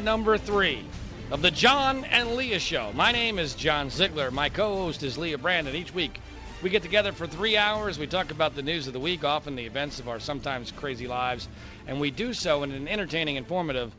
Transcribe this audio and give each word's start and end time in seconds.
number 0.00 0.38
three 0.38 0.84
of 1.30 1.42
the 1.42 1.50
John 1.50 2.04
and 2.04 2.36
Leah 2.36 2.58
Show. 2.58 2.92
My 2.94 3.12
name 3.12 3.38
is 3.38 3.54
John 3.54 3.90
Ziegler. 3.90 4.30
My 4.30 4.48
co 4.48 4.76
host 4.76 5.02
is 5.02 5.18
Leah 5.18 5.38
Brandon. 5.38 5.74
Each 5.74 5.92
week, 5.92 6.20
we 6.62 6.70
get 6.70 6.82
together 6.82 7.12
for 7.12 7.26
three 7.26 7.56
hours. 7.56 7.98
We 7.98 8.06
talk 8.06 8.30
about 8.30 8.54
the 8.54 8.62
news 8.62 8.86
of 8.86 8.92
the 8.92 9.00
week, 9.00 9.24
often 9.24 9.56
the 9.56 9.66
events 9.66 10.00
of 10.00 10.08
our 10.08 10.20
sometimes 10.20 10.72
crazy 10.72 11.06
lives, 11.06 11.48
and 11.86 12.00
we 12.00 12.10
do 12.10 12.32
so 12.32 12.62
in 12.62 12.72
an 12.72 12.88
entertaining, 12.88 13.36
informative, 13.36 13.94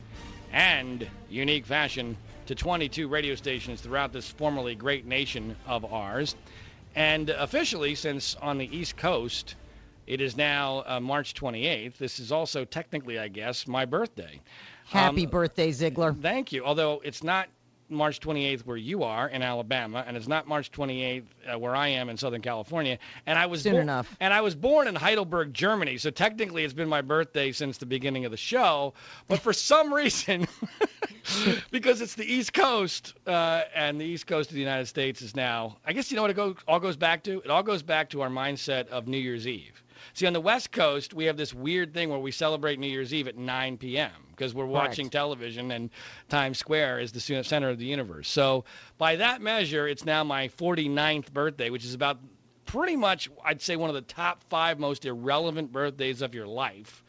and 0.52 1.06
unique 1.28 1.66
fashion 1.66 2.16
to 2.46 2.54
22 2.54 3.08
radio 3.08 3.34
stations 3.34 3.80
throughout 3.80 4.12
this 4.12 4.28
formerly 4.28 4.74
great 4.74 5.06
nation 5.06 5.56
of 5.66 5.84
ours. 5.84 6.34
And 6.94 7.30
officially, 7.30 7.94
since 7.94 8.34
on 8.34 8.58
the 8.58 8.76
East 8.76 8.96
Coast, 8.96 9.54
it 10.06 10.20
is 10.20 10.36
now 10.36 10.82
uh, 10.86 10.98
March 10.98 11.34
28th. 11.34 11.96
This 11.98 12.18
is 12.18 12.32
also 12.32 12.64
technically, 12.64 13.18
I 13.18 13.28
guess, 13.28 13.68
my 13.68 13.84
birthday. 13.84 14.40
Happy 14.90 15.24
Um, 15.24 15.30
birthday, 15.30 15.70
Ziegler. 15.72 16.12
Thank 16.12 16.52
you. 16.52 16.64
Although 16.64 17.00
it's 17.04 17.22
not 17.22 17.48
March 17.88 18.20
28th 18.20 18.60
where 18.66 18.76
you 18.76 19.02
are 19.02 19.28
in 19.28 19.42
Alabama, 19.42 20.04
and 20.06 20.16
it's 20.16 20.28
not 20.28 20.46
March 20.46 20.70
28th 20.70 21.24
uh, 21.52 21.58
where 21.58 21.74
I 21.74 21.88
am 21.88 22.08
in 22.08 22.16
Southern 22.16 22.40
California. 22.40 22.98
And 23.26 23.36
I 23.38 23.46
was 23.46 23.62
Soon 23.62 23.72
bo- 23.74 23.78
enough. 23.80 24.16
And 24.20 24.32
I 24.32 24.42
was 24.42 24.54
born 24.54 24.86
in 24.86 24.94
Heidelberg, 24.94 25.52
Germany. 25.52 25.98
So 25.98 26.10
technically, 26.10 26.62
it's 26.64 26.72
been 26.74 26.88
my 26.88 27.02
birthday 27.02 27.50
since 27.52 27.78
the 27.78 27.86
beginning 27.86 28.24
of 28.26 28.30
the 28.30 28.36
show. 28.36 28.94
But 29.26 29.40
for 29.40 29.52
some 29.70 29.92
reason, 29.92 30.46
because 31.70 32.00
it's 32.00 32.14
the 32.14 32.24
East 32.32 32.52
Coast, 32.52 33.14
uh, 33.26 33.62
and 33.74 34.00
the 34.00 34.04
East 34.04 34.26
Coast 34.26 34.50
of 34.50 34.54
the 34.54 34.60
United 34.60 34.86
States 34.86 35.22
is 35.22 35.34
now. 35.34 35.76
I 35.84 35.92
guess 35.92 36.10
you 36.10 36.16
know 36.16 36.22
what 36.22 36.36
it 36.36 36.56
all 36.68 36.80
goes 36.80 36.96
back 36.96 37.24
to. 37.24 37.40
It 37.40 37.50
all 37.50 37.62
goes 37.62 37.82
back 37.82 38.10
to 38.10 38.22
our 38.22 38.28
mindset 38.30 38.88
of 38.88 39.08
New 39.08 39.18
Year's 39.18 39.46
Eve. 39.46 39.82
See, 40.14 40.26
on 40.26 40.32
the 40.32 40.40
West 40.40 40.72
Coast, 40.72 41.14
we 41.14 41.26
have 41.26 41.36
this 41.36 41.54
weird 41.54 41.94
thing 41.94 42.10
where 42.10 42.18
we 42.18 42.32
celebrate 42.32 42.78
New 42.78 42.88
Year's 42.88 43.12
Eve 43.14 43.28
at 43.28 43.36
9 43.36 43.78
p.m. 43.78 44.10
because 44.30 44.54
we're 44.54 44.66
watching 44.66 45.06
Correct. 45.06 45.12
television 45.12 45.70
and 45.70 45.90
Times 46.28 46.58
Square 46.58 47.00
is 47.00 47.12
the 47.12 47.20
center 47.20 47.68
of 47.68 47.78
the 47.78 47.86
universe. 47.86 48.28
So, 48.28 48.64
by 48.98 49.16
that 49.16 49.40
measure, 49.40 49.86
it's 49.86 50.04
now 50.04 50.24
my 50.24 50.48
49th 50.48 51.32
birthday, 51.32 51.70
which 51.70 51.84
is 51.84 51.94
about 51.94 52.18
pretty 52.66 52.96
much, 52.96 53.28
I'd 53.44 53.60
say, 53.60 53.76
one 53.76 53.90
of 53.90 53.94
the 53.94 54.02
top 54.02 54.44
five 54.44 54.78
most 54.78 55.04
irrelevant 55.04 55.72
birthdays 55.72 56.22
of 56.22 56.34
your 56.34 56.46
life. 56.46 57.02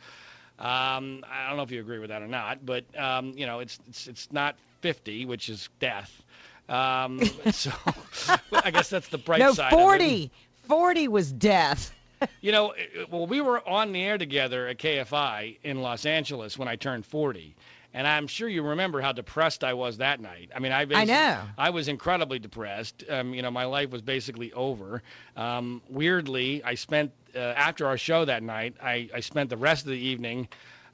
Um, 0.58 1.24
I 1.30 1.48
don't 1.48 1.58
know 1.58 1.64
if 1.64 1.72
you 1.72 1.80
agree 1.80 2.00
with 2.00 2.10
that 2.10 2.22
or 2.22 2.28
not, 2.28 2.66
but 2.66 2.86
um, 2.98 3.34
you 3.36 3.48
know, 3.48 3.60
it's 3.60 3.80
it's 3.88 4.08
it's 4.08 4.32
not 4.32 4.56
50, 4.82 5.26
which 5.26 5.50
is 5.50 5.70
death. 5.80 6.24
Um, 6.70 7.20
so 7.52 7.72
I 8.52 8.72
guess 8.72 8.90
that's 8.90 9.08
the 9.08 9.18
bright 9.18 9.40
no, 9.40 9.54
side. 9.54 9.74
of 9.74 9.80
it. 9.80 9.82
40. 9.82 10.32
40 10.68 11.08
was 11.08 11.32
death. 11.32 11.94
You 12.42 12.52
know, 12.52 12.74
well, 13.10 13.28
we 13.28 13.42
were 13.42 13.68
on 13.68 13.92
the 13.92 14.02
air 14.04 14.18
together 14.18 14.68
at 14.68 14.78
KFI 14.78 15.58
in 15.64 15.82
Los 15.82 16.06
Angeles 16.06 16.58
when 16.58 16.68
I 16.68 16.76
turned 16.76 17.06
40. 17.06 17.56
And 17.94 18.08
I'm 18.08 18.26
sure 18.28 18.48
you 18.48 18.64
remember 18.64 19.02
how 19.02 19.12
depressed 19.12 19.64
I 19.64 19.74
was 19.74 19.98
that 19.98 20.22
night. 20.22 20.50
I 20.56 20.60
mean, 20.60 20.72
I 20.72 20.86
basi- 20.86 21.08
know. 21.08 21.40
I 21.58 21.72
was 21.72 21.88
incredibly 21.90 22.40
depressed. 22.40 23.04
Um, 23.10 23.34
you 23.34 23.42
know, 23.42 23.52
my 23.52 23.66
life 23.66 23.92
was 23.92 24.02
basically 24.02 24.54
over. 24.54 25.04
Um, 25.36 25.82
weirdly, 25.90 26.64
I 26.64 26.76
spent 26.76 27.12
uh, 27.36 27.40
after 27.40 27.86
our 27.88 27.98
show 27.98 28.24
that 28.26 28.44
night, 28.44 28.76
I, 28.82 29.10
I 29.14 29.20
spent 29.20 29.50
the 29.50 29.58
rest 29.58 29.84
of 29.86 29.92
the 29.92 29.98
evening 30.00 30.48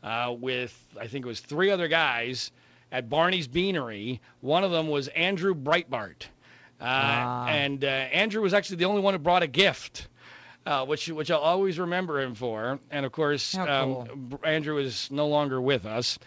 uh, 0.04 0.34
with 0.38 0.76
I 1.00 1.08
think 1.08 1.26
it 1.26 1.28
was 1.28 1.40
three 1.40 1.70
other 1.70 1.88
guys 1.88 2.52
at 2.92 3.10
Barney's 3.10 3.48
Beanery. 3.48 4.20
One 4.42 4.64
of 4.64 4.72
them 4.72 4.88
was 4.88 5.08
Andrew 5.10 5.54
Breitbart, 5.54 6.24
uh, 6.82 6.84
Ah. 6.84 7.48
and 7.48 7.84
uh, 7.84 7.88
Andrew 7.88 8.42
was 8.42 8.54
actually 8.54 8.78
the 8.78 8.86
only 8.86 9.02
one 9.02 9.14
who 9.14 9.20
brought 9.20 9.44
a 9.44 9.48
gift 9.48 10.08
uh, 10.68 10.86
which 10.86 11.08
which 11.08 11.32
I'll 11.32 11.40
always 11.40 11.80
remember 11.80 12.20
him 12.20 12.36
for. 12.36 12.80
And 12.92 13.06
of 13.06 13.12
course, 13.14 13.56
How 13.56 14.06
um, 14.10 14.38
Andrew 14.44 14.78
is 14.78 15.10
no 15.10 15.28
longer 15.28 15.62
with 15.62 15.86
us. 15.86 16.20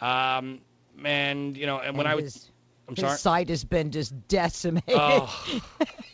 Um, 0.00 0.60
and 1.04 1.56
you 1.56 1.66
know, 1.66 1.78
and 1.78 1.96
when 1.96 2.06
And 2.06 2.12
I 2.12 2.16
was, 2.16 2.50
I'm 2.88 2.96
his 2.96 3.02
sorry. 3.02 3.16
site 3.18 3.48
has 3.50 3.64
been 3.64 3.92
just 3.92 4.26
decimated. 4.26 4.96
Oh, 4.98 5.62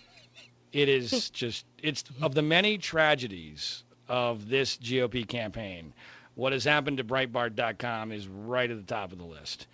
it 0.73 0.89
is 0.91 1.31
just 1.31 1.65
it's 1.83 2.05
of 2.21 2.35
the 2.35 2.43
many 2.43 2.77
tragedies 2.77 3.83
of 4.07 4.49
this 4.49 4.77
GOP 4.77 5.27
campaign. 5.27 5.95
What 6.35 6.53
has 6.53 6.65
happened 6.65 6.99
to 6.99 7.05
Breitbart.com 7.05 8.13
is 8.13 8.29
right 8.29 8.71
at 8.71 8.77
the 8.77 8.95
top 8.95 9.13
of 9.13 9.19
the 9.19 9.25
list. 9.25 9.67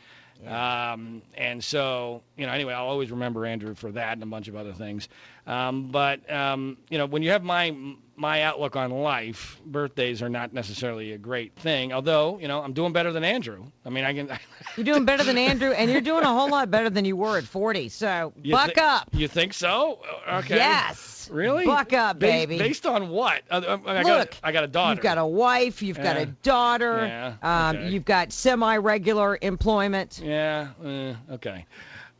Um, 0.46 1.22
and 1.36 1.62
so, 1.64 2.22
you 2.36 2.46
know, 2.46 2.52
anyway, 2.52 2.72
I'll 2.72 2.86
always 2.86 3.10
remember 3.10 3.44
Andrew 3.44 3.74
for 3.74 3.90
that 3.92 4.12
and 4.12 4.22
a 4.22 4.26
bunch 4.26 4.46
of 4.48 4.54
other 4.54 4.72
things. 4.72 5.08
Um, 5.48 5.88
but 5.88 6.30
um, 6.30 6.76
you 6.90 6.98
know, 6.98 7.06
when 7.06 7.22
you 7.22 7.30
have 7.30 7.42
my 7.42 7.74
my 8.16 8.42
outlook 8.42 8.76
on 8.76 8.90
life, 8.90 9.58
birthdays 9.64 10.22
are 10.22 10.28
not 10.28 10.52
necessarily 10.52 11.12
a 11.12 11.18
great 11.18 11.54
thing. 11.54 11.92
Although, 11.92 12.38
you 12.38 12.48
know, 12.48 12.60
I'm 12.60 12.72
doing 12.72 12.92
better 12.92 13.12
than 13.12 13.24
Andrew. 13.24 13.64
I 13.86 13.90
mean, 13.90 14.04
I 14.04 14.12
can. 14.12 14.28
You're 14.76 14.84
doing 14.84 15.04
better 15.06 15.24
than 15.24 15.38
Andrew, 15.38 15.70
and 15.70 15.90
you're 15.90 16.00
doing 16.02 16.24
a 16.24 16.28
whole 16.28 16.50
lot 16.50 16.70
better 16.70 16.90
than 16.90 17.04
you 17.04 17.16
were 17.16 17.38
at 17.38 17.44
40. 17.44 17.88
So 17.88 18.32
You 18.42 18.52
buck 18.52 18.74
thi- 18.74 18.80
up. 18.80 19.08
You 19.12 19.26
think 19.26 19.54
so? 19.54 20.00
Okay. 20.30 20.56
Yes. 20.56 21.28
Really? 21.32 21.66
Buck 21.66 21.92
up, 21.92 22.18
Based- 22.18 22.48
baby. 22.48 22.58
Based 22.58 22.86
on 22.86 23.08
what? 23.08 23.42
Uh, 23.50 23.54
uh, 23.66 23.78
I 23.86 24.02
Look, 24.02 24.04
got, 24.04 24.40
I 24.42 24.52
got 24.52 24.64
a 24.64 24.68
daughter. 24.68 24.94
You've 24.94 25.02
got 25.02 25.18
a 25.18 25.26
wife. 25.26 25.82
You've 25.82 25.96
got 25.96 26.16
a 26.16 26.26
daughter. 26.26 27.06
Yeah, 27.06 27.34
Um, 27.70 27.76
okay. 27.76 27.88
You've 27.90 28.04
got 28.04 28.32
semi-regular 28.32 29.38
employment. 29.42 30.20
Yeah. 30.22 30.68
Uh, 30.82 31.14
okay. 31.34 31.66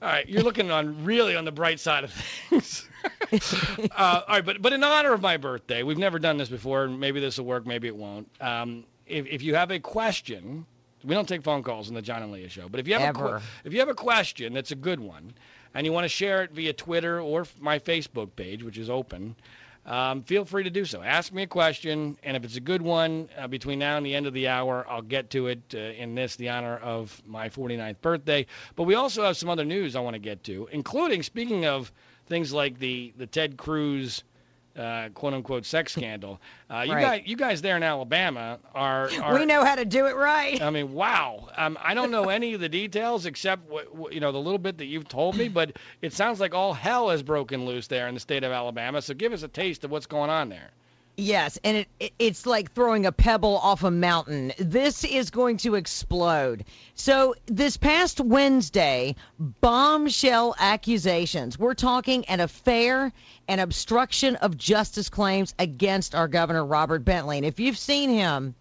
All 0.00 0.08
right. 0.08 0.28
You're 0.28 0.42
looking 0.42 0.70
on 0.70 1.04
really 1.04 1.34
on 1.36 1.44
the 1.44 1.52
bright 1.52 1.80
side 1.80 2.04
of 2.04 2.12
things. 2.12 2.88
uh, 3.32 3.88
all 3.96 4.22
right, 4.28 4.44
but 4.44 4.60
but 4.62 4.72
in 4.72 4.82
honor 4.82 5.12
of 5.12 5.20
my 5.20 5.36
birthday, 5.36 5.82
we've 5.82 5.98
never 5.98 6.18
done 6.18 6.36
this 6.36 6.48
before, 6.48 6.84
and 6.84 6.98
maybe 6.98 7.20
this 7.20 7.38
will 7.38 7.46
work, 7.46 7.66
maybe 7.66 7.88
it 7.88 7.96
won't. 7.96 8.28
Um, 8.40 8.84
if 9.06 9.26
if 9.26 9.42
you 9.42 9.54
have 9.54 9.70
a 9.70 9.78
question, 9.78 10.66
we 11.04 11.14
don't 11.14 11.28
take 11.28 11.42
phone 11.42 11.62
calls 11.62 11.88
on 11.88 11.94
the 11.94 12.02
John 12.02 12.22
and 12.22 12.32
Leah 12.32 12.48
show, 12.48 12.68
but 12.68 12.80
if 12.80 12.88
you 12.88 12.94
have 12.94 13.02
a 13.02 13.06
Ever. 13.06 13.38
que- 13.38 13.44
if 13.64 13.72
you 13.72 13.80
have 13.80 13.88
a 13.88 13.94
question 13.94 14.52
that's 14.52 14.70
a 14.70 14.76
good 14.76 15.00
one, 15.00 15.32
and 15.74 15.86
you 15.86 15.92
want 15.92 16.04
to 16.04 16.08
share 16.08 16.42
it 16.42 16.52
via 16.52 16.72
Twitter 16.72 17.20
or 17.20 17.46
my 17.60 17.78
Facebook 17.78 18.34
page, 18.36 18.62
which 18.62 18.78
is 18.78 18.90
open, 18.90 19.36
um, 19.88 20.22
feel 20.22 20.44
free 20.44 20.64
to 20.64 20.70
do 20.70 20.84
so. 20.84 21.02
Ask 21.02 21.32
me 21.32 21.44
a 21.44 21.46
question, 21.46 22.18
and 22.22 22.36
if 22.36 22.44
it's 22.44 22.56
a 22.56 22.60
good 22.60 22.82
one, 22.82 23.30
uh, 23.38 23.48
between 23.48 23.78
now 23.78 23.96
and 23.96 24.04
the 24.04 24.14
end 24.14 24.26
of 24.26 24.34
the 24.34 24.48
hour, 24.48 24.86
I'll 24.86 25.00
get 25.00 25.30
to 25.30 25.46
it 25.46 25.62
uh, 25.74 25.78
in 25.78 26.14
this, 26.14 26.36
the 26.36 26.50
honor 26.50 26.76
of 26.76 27.22
my 27.26 27.48
49th 27.48 28.02
birthday. 28.02 28.46
But 28.76 28.82
we 28.82 28.94
also 28.96 29.24
have 29.24 29.38
some 29.38 29.48
other 29.48 29.64
news 29.64 29.96
I 29.96 30.00
want 30.00 30.12
to 30.12 30.20
get 30.20 30.44
to, 30.44 30.68
including 30.70 31.22
speaking 31.22 31.64
of 31.64 31.90
things 32.26 32.52
like 32.52 32.78
the 32.78 33.14
the 33.16 33.26
Ted 33.26 33.56
Cruz. 33.56 34.24
Uh, 34.78 35.08
quote 35.08 35.34
unquote 35.34 35.66
sex 35.66 35.92
scandal. 35.92 36.40
Uh, 36.70 36.82
you 36.86 36.92
Right. 36.92 37.02
guys, 37.02 37.22
you 37.26 37.34
guys 37.36 37.60
there 37.62 37.76
in 37.76 37.82
Alabama 37.82 38.60
are, 38.76 39.10
are 39.20 39.34
We 39.34 39.44
know 39.44 39.64
how 39.64 39.74
to 39.74 39.84
do 39.84 40.06
it 40.06 40.14
right. 40.14 40.62
I 40.62 40.70
mean, 40.70 40.92
wow. 40.92 41.48
Um, 41.56 41.76
I 41.82 41.94
don't 41.94 42.12
know 42.12 42.28
any 42.28 42.54
of 42.54 42.60
the 42.60 42.68
details 42.68 43.26
except 43.26 43.68
what, 43.68 43.92
what, 43.92 44.12
you 44.12 44.20
know 44.20 44.30
the 44.30 44.38
little 44.38 44.58
bit 44.58 44.78
that 44.78 44.86
you've 44.86 45.08
told 45.08 45.36
me, 45.36 45.48
but 45.48 45.76
it 46.00 46.12
sounds 46.12 46.38
like 46.38 46.54
all 46.54 46.72
hell 46.72 47.10
has 47.10 47.24
broken 47.24 47.66
loose 47.66 47.88
there 47.88 48.06
in 48.06 48.14
the 48.14 48.20
state 48.20 48.44
of 48.44 48.52
Alabama. 48.52 49.02
So 49.02 49.14
give 49.14 49.32
us 49.32 49.42
a 49.42 49.48
taste 49.48 49.82
of 49.82 49.90
what's 49.90 50.06
going 50.06 50.30
on 50.30 50.48
there. 50.48 50.70
Yes, 51.20 51.58
and 51.64 51.78
it, 51.78 51.88
it 51.98 52.12
it's 52.20 52.46
like 52.46 52.70
throwing 52.70 53.04
a 53.04 53.10
pebble 53.10 53.58
off 53.58 53.82
a 53.82 53.90
mountain. 53.90 54.52
This 54.56 55.02
is 55.02 55.32
going 55.32 55.56
to 55.58 55.74
explode. 55.74 56.64
So 56.94 57.34
this 57.46 57.76
past 57.76 58.20
Wednesday, 58.20 59.16
bombshell 59.36 60.54
accusations. 60.56 61.58
We're 61.58 61.74
talking 61.74 62.26
an 62.26 62.38
affair 62.38 63.12
and 63.48 63.60
obstruction 63.60 64.36
of 64.36 64.56
justice 64.56 65.08
claims 65.08 65.56
against 65.58 66.14
our 66.14 66.28
governor 66.28 66.64
Robert 66.64 67.04
Bentley. 67.04 67.38
And 67.38 67.46
if 67.46 67.58
you've 67.58 67.78
seen 67.78 68.10
him, 68.10 68.54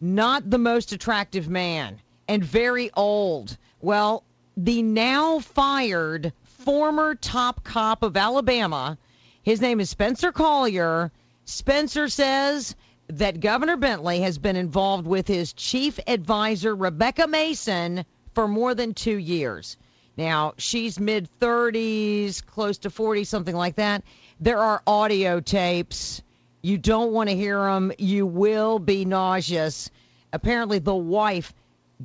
not 0.00 0.48
the 0.48 0.56
most 0.56 0.92
attractive 0.92 1.46
man 1.46 2.00
and 2.26 2.42
very 2.42 2.90
old. 2.96 3.54
Well, 3.82 4.24
the 4.56 4.82
now 4.82 5.40
fired 5.40 6.32
former 6.64 7.16
top 7.16 7.64
cop 7.64 8.02
of 8.02 8.16
Alabama, 8.16 8.96
his 9.42 9.60
name 9.60 9.78
is 9.78 9.90
Spencer 9.90 10.32
Collier. 10.32 11.12
Spencer 11.44 12.08
says 12.08 12.74
that 13.08 13.40
Governor 13.40 13.76
Bentley 13.76 14.20
has 14.20 14.38
been 14.38 14.56
involved 14.56 15.06
with 15.06 15.26
his 15.26 15.52
chief 15.52 15.98
advisor, 16.06 16.74
Rebecca 16.74 17.26
Mason, 17.26 18.04
for 18.34 18.46
more 18.46 18.74
than 18.74 18.94
two 18.94 19.16
years. 19.16 19.76
Now, 20.16 20.54
she's 20.56 21.00
mid 21.00 21.28
30s, 21.40 22.44
close 22.44 22.78
to 22.78 22.90
40, 22.90 23.24
something 23.24 23.56
like 23.56 23.76
that. 23.76 24.04
There 24.40 24.58
are 24.58 24.82
audio 24.86 25.40
tapes. 25.40 26.22
You 26.62 26.78
don't 26.78 27.12
want 27.12 27.28
to 27.28 27.36
hear 27.36 27.58
them. 27.58 27.92
You 27.98 28.26
will 28.26 28.78
be 28.78 29.04
nauseous. 29.04 29.90
Apparently, 30.32 30.78
the 30.78 30.94
wife, 30.94 31.52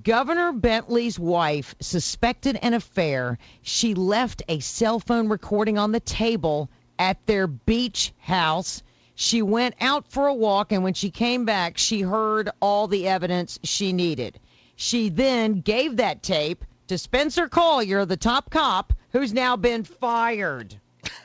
Governor 0.02 0.52
Bentley's 0.52 1.20
wife, 1.20 1.76
suspected 1.80 2.58
an 2.62 2.74
affair. 2.74 3.38
She 3.62 3.94
left 3.94 4.44
a 4.48 4.60
cell 4.60 5.00
phone 5.00 5.28
recording 5.30 5.78
on 5.78 5.92
the 5.92 6.00
table 6.00 6.70
at 6.98 7.26
their 7.28 7.46
beach 7.48 8.14
house. 8.20 8.82
She 9.20 9.42
went 9.42 9.74
out 9.82 10.08
for 10.12 10.28
a 10.28 10.34
walk, 10.34 10.72
and 10.72 10.84
when 10.84 10.94
she 10.94 11.10
came 11.10 11.44
back, 11.44 11.80
she 11.80 12.02
heard 12.02 12.52
all 12.62 12.88
the 12.88 13.08
evidence 13.08 13.60
she 13.64 13.92
needed. 13.92 14.40
She 14.76 15.10
then 15.10 15.62
gave 15.62 15.98
that 15.98 16.22
tape 16.22 16.64
to 16.88 17.00
Spencer 17.00 17.48
Collier, 17.50 18.06
the 18.06 18.16
top 18.16 18.52
cop, 18.52 18.94
who's 19.14 19.34
now 19.34 19.56
been 19.58 19.84
fired. 19.84 20.76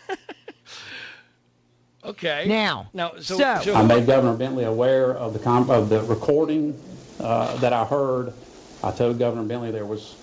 Okay. 2.05 2.47
Now, 2.49 2.89
now, 2.93 3.13
so, 3.21 3.37
so- 3.39 3.61
so- 3.63 3.75
I 3.75 3.83
made 3.83 4.07
Governor 4.07 4.37
Bentley 4.37 4.65
aware 4.65 5.13
of 5.15 5.35
the 5.35 5.39
com- 5.39 5.71
of 5.71 5.89
the 5.89 6.03
recording 6.03 6.77
uh, 7.21 7.57
that 7.59 7.73
I 7.73 7.85
heard 7.85 8.33
I 8.83 8.91
told 8.91 9.21
Governor 9.21 9.45
Bentley 9.45 9.71
there 9.71 9.87
was 9.87 10.17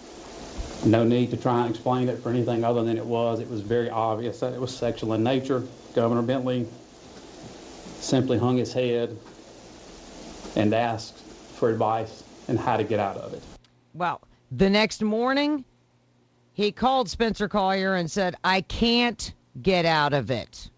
no 0.86 1.06
need 1.06 1.32
to 1.32 1.38
try 1.38 1.62
and 1.62 1.70
explain 1.70 2.10
it 2.10 2.20
for 2.22 2.32
anything 2.32 2.66
other 2.66 2.84
than 2.84 2.98
it 2.98 3.06
was. 3.06 3.40
It 3.40 3.50
was 3.50 3.62
very 3.62 3.90
obvious 3.90 4.42
that 4.42 4.52
it 4.54 4.60
was 4.60 4.76
sexual 4.76 5.14
in 5.14 5.24
nature. 5.24 5.64
Governor 5.96 6.22
Bentley 6.22 6.68
simply 8.00 8.38
hung 8.38 8.58
his 8.58 8.74
head 8.74 9.18
and 10.56 10.74
asked 10.74 11.18
for 11.56 11.70
advice 11.70 12.24
and 12.48 12.58
how 12.58 12.78
to 12.78 12.84
get 12.84 13.00
out 13.00 13.18
of 13.18 13.34
it. 13.34 13.44
Well, 13.94 14.22
the 14.52 14.70
next 14.70 15.02
morning, 15.04 15.66
he 16.54 16.72
called 16.72 17.10
Spencer 17.10 17.48
Collier 17.48 17.96
and 17.96 18.10
said, 18.10 18.36
I 18.44 18.62
can't 18.62 19.34
get 19.62 19.86
out 19.86 20.14
of 20.14 20.32
it. 20.32 20.70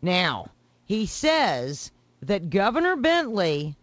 Now, 0.00 0.50
he 0.84 1.06
says 1.06 1.90
that 2.22 2.50
Governor 2.50 2.96
Bentley 2.96 3.76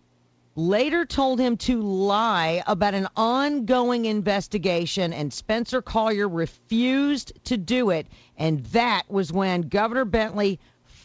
later 0.55 1.05
told 1.05 1.39
him 1.39 1.57
to 1.57 1.81
lie 1.81 2.63
about 2.65 2.93
an 2.93 3.07
ongoing 3.17 4.05
investigation, 4.05 5.11
and 5.11 5.33
Spencer 5.33 5.81
Collier 5.81 6.29
refused 6.29 7.33
to 7.45 7.57
do 7.57 7.89
it. 7.89 8.07
And 8.37 8.63
that 8.67 9.03
was 9.09 9.33
when 9.33 9.63
Governor 9.63 10.05
Bentley 10.05 10.59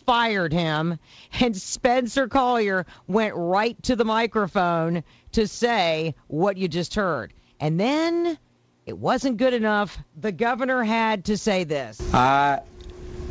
fired 0.07 0.53
him, 0.53 0.99
and 1.41 1.57
Spencer 1.57 2.29
Collier 2.29 2.87
went 3.07 3.35
right 3.37 3.81
to 3.85 3.97
the 3.97 4.05
microphone 4.05 5.05
to 5.33 5.47
say 5.47 6.15
what 6.27 6.57
you 6.57 6.69
just 6.69 6.95
heard. 6.95 7.33
And 7.61 7.79
then 7.79 8.39
it 8.87 8.99
wasn't 8.99 9.37
good 9.37 9.55
enough. 9.55 9.99
The 10.19 10.33
governor 10.33 10.83
had 10.83 11.27
to 11.27 11.37
say 11.37 11.65
this 11.65 12.01
I 12.15 12.61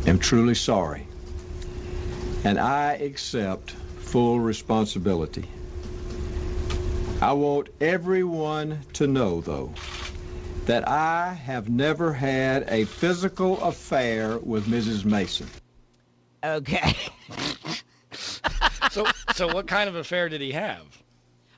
am 0.06 0.20
truly 0.20 0.56
sorry, 0.56 1.08
and 2.44 2.60
I 2.60 2.94
accept 2.94 3.72
full 3.72 4.40
responsibility. 4.40 5.48
I 7.22 7.34
want 7.34 7.68
everyone 7.82 8.80
to 8.94 9.06
know, 9.06 9.42
though, 9.42 9.74
that 10.68 10.88
I 10.88 11.34
have 11.34 11.70
never 11.70 12.14
had 12.14 12.66
a 12.70 12.86
physical 12.86 13.62
affair 13.62 14.38
with 14.38 14.68
Mrs. 14.68 15.04
Mason. 15.04 15.50
Okay. 16.44 16.96
so, 18.92 19.06
so 19.36 19.54
what 19.54 19.68
kind 19.68 19.90
of 19.90 19.96
affair 19.96 20.30
did 20.30 20.42
he 20.42 20.52
have? 20.52 20.86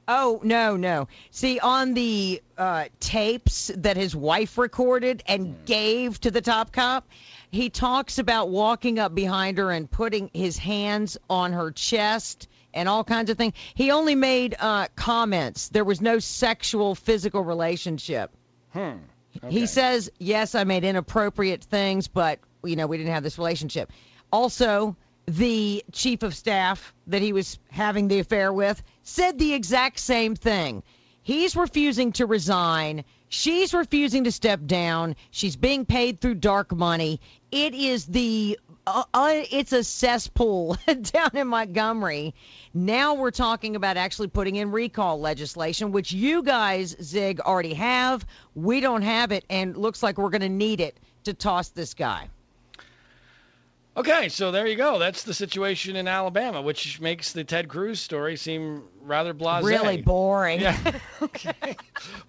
Oh 0.07 0.41
no, 0.43 0.75
no. 0.75 1.07
See, 1.29 1.59
on 1.59 1.93
the 1.93 2.41
uh, 2.57 2.85
tapes 2.99 3.71
that 3.77 3.97
his 3.97 4.15
wife 4.15 4.57
recorded 4.57 5.23
and 5.27 5.47
hmm. 5.47 5.65
gave 5.65 6.19
to 6.21 6.31
the 6.31 6.41
top 6.41 6.71
cop, 6.73 7.07
he 7.51 7.69
talks 7.69 8.17
about 8.17 8.49
walking 8.49 8.99
up 8.99 9.13
behind 9.13 9.57
her 9.57 9.71
and 9.71 9.89
putting 9.89 10.29
his 10.33 10.57
hands 10.57 11.17
on 11.29 11.53
her 11.53 11.71
chest 11.71 12.47
and 12.73 12.89
all 12.89 13.03
kinds 13.03 13.29
of 13.29 13.37
things. 13.37 13.53
He 13.73 13.91
only 13.91 14.15
made 14.15 14.55
uh, 14.59 14.87
comments. 14.95 15.69
There 15.69 15.83
was 15.83 16.01
no 16.01 16.19
sexual, 16.19 16.95
physical 16.95 17.43
relationship. 17.43 18.31
Hmm. 18.73 18.97
Okay. 19.37 19.49
He 19.49 19.65
says, 19.65 20.11
yes, 20.19 20.55
I 20.55 20.65
made 20.65 20.83
inappropriate 20.83 21.63
things, 21.63 22.07
but 22.07 22.39
you 22.63 22.75
know 22.75 22.87
we 22.87 22.97
didn't 22.97 23.13
have 23.13 23.23
this 23.23 23.37
relationship. 23.37 23.91
Also, 24.31 24.95
the 25.25 25.83
chief 25.91 26.23
of 26.23 26.35
staff 26.35 26.93
that 27.07 27.21
he 27.21 27.33
was 27.33 27.59
having 27.69 28.07
the 28.07 28.19
affair 28.19 28.51
with 28.51 28.81
said 29.03 29.37
the 29.37 29.53
exact 29.53 29.99
same 29.99 30.35
thing. 30.35 30.83
He's 31.23 31.55
refusing 31.55 32.13
to 32.13 32.25
resign. 32.25 33.05
She's 33.29 33.73
refusing 33.73 34.25
to 34.25 34.31
step 34.31 34.65
down. 34.65 35.15
She's 35.29 35.55
being 35.55 35.85
paid 35.85 36.19
through 36.19 36.35
dark 36.35 36.75
money. 36.75 37.21
It 37.51 37.73
is 37.73 38.05
the 38.05 38.59
uh, 38.87 39.03
uh, 39.13 39.43
it's 39.51 39.73
a 39.73 39.83
cesspool 39.83 40.75
down 41.01 41.29
in 41.35 41.47
Montgomery. 41.47 42.33
Now 42.73 43.13
we're 43.13 43.31
talking 43.31 43.75
about 43.75 43.97
actually 43.97 44.29
putting 44.29 44.55
in 44.55 44.71
recall 44.71 45.19
legislation, 45.19 45.91
which 45.91 46.11
you 46.11 46.41
guys, 46.41 46.95
Zig, 47.01 47.39
already 47.39 47.75
have. 47.75 48.25
We 48.55 48.79
don't 48.79 49.03
have 49.03 49.31
it, 49.31 49.45
and 49.49 49.77
looks 49.77 50.01
like 50.01 50.17
we're 50.17 50.29
going 50.29 50.41
to 50.41 50.49
need 50.49 50.81
it 50.81 50.99
to 51.25 51.33
toss 51.33 51.69
this 51.69 51.93
guy. 51.93 52.29
Okay, 53.97 54.29
so 54.29 54.51
there 54.51 54.67
you 54.67 54.77
go. 54.77 54.99
That's 54.99 55.23
the 55.23 55.33
situation 55.33 55.97
in 55.97 56.07
Alabama, 56.07 56.61
which 56.61 57.01
makes 57.01 57.33
the 57.33 57.43
Ted 57.43 57.67
Cruz 57.67 57.99
story 57.99 58.38
seem 58.38 58.83
rather 59.01 59.33
blasé. 59.33 59.63
Really 59.63 60.01
boring. 60.01 60.61
Yeah. 60.61 60.77
okay. 61.21 61.75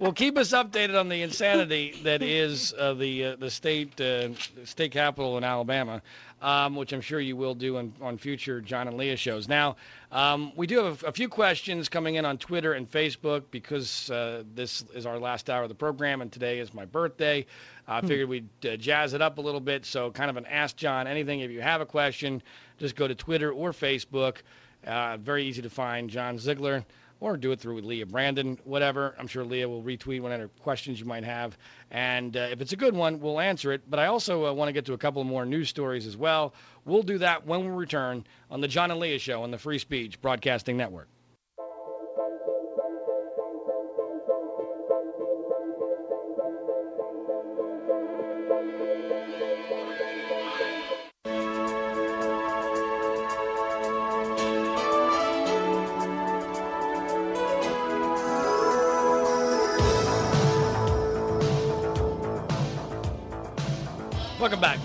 well, 0.00 0.12
keep 0.12 0.36
us 0.36 0.50
updated 0.50 0.98
on 0.98 1.08
the 1.08 1.22
insanity 1.22 2.00
that 2.02 2.20
is 2.20 2.74
uh, 2.76 2.94
the 2.94 3.24
uh, 3.24 3.36
the 3.36 3.48
state 3.48 4.00
uh, 4.00 4.30
state 4.64 4.90
capital 4.90 5.38
in 5.38 5.44
Alabama, 5.44 6.02
um, 6.42 6.74
which 6.74 6.92
I'm 6.92 7.00
sure 7.00 7.20
you 7.20 7.36
will 7.36 7.54
do 7.54 7.78
on, 7.78 7.94
on 8.02 8.18
future 8.18 8.60
John 8.60 8.88
and 8.88 8.96
Leah 8.98 9.16
shows. 9.16 9.48
Now, 9.48 9.76
um, 10.10 10.52
we 10.56 10.66
do 10.66 10.84
have 10.84 11.04
a 11.04 11.12
few 11.12 11.28
questions 11.28 11.88
coming 11.88 12.16
in 12.16 12.24
on 12.24 12.36
Twitter 12.36 12.72
and 12.72 12.90
Facebook 12.90 13.44
because 13.50 14.10
uh, 14.10 14.42
this 14.54 14.84
is 14.92 15.06
our 15.06 15.18
last 15.18 15.48
hour 15.48 15.62
of 15.62 15.68
the 15.68 15.74
program, 15.74 16.20
and 16.20 16.30
today 16.30 16.58
is 16.58 16.74
my 16.74 16.84
birthday. 16.84 17.46
I 17.86 18.00
hmm. 18.00 18.08
figured 18.08 18.28
we'd 18.28 18.48
uh, 18.66 18.76
jazz 18.76 19.14
it 19.14 19.22
up 19.22 19.38
a 19.38 19.40
little 19.40 19.60
bit. 19.60 19.86
So, 19.86 20.10
kind 20.10 20.28
of 20.28 20.36
an 20.36 20.46
Ask 20.46 20.76
John 20.76 21.06
anything. 21.06 21.40
If 21.40 21.50
you 21.52 21.62
have 21.62 21.80
a 21.80 21.86
question, 21.86 22.42
just 22.78 22.96
go 22.96 23.06
to 23.06 23.14
Twitter 23.14 23.52
or 23.52 23.70
Facebook. 23.70 24.38
Uh, 24.84 25.16
very 25.18 25.44
easy 25.44 25.62
to 25.62 25.70
find 25.70 26.10
John 26.10 26.38
Ziegler, 26.40 26.84
or 27.22 27.36
do 27.36 27.52
it 27.52 27.60
through 27.60 27.80
Leah 27.80 28.04
Brandon, 28.04 28.58
whatever. 28.64 29.14
I'm 29.16 29.28
sure 29.28 29.44
Leah 29.44 29.68
will 29.68 29.82
retweet 29.82 30.20
whatever 30.20 30.48
questions 30.48 30.98
you 30.98 31.06
might 31.06 31.22
have. 31.22 31.56
And 31.90 32.36
uh, 32.36 32.48
if 32.50 32.60
it's 32.60 32.72
a 32.72 32.76
good 32.76 32.94
one, 32.94 33.20
we'll 33.20 33.38
answer 33.38 33.72
it. 33.72 33.82
But 33.88 34.00
I 34.00 34.06
also 34.06 34.46
uh, 34.46 34.52
want 34.52 34.68
to 34.68 34.72
get 34.72 34.86
to 34.86 34.92
a 34.94 34.98
couple 34.98 35.22
more 35.22 35.46
news 35.46 35.68
stories 35.68 36.06
as 36.06 36.16
well. 36.16 36.52
We'll 36.84 37.04
do 37.04 37.18
that 37.18 37.46
when 37.46 37.64
we 37.64 37.70
return 37.70 38.26
on 38.50 38.60
the 38.60 38.68
John 38.68 38.90
and 38.90 38.98
Leah 38.98 39.20
Show 39.20 39.44
on 39.44 39.52
the 39.52 39.58
Free 39.58 39.78
Speech 39.78 40.20
Broadcasting 40.20 40.76
Network. 40.76 41.08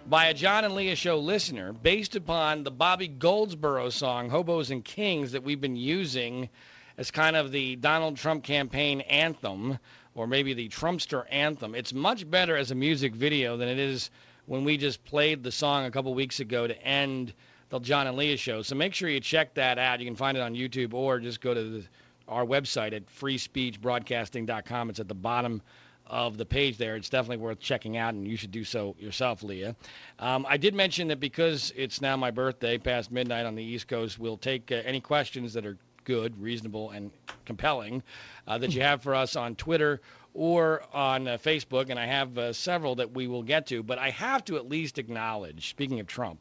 by 0.07 0.25
a 0.25 0.33
John 0.33 0.65
and 0.65 0.73
Leah 0.73 0.95
Show 0.95 1.19
listener 1.19 1.71
based 1.71 2.15
upon 2.15 2.63
the 2.63 2.71
Bobby 2.71 3.07
Goldsboro 3.07 3.91
song, 3.91 4.31
Hobos 4.31 4.71
and 4.71 4.83
Kings, 4.83 5.33
that 5.33 5.43
we've 5.43 5.61
been 5.61 5.75
using 5.75 6.49
as 6.97 7.11
kind 7.11 7.35
of 7.35 7.51
the 7.51 7.75
Donald 7.75 8.17
Trump 8.17 8.43
campaign 8.43 9.01
anthem 9.01 9.77
or 10.15 10.25
maybe 10.25 10.53
the 10.53 10.69
Trumpster 10.69 11.25
anthem. 11.29 11.75
It's 11.75 11.93
much 11.93 12.29
better 12.29 12.55
as 12.55 12.71
a 12.71 12.75
music 12.75 13.13
video 13.13 13.57
than 13.57 13.67
it 13.67 13.77
is 13.77 14.09
when 14.45 14.63
we 14.63 14.77
just 14.77 15.03
played 15.03 15.43
the 15.43 15.51
song 15.51 15.85
a 15.85 15.91
couple 15.91 16.13
weeks 16.13 16.39
ago 16.39 16.65
to 16.65 16.81
end 16.81 17.33
the 17.69 17.79
John 17.79 18.07
and 18.07 18.17
Leah 18.17 18.37
show. 18.37 18.61
So 18.61 18.75
make 18.75 18.93
sure 18.93 19.09
you 19.09 19.19
check 19.19 19.53
that 19.55 19.77
out. 19.77 19.99
You 19.99 20.05
can 20.05 20.15
find 20.15 20.37
it 20.37 20.41
on 20.41 20.55
YouTube 20.55 20.93
or 20.93 21.19
just 21.19 21.41
go 21.41 21.53
to 21.53 21.63
the, 21.63 21.83
our 22.27 22.45
website 22.45 22.93
at 22.93 23.05
freespeechbroadcasting.com. 23.07 24.89
It's 24.89 24.99
at 24.99 25.07
the 25.07 25.13
bottom 25.13 25.61
of 26.07 26.37
the 26.37 26.45
page 26.45 26.77
there. 26.77 26.95
It's 26.95 27.09
definitely 27.09 27.43
worth 27.43 27.59
checking 27.59 27.97
out, 27.97 28.13
and 28.13 28.27
you 28.27 28.37
should 28.37 28.51
do 28.51 28.63
so 28.63 28.95
yourself, 28.99 29.43
Leah. 29.43 29.75
Um, 30.19 30.45
I 30.47 30.57
did 30.57 30.75
mention 30.75 31.07
that 31.07 31.19
because 31.19 31.73
it's 31.75 31.99
now 31.99 32.15
my 32.15 32.31
birthday, 32.31 32.77
past 32.77 33.11
midnight 33.11 33.45
on 33.45 33.55
the 33.55 33.63
East 33.63 33.87
Coast, 33.87 34.19
we'll 34.19 34.37
take 34.37 34.71
uh, 34.71 34.75
any 34.85 35.01
questions 35.01 35.53
that 35.53 35.65
are 35.65 35.77
good, 36.05 36.41
reasonable, 36.41 36.91
and 36.91 37.11
compelling 37.45 38.01
uh, 38.47 38.57
that 38.57 38.73
you 38.73 38.81
have 38.81 39.01
for 39.01 39.13
us 39.13 39.35
on 39.35 39.55
Twitter 39.55 40.01
or 40.33 40.83
on 40.93 41.27
uh, 41.27 41.37
Facebook, 41.37 41.89
and 41.89 41.99
I 41.99 42.05
have 42.05 42.37
uh, 42.37 42.53
several 42.53 42.95
that 42.95 43.11
we 43.11 43.27
will 43.27 43.43
get 43.43 43.67
to. 43.67 43.83
But 43.83 43.99
I 43.99 44.11
have 44.11 44.45
to 44.45 44.57
at 44.57 44.69
least 44.69 44.97
acknowledge, 44.97 45.69
speaking 45.69 45.99
of 45.99 46.07
Trump, 46.07 46.39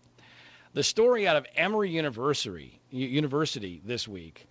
the 0.72 0.82
story 0.82 1.26
out 1.26 1.36
of 1.36 1.46
Emory 1.56 1.90
University, 1.90 2.80
University 2.90 3.80
this 3.84 4.08
week, 4.08 4.46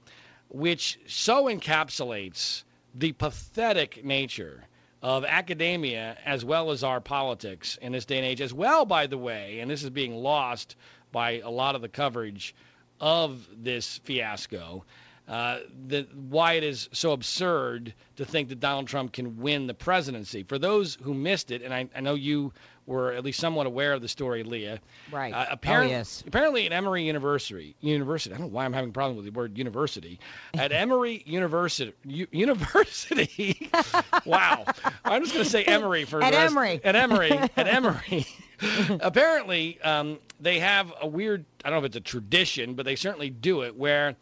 which 0.49 0.99
so 1.07 1.45
encapsulates 1.45 2.63
the 2.95 3.11
pathetic 3.11 4.05
nature 4.05 4.63
of 5.01 5.25
academia 5.25 6.17
as 6.25 6.45
well 6.45 6.71
as 6.71 6.83
our 6.83 7.01
politics 7.01 7.77
in 7.81 7.91
this 7.91 8.05
day 8.05 8.17
and 8.17 8.25
age, 8.25 8.39
as 8.39 8.53
well, 8.53 8.85
by 8.85 9.07
the 9.07 9.17
way, 9.17 9.59
and 9.59 9.69
this 9.69 9.83
is 9.83 9.89
being 9.89 10.15
lost 10.15 10.77
by 11.11 11.39
a 11.41 11.49
lot 11.49 11.75
of 11.75 11.81
the 11.81 11.89
coverage 11.89 12.55
of 13.01 13.45
this 13.57 13.99
fiasco, 14.05 14.85
uh, 15.27 15.59
the, 15.87 16.07
why 16.29 16.53
it 16.53 16.63
is 16.63 16.89
so 16.91 17.13
absurd 17.13 17.93
to 18.17 18.25
think 18.25 18.49
that 18.49 18.59
Donald 18.59 18.87
Trump 18.87 19.13
can 19.13 19.39
win 19.39 19.67
the 19.67 19.73
presidency. 19.73 20.43
For 20.43 20.59
those 20.59 20.97
who 21.01 21.13
missed 21.13 21.51
it, 21.51 21.61
and 21.61 21.73
I, 21.73 21.87
I 21.95 22.01
know 22.01 22.15
you 22.15 22.51
were 22.85 23.13
at 23.13 23.23
least 23.23 23.39
somewhat 23.39 23.65
aware 23.65 23.93
of 23.93 24.01
the 24.01 24.09
story, 24.09 24.43
Leah. 24.43 24.79
Right. 25.11 25.33
Uh, 25.33 25.45
apparently, 25.51 25.95
oh, 25.95 25.99
yes. 25.99 26.23
apparently 26.27 26.65
at 26.65 26.73
Emory 26.73 27.05
University, 27.05 27.75
University. 27.79 28.35
I 28.35 28.37
don't 28.37 28.47
know 28.47 28.53
why 28.53 28.65
I'm 28.65 28.73
having 28.73 28.89
a 28.89 28.93
problem 28.93 29.15
with 29.15 29.25
the 29.25 29.31
word 29.31 29.57
university. 29.57 30.19
At 30.53 30.71
Emory 30.73 31.23
University, 31.25 31.93
U, 32.03 32.27
University. 32.31 33.69
wow. 34.25 34.65
I'm 35.05 35.21
just 35.21 35.33
going 35.33 35.45
to 35.45 35.49
say 35.49 35.63
Emory 35.63 36.03
for 36.03 36.21
at 36.21 36.31
the 36.31 36.37
rest, 36.37 36.51
Emory. 36.51 36.81
At 36.83 36.95
Emory. 36.95 37.31
at 37.31 37.67
Emory. 37.67 38.27
apparently, 38.99 39.79
um, 39.81 40.19
they 40.39 40.59
have 40.59 40.91
a 41.01 41.07
weird. 41.07 41.45
I 41.63 41.69
don't 41.69 41.79
know 41.79 41.85
if 41.85 41.89
it's 41.89 41.97
a 41.97 42.01
tradition, 42.01 42.73
but 42.75 42.85
they 42.85 42.95
certainly 42.95 43.29
do 43.29 43.61
it 43.61 43.75
where 43.75 44.15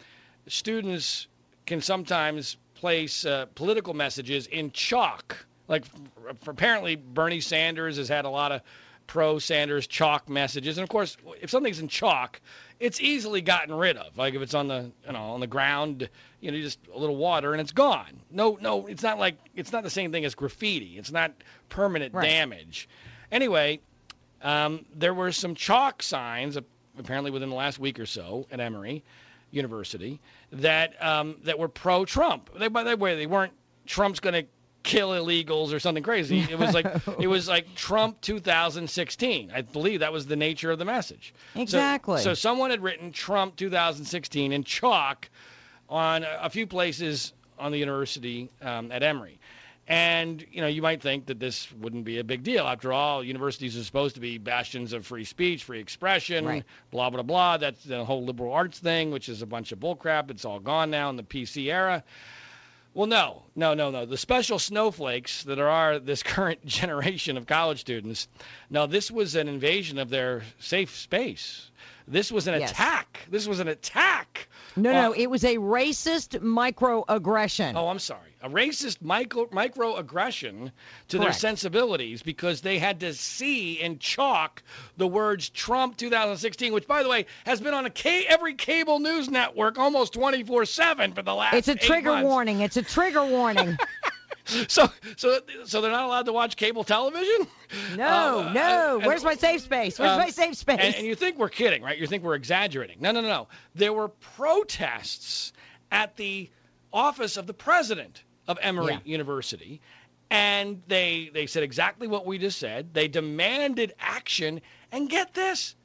students 0.47 1.27
can 1.65 1.81
sometimes 1.81 2.57
place 2.75 3.25
uh, 3.25 3.45
political 3.55 3.93
messages 3.93 4.47
in 4.47 4.71
chalk. 4.71 5.45
Like 5.67 5.85
apparently 6.47 6.95
Bernie 6.95 7.39
Sanders 7.39 7.97
has 7.97 8.09
had 8.09 8.25
a 8.25 8.29
lot 8.29 8.51
of 8.51 8.61
pro 9.07 9.39
Sanders 9.39 9.87
chalk 9.87 10.29
messages, 10.29 10.77
and 10.77 10.83
of 10.83 10.89
course, 10.89 11.15
if 11.41 11.49
something's 11.49 11.79
in 11.79 11.87
chalk, 11.87 12.41
it's 12.79 12.99
easily 12.99 13.41
gotten 13.41 13.73
rid 13.73 13.97
of. 13.97 14.17
Like 14.17 14.33
if 14.33 14.41
it's 14.41 14.53
on 14.53 14.67
the 14.67 14.91
you 15.05 15.13
know 15.13 15.19
on 15.19 15.39
the 15.39 15.47
ground, 15.47 16.09
you 16.41 16.51
know, 16.51 16.59
just 16.59 16.79
a 16.93 16.97
little 16.97 17.15
water 17.15 17.53
and 17.53 17.61
it's 17.61 17.71
gone. 17.71 18.19
No, 18.29 18.57
no, 18.59 18.87
it's 18.87 19.03
not 19.03 19.19
like 19.19 19.35
it's 19.55 19.71
not 19.71 19.83
the 19.83 19.89
same 19.89 20.11
thing 20.11 20.25
as 20.25 20.35
graffiti. 20.35 20.97
It's 20.97 21.11
not 21.11 21.31
permanent 21.69 22.13
right. 22.13 22.27
damage. 22.27 22.89
Anyway, 23.31 23.79
um, 24.41 24.85
there 24.95 25.13
were 25.13 25.31
some 25.31 25.55
chalk 25.55 26.03
signs 26.03 26.57
apparently 26.97 27.31
within 27.31 27.49
the 27.49 27.55
last 27.55 27.79
week 27.79 27.99
or 27.99 28.05
so 28.05 28.47
at 28.51 28.59
Emory 28.59 29.03
University 29.51 30.19
that 30.51 31.01
um, 31.03 31.37
that 31.43 31.59
were 31.59 31.67
pro-Trump. 31.67 32.49
They, 32.57 32.67
by 32.67 32.83
the 32.83 32.97
way, 32.97 33.15
they 33.15 33.27
weren't 33.27 33.53
Trump's 33.85 34.19
going 34.19 34.33
to 34.33 34.47
kill 34.83 35.09
illegals 35.09 35.73
or 35.73 35.79
something 35.79 36.03
crazy. 36.03 36.39
It 36.39 36.57
was 36.57 36.73
like 36.73 36.85
it 37.19 37.27
was 37.27 37.47
like 37.47 37.75
Trump 37.75 38.21
2016. 38.21 39.51
I 39.53 39.61
believe 39.61 39.99
that 39.99 40.13
was 40.13 40.25
the 40.25 40.35
nature 40.35 40.71
of 40.71 40.79
the 40.79 40.85
message. 40.85 41.33
Exactly. 41.55 42.17
So, 42.17 42.23
so 42.23 42.33
someone 42.33 42.71
had 42.71 42.81
written 42.81 43.11
Trump 43.11 43.55
2016 43.55 44.51
in 44.51 44.63
chalk 44.63 45.29
on 45.89 46.23
a, 46.23 46.39
a 46.43 46.49
few 46.49 46.67
places 46.67 47.33
on 47.59 47.71
the 47.71 47.77
university 47.77 48.49
um, 48.61 48.91
at 48.91 49.03
Emory. 49.03 49.39
And 49.91 50.45
you 50.53 50.61
know, 50.61 50.67
you 50.67 50.81
might 50.81 51.01
think 51.01 51.25
that 51.25 51.37
this 51.37 51.69
wouldn't 51.73 52.05
be 52.05 52.19
a 52.19 52.23
big 52.23 52.43
deal. 52.43 52.65
After 52.65 52.93
all, 52.93 53.21
universities 53.21 53.77
are 53.77 53.83
supposed 53.83 54.15
to 54.15 54.21
be 54.21 54.37
bastions 54.37 54.93
of 54.93 55.05
free 55.05 55.25
speech, 55.25 55.65
free 55.65 55.81
expression, 55.81 56.45
right. 56.45 56.63
blah 56.91 57.09
blah 57.09 57.23
blah. 57.23 57.57
That's 57.57 57.83
the 57.83 58.05
whole 58.05 58.23
liberal 58.23 58.53
arts 58.53 58.79
thing, 58.79 59.11
which 59.11 59.27
is 59.27 59.41
a 59.41 59.45
bunch 59.45 59.73
of 59.73 59.79
bullcrap. 59.79 60.31
It's 60.31 60.45
all 60.45 60.61
gone 60.61 60.91
now 60.91 61.09
in 61.09 61.17
the 61.17 61.23
PC 61.23 61.69
era. 61.69 62.05
Well, 62.93 63.07
no, 63.07 63.43
no, 63.53 63.73
no, 63.73 63.91
no. 63.91 64.05
The 64.05 64.15
special 64.15 64.59
snowflakes 64.59 65.43
that 65.43 65.59
are 65.59 65.99
this 65.99 66.23
current 66.23 66.65
generation 66.65 67.35
of 67.35 67.45
college 67.45 67.81
students. 67.81 68.29
No, 68.69 68.87
this 68.87 69.11
was 69.11 69.35
an 69.35 69.49
invasion 69.49 69.99
of 69.99 70.09
their 70.09 70.43
safe 70.59 70.95
space. 70.95 71.69
This 72.07 72.31
was 72.31 72.47
an 72.47 72.61
yes. 72.61 72.71
attack. 72.71 73.19
This 73.29 73.45
was 73.45 73.59
an 73.59 73.67
attack. 73.67 74.47
No, 74.75 74.91
no, 74.91 75.11
uh, 75.11 75.13
it 75.15 75.29
was 75.29 75.43
a 75.43 75.57
racist 75.57 76.39
microaggression. 76.39 77.73
Oh, 77.75 77.87
I'm 77.87 77.99
sorry. 77.99 78.29
A 78.41 78.49
racist 78.49 79.01
micro 79.01 79.45
microaggression 79.47 80.71
to 81.09 81.17
Correct. 81.17 81.31
their 81.31 81.33
sensibilities 81.33 82.23
because 82.23 82.61
they 82.61 82.79
had 82.79 83.01
to 83.01 83.13
see 83.13 83.73
in 83.73 83.99
chalk 83.99 84.63
the 84.97 85.07
words 85.07 85.49
Trump 85.49 85.97
2016, 85.97 86.73
which, 86.73 86.87
by 86.87 87.03
the 87.03 87.09
way, 87.09 87.25
has 87.45 87.61
been 87.61 87.73
on 87.73 87.85
a 87.85 87.91
every 88.27 88.53
cable 88.55 88.99
news 88.99 89.29
network 89.29 89.77
almost 89.77 90.13
24/7 90.13 91.13
for 91.13 91.21
the 91.21 91.35
last. 91.35 91.53
It's 91.55 91.67
a 91.67 91.75
trigger 91.75 92.11
months. 92.11 92.27
warning. 92.27 92.61
It's 92.61 92.77
a 92.77 92.83
trigger 92.83 93.25
warning. 93.25 93.77
so 94.67 94.89
so 95.17 95.39
so 95.65 95.81
they're 95.81 95.91
not 95.91 96.05
allowed 96.05 96.25
to 96.25 96.33
watch 96.33 96.55
cable 96.55 96.83
television? 96.83 97.47
No, 97.95 98.39
uh, 98.47 98.53
no. 98.53 98.97
And, 98.97 99.05
Where's 99.05 99.23
my 99.23 99.35
safe 99.35 99.61
space? 99.61 99.97
Where's 99.97 100.11
um, 100.11 100.19
my 100.19 100.29
safe 100.29 100.55
space? 100.55 100.79
And, 100.79 100.95
and, 100.95 101.07
you 101.07 101.15
think 101.15 101.37
we're 101.37 101.49
kidding, 101.49 101.81
right? 101.81 101.97
You 101.97 102.07
think 102.07 102.23
we're 102.23 102.35
exaggerating. 102.35 102.97
No, 102.99 103.11
no, 103.11 103.21
no, 103.21 103.27
no. 103.27 103.47
There 103.75 103.93
were 103.93 104.09
protests 104.09 105.53
at 105.91 106.17
the 106.17 106.49
office 106.91 107.37
of 107.37 107.47
the 107.47 107.53
president 107.53 108.23
of 108.47 108.57
Emory 108.61 108.93
yeah. 108.93 108.99
University. 109.05 109.81
And 110.29 110.81
they 110.87 111.29
they 111.33 111.45
said 111.47 111.63
exactly 111.63 112.07
what 112.07 112.25
we 112.25 112.37
just 112.37 112.57
said. 112.57 112.93
They 112.93 113.07
demanded 113.07 113.93
action. 113.99 114.61
And 114.91 115.09
get 115.09 115.33
this, 115.33 115.75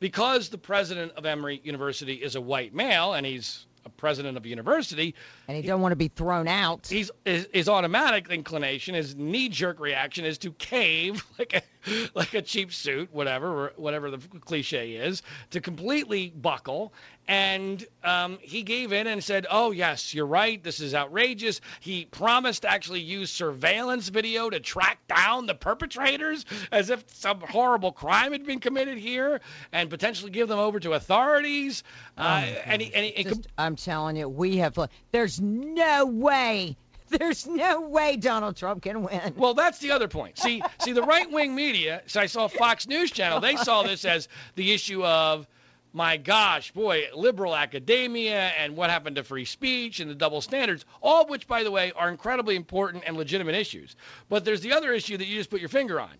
because 0.00 0.48
the 0.48 0.58
president 0.58 1.12
of 1.16 1.26
Emory 1.26 1.60
University 1.64 2.14
is 2.14 2.34
a 2.34 2.40
white 2.40 2.74
male 2.74 3.14
and 3.14 3.24
he's 3.24 3.66
a 3.84 3.90
president 3.90 4.36
of 4.36 4.44
a 4.44 4.48
university. 4.48 5.14
And 5.48 5.56
he 5.56 5.62
don't 5.62 5.80
want 5.80 5.92
to 5.92 5.96
be 5.96 6.08
thrown 6.08 6.48
out. 6.48 6.86
He's 6.86 7.10
his, 7.24 7.48
his 7.52 7.68
automatic 7.68 8.28
inclination, 8.30 8.94
his 8.94 9.16
knee-jerk 9.16 9.80
reaction 9.80 10.24
is 10.24 10.38
to 10.38 10.52
cave 10.52 11.24
like 11.38 11.54
a 11.54 11.62
like 12.14 12.34
a 12.34 12.42
cheap 12.42 12.72
suit, 12.72 13.10
whatever 13.12 13.72
whatever 13.76 14.10
the 14.10 14.18
cliche 14.40 14.92
is, 14.92 15.22
to 15.50 15.60
completely 15.60 16.32
buckle. 16.34 16.92
And 17.26 17.84
um, 18.02 18.38
he 18.42 18.62
gave 18.62 18.92
in 18.92 19.06
and 19.06 19.24
said, 19.24 19.46
"Oh 19.50 19.70
yes, 19.70 20.12
you're 20.12 20.26
right. 20.26 20.62
This 20.62 20.80
is 20.80 20.94
outrageous." 20.94 21.60
He 21.80 22.04
promised 22.04 22.62
to 22.62 22.70
actually 22.70 23.00
use 23.00 23.30
surveillance 23.30 24.08
video 24.08 24.50
to 24.50 24.60
track 24.60 24.98
down 25.08 25.46
the 25.46 25.54
perpetrators, 25.54 26.44
as 26.70 26.90
if 26.90 27.02
some 27.14 27.40
horrible 27.40 27.92
crime 27.92 28.32
had 28.32 28.44
been 28.44 28.60
committed 28.60 28.98
here, 28.98 29.40
and 29.72 29.88
potentially 29.88 30.30
give 30.30 30.48
them 30.48 30.58
over 30.58 30.78
to 30.80 30.92
authorities. 30.92 31.82
Oh 32.18 32.22
uh, 32.22 32.44
and 32.66 32.82
he, 32.82 32.94
and 32.94 33.06
he, 33.06 33.24
Just, 33.24 33.46
I'm 33.56 33.76
telling 33.76 34.16
you, 34.16 34.28
we 34.28 34.58
have. 34.58 34.78
There's 35.10 35.40
no 35.40 36.06
way 36.06 36.76
there's 37.18 37.46
no 37.46 37.80
way 37.82 38.16
Donald 38.16 38.56
Trump 38.56 38.82
can 38.82 39.02
win. 39.02 39.34
Well, 39.36 39.54
that's 39.54 39.78
the 39.78 39.90
other 39.92 40.08
point. 40.08 40.38
See, 40.38 40.62
see 40.80 40.92
the 40.92 41.02
right-wing 41.02 41.54
media. 41.54 42.02
So 42.06 42.20
I 42.20 42.26
saw 42.26 42.48
Fox 42.48 42.88
News 42.88 43.10
Channel. 43.10 43.40
They 43.40 43.56
saw 43.56 43.82
this 43.82 44.04
as 44.04 44.28
the 44.56 44.72
issue 44.72 45.04
of, 45.04 45.46
my 45.92 46.16
gosh, 46.16 46.72
boy, 46.72 47.04
liberal 47.14 47.54
academia 47.54 48.48
and 48.58 48.76
what 48.76 48.90
happened 48.90 49.16
to 49.16 49.24
free 49.24 49.44
speech 49.44 50.00
and 50.00 50.10
the 50.10 50.14
double 50.14 50.40
standards. 50.40 50.84
All 51.02 51.22
of 51.22 51.30
which, 51.30 51.46
by 51.46 51.62
the 51.62 51.70
way, 51.70 51.92
are 51.92 52.08
incredibly 52.08 52.56
important 52.56 53.04
and 53.06 53.16
legitimate 53.16 53.54
issues. 53.54 53.94
But 54.28 54.44
there's 54.44 54.60
the 54.60 54.72
other 54.72 54.92
issue 54.92 55.16
that 55.16 55.26
you 55.26 55.36
just 55.36 55.50
put 55.50 55.60
your 55.60 55.68
finger 55.68 56.00
on. 56.00 56.12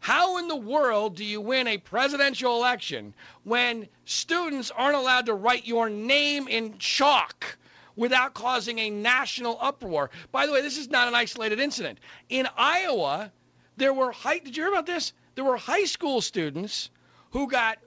How 0.00 0.38
in 0.38 0.48
the 0.48 0.56
world 0.56 1.16
do 1.16 1.24
you 1.24 1.40
win 1.40 1.66
a 1.66 1.76
presidential 1.76 2.56
election 2.56 3.14
when 3.42 3.88
students 4.04 4.70
aren't 4.70 4.96
allowed 4.96 5.26
to 5.26 5.34
write 5.34 5.66
your 5.66 5.90
name 5.90 6.46
in 6.46 6.78
chalk? 6.78 7.58
Without 7.98 8.32
causing 8.32 8.78
a 8.78 8.90
national 8.90 9.58
uproar. 9.60 10.10
By 10.30 10.46
the 10.46 10.52
way, 10.52 10.62
this 10.62 10.78
is 10.78 10.88
not 10.88 11.08
an 11.08 11.14
isolated 11.14 11.58
incident. 11.58 11.98
In 12.28 12.48
Iowa, 12.56 13.32
there 13.76 13.92
were 13.92 14.12
high, 14.12 14.38
did 14.38 14.56
you 14.56 14.62
hear 14.62 14.72
about 14.72 14.86
this? 14.86 15.12
There 15.34 15.44
were 15.44 15.56
high 15.56 15.84
school 15.84 16.20
students 16.20 16.90
who 17.32 17.48
got 17.48 17.78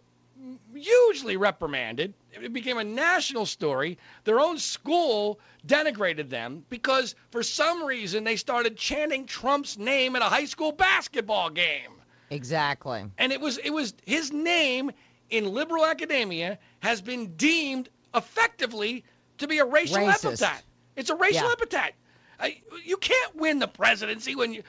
hugely 0.75 1.37
reprimanded. 1.37 2.13
It 2.33 2.51
became 2.51 2.77
a 2.77 2.83
national 2.83 3.45
story. 3.45 3.97
Their 4.25 4.39
own 4.39 4.57
school 4.57 5.39
denigrated 5.65 6.29
them 6.29 6.65
because 6.69 7.15
for 7.31 7.41
some 7.41 7.83
reason 7.83 8.23
they 8.25 8.35
started 8.35 8.75
chanting 8.75 9.25
Trump's 9.25 9.77
name 9.77 10.15
at 10.15 10.21
a 10.21 10.25
high 10.25 10.45
school 10.45 10.73
basketball 10.73 11.49
game. 11.51 11.91
Exactly. 12.29 13.05
And 13.17 13.31
it 13.31 13.39
was 13.39 13.57
it 13.57 13.69
was 13.69 13.93
his 14.05 14.31
name 14.31 14.91
in 15.29 15.53
liberal 15.53 15.85
academia 15.85 16.59
has 16.79 17.01
been 17.01 17.35
deemed 17.35 17.89
effectively 18.13 19.03
to 19.41 19.47
be 19.47 19.59
a 19.59 19.65
racial 19.65 19.97
Racist. 19.97 20.25
epithet. 20.25 20.63
It's 20.95 21.09
a 21.09 21.15
racial 21.15 21.47
Yeah. 21.47 21.53
epithet. 21.53 21.93
I, 22.39 22.59
you 22.83 22.97
can't 22.97 23.35
win 23.35 23.59
the 23.59 23.67
presidency 23.67 24.35
when 24.35 24.53
you, 24.53 24.63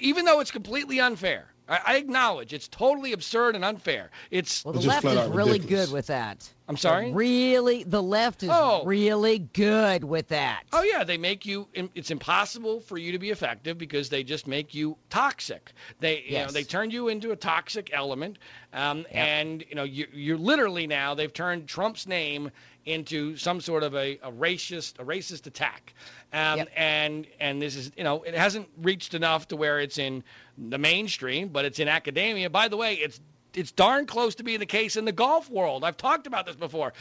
even 0.00 0.26
though 0.26 0.40
it's 0.40 0.50
completely 0.50 1.00
unfair. 1.00 1.46
I, 1.70 1.80
I 1.86 1.96
acknowledge 1.96 2.52
it's 2.52 2.68
totally 2.68 3.12
absurd 3.12 3.54
and 3.54 3.64
unfair. 3.64 4.10
It's 4.30 4.64
Well, 4.64 4.72
the 4.72 4.80
It's 4.80 4.86
left 4.88 5.04
is 5.06 5.28
really 5.28 5.52
ridiculous. 5.52 5.86
good 5.86 5.94
with 5.94 6.06
that. 6.08 6.50
I'm 6.68 6.76
sorry. 6.76 7.12
Really, 7.12 7.82
the 7.82 8.02
left 8.02 8.42
is 8.44 8.50
Oh. 8.52 8.84
really 8.84 9.38
good 9.38 10.04
with 10.04 10.28
that. 10.28 10.62
Oh 10.72 10.82
yeah, 10.82 11.02
they 11.02 11.18
make 11.18 11.44
you. 11.46 11.66
It's 11.74 12.10
impossible 12.12 12.80
for 12.80 12.96
you 12.96 13.12
to 13.12 13.18
be 13.18 13.30
effective 13.30 13.76
because 13.78 14.08
they 14.08 14.22
just 14.22 14.46
make 14.46 14.72
you 14.74 14.96
toxic. 15.08 15.72
They, 15.98 16.22
you 16.28 16.38
know, 16.38 16.46
they 16.46 16.62
turn 16.62 16.90
you 16.92 17.08
into 17.08 17.32
a 17.32 17.36
toxic 17.36 17.90
element. 17.92 18.38
Um, 18.72 18.98
Yep. 18.98 19.08
And 19.12 19.64
you 19.68 19.74
know, 19.74 19.82
you, 19.84 20.06
you're 20.12 20.38
literally 20.38 20.86
now 20.86 21.14
they've 21.14 21.32
turned 21.32 21.66
Trump's 21.66 22.06
name 22.06 22.50
into 22.86 23.36
some 23.36 23.60
sort 23.60 23.82
of 23.82 23.94
a, 23.94 24.18
a 24.22 24.30
racist, 24.32 24.98
a 25.00 25.04
racist 25.04 25.46
attack. 25.48 25.92
Um, 26.32 26.58
Yep. 26.58 26.68
And 26.76 27.26
and 27.40 27.60
this 27.60 27.74
is, 27.74 27.90
you 27.96 28.04
know, 28.04 28.22
it 28.22 28.34
hasn't 28.36 28.68
reached 28.80 29.14
enough 29.14 29.48
to 29.48 29.56
where 29.56 29.80
it's 29.80 29.98
in 29.98 30.22
the 30.58 30.78
mainstream, 30.78 31.48
but 31.48 31.64
it's 31.64 31.78
in 31.78 31.88
academia. 31.88 32.50
By 32.50 32.68
the 32.68 32.76
way, 32.76 32.94
it's 32.94 33.20
it's 33.54 33.72
darn 33.72 34.06
close 34.06 34.36
to 34.36 34.44
being 34.44 34.60
the 34.60 34.66
case 34.66 34.96
in 34.96 35.04
the 35.04 35.12
golf 35.12 35.50
world. 35.50 35.84
I've 35.84 35.96
talked 35.96 36.26
about 36.26 36.46
this 36.46 36.56
before. 36.56 36.92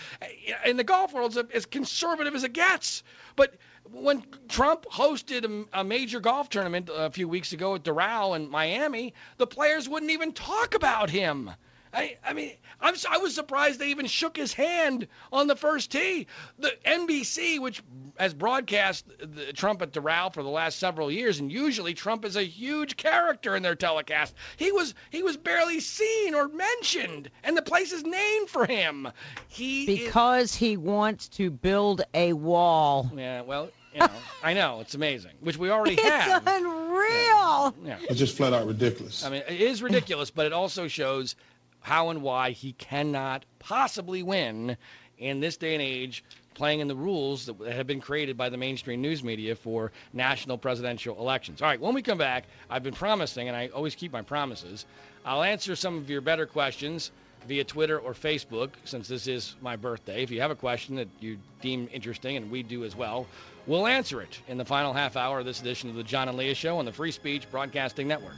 In 0.66 0.78
the 0.78 0.84
golf 0.84 1.14
world, 1.14 1.38
it's 1.38 1.54
as 1.54 1.66
conservative 1.66 2.34
as 2.34 2.44
it 2.44 2.54
gets. 2.54 3.04
But 3.36 3.54
when 3.92 4.24
Trump 4.48 4.86
hosted 4.86 5.68
a, 5.74 5.84
major 5.84 6.20
golf 6.20 6.50
tournament 6.50 6.90
a 6.94 7.12
few 7.12 7.28
weeks 7.28 7.54
ago 7.54 7.76
at 7.76 7.84
Doral 7.84 8.36
in 8.36 8.50
Miami, 8.50 9.14
the 9.38 9.48
players 9.48 9.88
wouldn't 9.88 10.12
even 10.12 10.34
talk 10.34 10.76
about 10.76 11.10
him. 11.10 11.52
I, 11.94 12.18
I 12.24 12.34
mean, 12.34 12.52
I'm, 12.80 12.94
I 13.10 13.18
was 13.18 13.34
surprised 13.34 13.80
they 13.80 13.90
even 13.90 14.06
shook 14.06 14.38
his 14.38 14.54
hand 14.54 15.08
on 15.32 15.48
the 15.48 15.56
first 15.56 15.92
tee. 15.92 16.28
The 16.60 16.72
NBC, 16.86 17.60
which 17.60 17.82
has 18.18 18.34
broadcast 18.34 19.06
the 19.20 19.54
Trump 19.54 19.82
at 19.82 19.92
Doral 19.92 20.34
for 20.34 20.44
the 20.44 20.50
last 20.50 20.80
several 20.80 21.12
years, 21.12 21.40
and 21.40 21.52
usually 21.52 21.94
Trump 21.94 22.26
is 22.26 22.36
a 22.36 22.44
huge 22.44 22.96
character 22.96 23.56
in 23.56 23.64
their 23.64 23.76
telecast. 23.76 24.36
He 24.58 24.72
was 24.72 24.94
he 25.10 25.24
was 25.24 25.38
barely 25.38 25.80
seen 25.80 26.36
or 26.36 26.48
mentioned, 26.48 27.30
and 27.44 27.58
the 27.58 27.62
place 27.62 27.92
is 27.92 28.04
named 28.04 28.50
for 28.50 28.66
him. 28.66 29.08
He 29.48 29.86
because 29.86 30.52
is, 30.52 30.56
he 30.56 30.78
wants 30.78 31.30
to 31.30 31.50
build 31.50 32.04
a 32.14 32.34
wall. 32.34 33.12
Yeah, 33.16 33.42
well, 33.42 33.70
you 33.94 34.00
know, 34.02 34.10
I 34.44 34.54
know 34.54 34.80
it's 34.82 34.96
amazing, 34.96 35.32
which 35.40 35.58
we 35.58 35.70
already 35.70 35.94
it's 35.94 36.04
have. 36.04 36.44
It's 36.46 36.56
unreal. 36.56 37.76
Yeah. 37.84 37.98
It's 38.10 38.20
just 38.20 38.38
flat 38.38 38.54
out 38.54 38.68
ridiculous. 38.68 39.24
I 39.26 39.30
mean, 39.30 39.44
it 39.48 39.62
is 39.62 39.82
ridiculous, 39.82 40.30
but 40.30 40.46
it 40.46 40.54
also 40.54 40.88
shows 40.88 41.36
how 41.82 42.10
and 42.10 42.22
why 42.22 42.52
he 42.52 42.74
cannot 42.74 43.46
possibly 43.60 44.24
win 44.24 44.78
in 45.18 45.40
this 45.40 45.58
day 45.58 45.74
and 45.74 45.82
age 45.82 46.24
playing 46.54 46.82
in 46.82 46.88
the 46.88 46.96
rules 46.96 47.46
that 47.46 47.58
have 47.72 47.88
been 47.88 48.02
created 48.02 48.36
by 48.36 48.50
the 48.50 48.58
mainstream 48.58 49.02
news 49.02 49.24
media 49.24 49.56
for 49.56 49.92
national 50.12 50.58
presidential 50.58 51.18
elections. 51.18 51.62
All 51.62 51.70
right, 51.70 51.80
when 51.80 51.94
we 51.94 52.02
come 52.02 52.18
back, 52.18 52.44
I've 52.70 52.84
been 52.84 52.94
promising, 52.94 53.48
and 53.48 53.56
I 53.56 53.68
always 53.68 53.96
keep 53.96 54.12
my 54.12 54.22
promises, 54.22 54.86
I'll 55.26 55.44
answer 55.44 55.76
some 55.76 55.98
of 55.98 56.10
your 56.10 56.20
better 56.20 56.46
questions 56.46 57.12
via 57.48 57.64
Twitter 57.64 57.98
or 57.98 58.14
Facebook, 58.14 58.72
since 58.84 59.08
this 59.08 59.28
is 59.28 59.56
my 59.62 59.78
birthday. 59.78 60.22
If 60.22 60.32
you 60.32 60.42
have 60.42 60.52
a 60.52 60.56
question 60.56 60.96
that 60.96 61.08
you 61.22 61.38
deem 61.62 61.90
interesting, 61.94 62.36
and 62.36 62.52
we 62.52 62.62
do 62.64 62.84
as 62.84 62.94
well, 62.94 63.26
we'll 63.66 63.88
answer 63.88 64.22
it 64.22 64.42
in 64.50 64.58
the 64.58 64.66
final 64.66 64.92
half 64.92 65.16
hour 65.16 65.40
of 65.40 65.46
this 65.46 65.62
edition 65.62 65.90
of 65.90 65.96
the 65.96 66.04
John 66.04 66.28
and 66.28 66.38
Leah 66.38 66.56
Show 66.56 66.78
on 66.78 66.84
the 66.86 66.92
Free 66.92 67.12
Speech 67.12 67.50
Broadcasting 67.50 68.08
Network. 68.10 68.36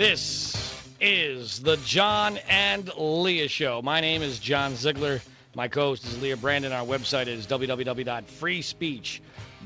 This 0.00 0.56
is 0.98 1.60
the 1.60 1.76
John 1.76 2.38
and 2.48 2.90
Leah 2.96 3.48
Show. 3.48 3.82
My 3.82 4.00
name 4.00 4.22
is 4.22 4.38
John 4.38 4.74
Ziegler. 4.74 5.20
My 5.54 5.68
co-host 5.68 6.06
is 6.06 6.22
Leah 6.22 6.38
Brandon. 6.38 6.72
Our 6.72 6.86
website 6.86 7.26
is 7.26 7.44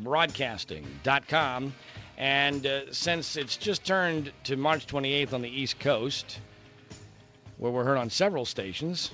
www.freespeechbroadcasting.com. 0.03 1.75
And 2.17 2.67
uh, 2.67 2.93
since 2.93 3.37
it's 3.37 3.57
just 3.57 3.85
turned 3.85 4.33
to 4.45 4.57
March 4.57 4.87
28th 4.87 5.33
on 5.33 5.43
the 5.43 5.49
East 5.49 5.81
Coast, 5.81 6.39
where 7.59 7.73
we're 7.73 7.85
heard 7.85 7.99
on 7.99 8.11
several 8.11 8.45
stations, 8.45 9.11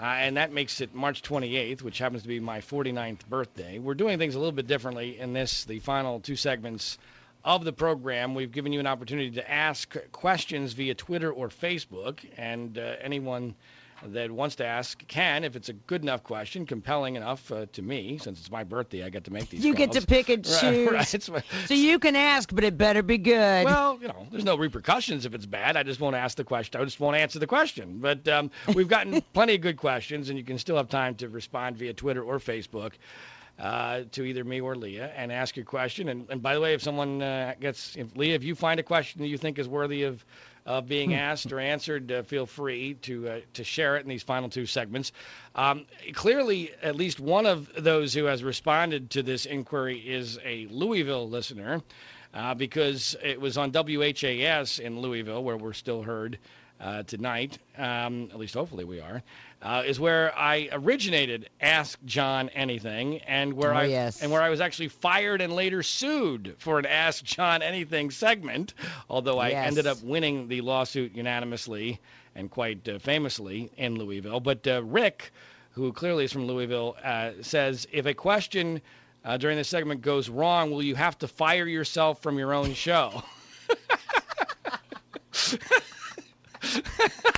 uh, 0.00 0.04
and 0.04 0.36
that 0.36 0.52
makes 0.52 0.80
it 0.80 0.94
March 0.94 1.22
28th, 1.22 1.82
which 1.82 1.98
happens 1.98 2.22
to 2.22 2.28
be 2.28 2.40
my 2.40 2.60
49th 2.60 3.26
birthday, 3.26 3.78
we're 3.78 3.94
doing 3.94 4.18
things 4.18 4.34
a 4.36 4.38
little 4.38 4.52
bit 4.52 4.66
differently 4.66 5.18
in 5.18 5.32
this, 5.32 5.64
the 5.64 5.80
final 5.80 6.20
two 6.20 6.36
segments 6.36 6.98
of 7.44 7.64
the 7.64 7.72
program. 7.72 8.34
We've 8.34 8.52
given 8.52 8.72
you 8.72 8.80
an 8.80 8.86
opportunity 8.86 9.32
to 9.32 9.50
ask 9.50 9.94
questions 10.12 10.72
via 10.72 10.94
Twitter 10.94 11.32
or 11.32 11.48
Facebook, 11.48 12.20
and 12.36 12.78
uh, 12.78 12.94
anyone 13.00 13.54
that 14.06 14.30
wants 14.30 14.56
to 14.56 14.66
ask 14.66 15.06
can, 15.06 15.44
if 15.44 15.56
it's 15.56 15.68
a 15.68 15.72
good 15.72 16.02
enough 16.02 16.22
question, 16.22 16.66
compelling 16.66 17.16
enough 17.16 17.50
uh, 17.50 17.66
to 17.72 17.82
me, 17.82 18.18
since 18.18 18.40
it's 18.40 18.50
my 18.50 18.64
birthday, 18.64 19.04
I 19.04 19.10
get 19.10 19.24
to 19.24 19.32
make 19.32 19.48
these. 19.50 19.64
You 19.64 19.74
calls. 19.74 19.88
get 19.88 20.00
to 20.00 20.06
pick 20.06 20.28
and 20.28 20.44
choose. 20.44 20.84
Right, 20.94 21.28
right. 21.28 21.44
So 21.66 21.74
you 21.74 21.98
can 21.98 22.14
ask, 22.14 22.54
but 22.54 22.64
it 22.64 22.76
better 22.76 23.02
be 23.02 23.18
good. 23.18 23.64
Well, 23.64 23.98
you 24.00 24.08
know, 24.08 24.26
there's 24.30 24.44
no 24.44 24.56
repercussions 24.56 25.26
if 25.26 25.34
it's 25.34 25.46
bad. 25.46 25.76
I 25.76 25.82
just 25.82 26.00
won't 26.00 26.16
ask 26.16 26.36
the 26.36 26.44
question. 26.44 26.80
I 26.80 26.84
just 26.84 27.00
won't 27.00 27.16
answer 27.16 27.38
the 27.38 27.46
question. 27.46 27.98
But 27.98 28.26
um, 28.28 28.50
we've 28.74 28.88
gotten 28.88 29.20
plenty 29.32 29.54
of 29.54 29.60
good 29.60 29.76
questions, 29.76 30.28
and 30.28 30.38
you 30.38 30.44
can 30.44 30.58
still 30.58 30.76
have 30.76 30.88
time 30.88 31.14
to 31.16 31.28
respond 31.28 31.76
via 31.76 31.94
Twitter 31.94 32.22
or 32.22 32.38
Facebook 32.38 32.92
uh, 33.58 34.02
to 34.12 34.24
either 34.24 34.44
me 34.44 34.60
or 34.60 34.76
Leah 34.76 35.12
and 35.16 35.32
ask 35.32 35.56
your 35.56 35.64
question. 35.64 36.08
And, 36.08 36.26
and 36.30 36.42
by 36.42 36.54
the 36.54 36.60
way, 36.60 36.74
if 36.74 36.82
someone 36.82 37.22
uh, 37.22 37.54
gets, 37.60 37.96
if 37.96 38.16
Leah, 38.16 38.34
if 38.34 38.44
you 38.44 38.54
find 38.54 38.80
a 38.80 38.82
question 38.82 39.22
that 39.22 39.28
you 39.28 39.38
think 39.38 39.58
is 39.58 39.68
worthy 39.68 40.02
of 40.04 40.24
of 40.66 40.88
being 40.88 41.14
asked 41.14 41.52
or 41.52 41.60
answered, 41.60 42.10
uh, 42.10 42.22
feel 42.22 42.46
free 42.46 42.94
to 43.02 43.28
uh, 43.28 43.40
to 43.52 43.64
share 43.64 43.96
it 43.96 44.02
in 44.02 44.08
these 44.08 44.22
final 44.22 44.48
two 44.48 44.66
segments. 44.66 45.12
Um, 45.54 45.86
clearly, 46.14 46.70
at 46.82 46.96
least 46.96 47.20
one 47.20 47.46
of 47.46 47.70
those 47.76 48.14
who 48.14 48.24
has 48.24 48.42
responded 48.42 49.10
to 49.10 49.22
this 49.22 49.46
inquiry 49.46 49.98
is 49.98 50.38
a 50.44 50.66
Louisville 50.70 51.28
listener, 51.28 51.82
uh, 52.32 52.54
because 52.54 53.14
it 53.22 53.40
was 53.40 53.58
on 53.58 53.72
WHAS 53.72 54.78
in 54.78 55.00
Louisville, 55.00 55.44
where 55.44 55.56
we're 55.56 55.74
still 55.74 56.02
heard 56.02 56.38
uh, 56.80 57.02
tonight, 57.04 57.58
um, 57.78 58.28
at 58.32 58.38
least 58.38 58.54
hopefully 58.54 58.84
we 58.84 59.00
are, 59.00 59.22
uh, 59.64 59.82
is 59.86 59.98
where 59.98 60.36
I 60.38 60.68
originated 60.70 61.48
Ask 61.60 61.98
John 62.04 62.50
Anything, 62.50 63.20
and 63.22 63.54
where 63.54 63.72
Oh, 63.72 63.76
I 63.78 63.84
yes. 63.86 64.22
and 64.22 64.30
where 64.30 64.42
I 64.42 64.50
was 64.50 64.60
actually 64.60 64.88
fired 64.88 65.40
and 65.40 65.52
later 65.54 65.82
sued 65.82 66.54
for 66.58 66.78
an 66.78 66.86
Ask 66.86 67.24
John 67.24 67.62
Anything 67.62 68.10
segment, 68.10 68.74
although 69.08 69.38
I 69.38 69.48
Yes. 69.50 69.66
ended 69.68 69.86
up 69.86 70.02
winning 70.02 70.48
the 70.48 70.60
lawsuit 70.60 71.14
unanimously 71.16 71.98
and 72.36 72.50
quite 72.50 72.86
uh, 72.88 72.98
famously 72.98 73.70
in 73.76 73.96
Louisville. 73.98 74.40
But 74.40 74.66
uh, 74.66 74.82
Rick, 74.84 75.32
who 75.72 75.92
clearly 75.92 76.24
is 76.24 76.32
from 76.32 76.46
Louisville, 76.46 76.96
uh, 77.02 77.30
says 77.40 77.86
if 77.90 78.06
a 78.06 78.14
question 78.14 78.82
uh, 79.24 79.38
during 79.38 79.56
the 79.56 79.64
segment 79.64 80.02
goes 80.02 80.28
wrong, 80.28 80.70
will 80.70 80.82
you 80.82 80.94
have 80.94 81.18
to 81.20 81.28
fire 81.28 81.66
yourself 81.66 82.20
from 82.22 82.38
your 82.38 82.52
own 82.52 82.74
show? 82.74 83.22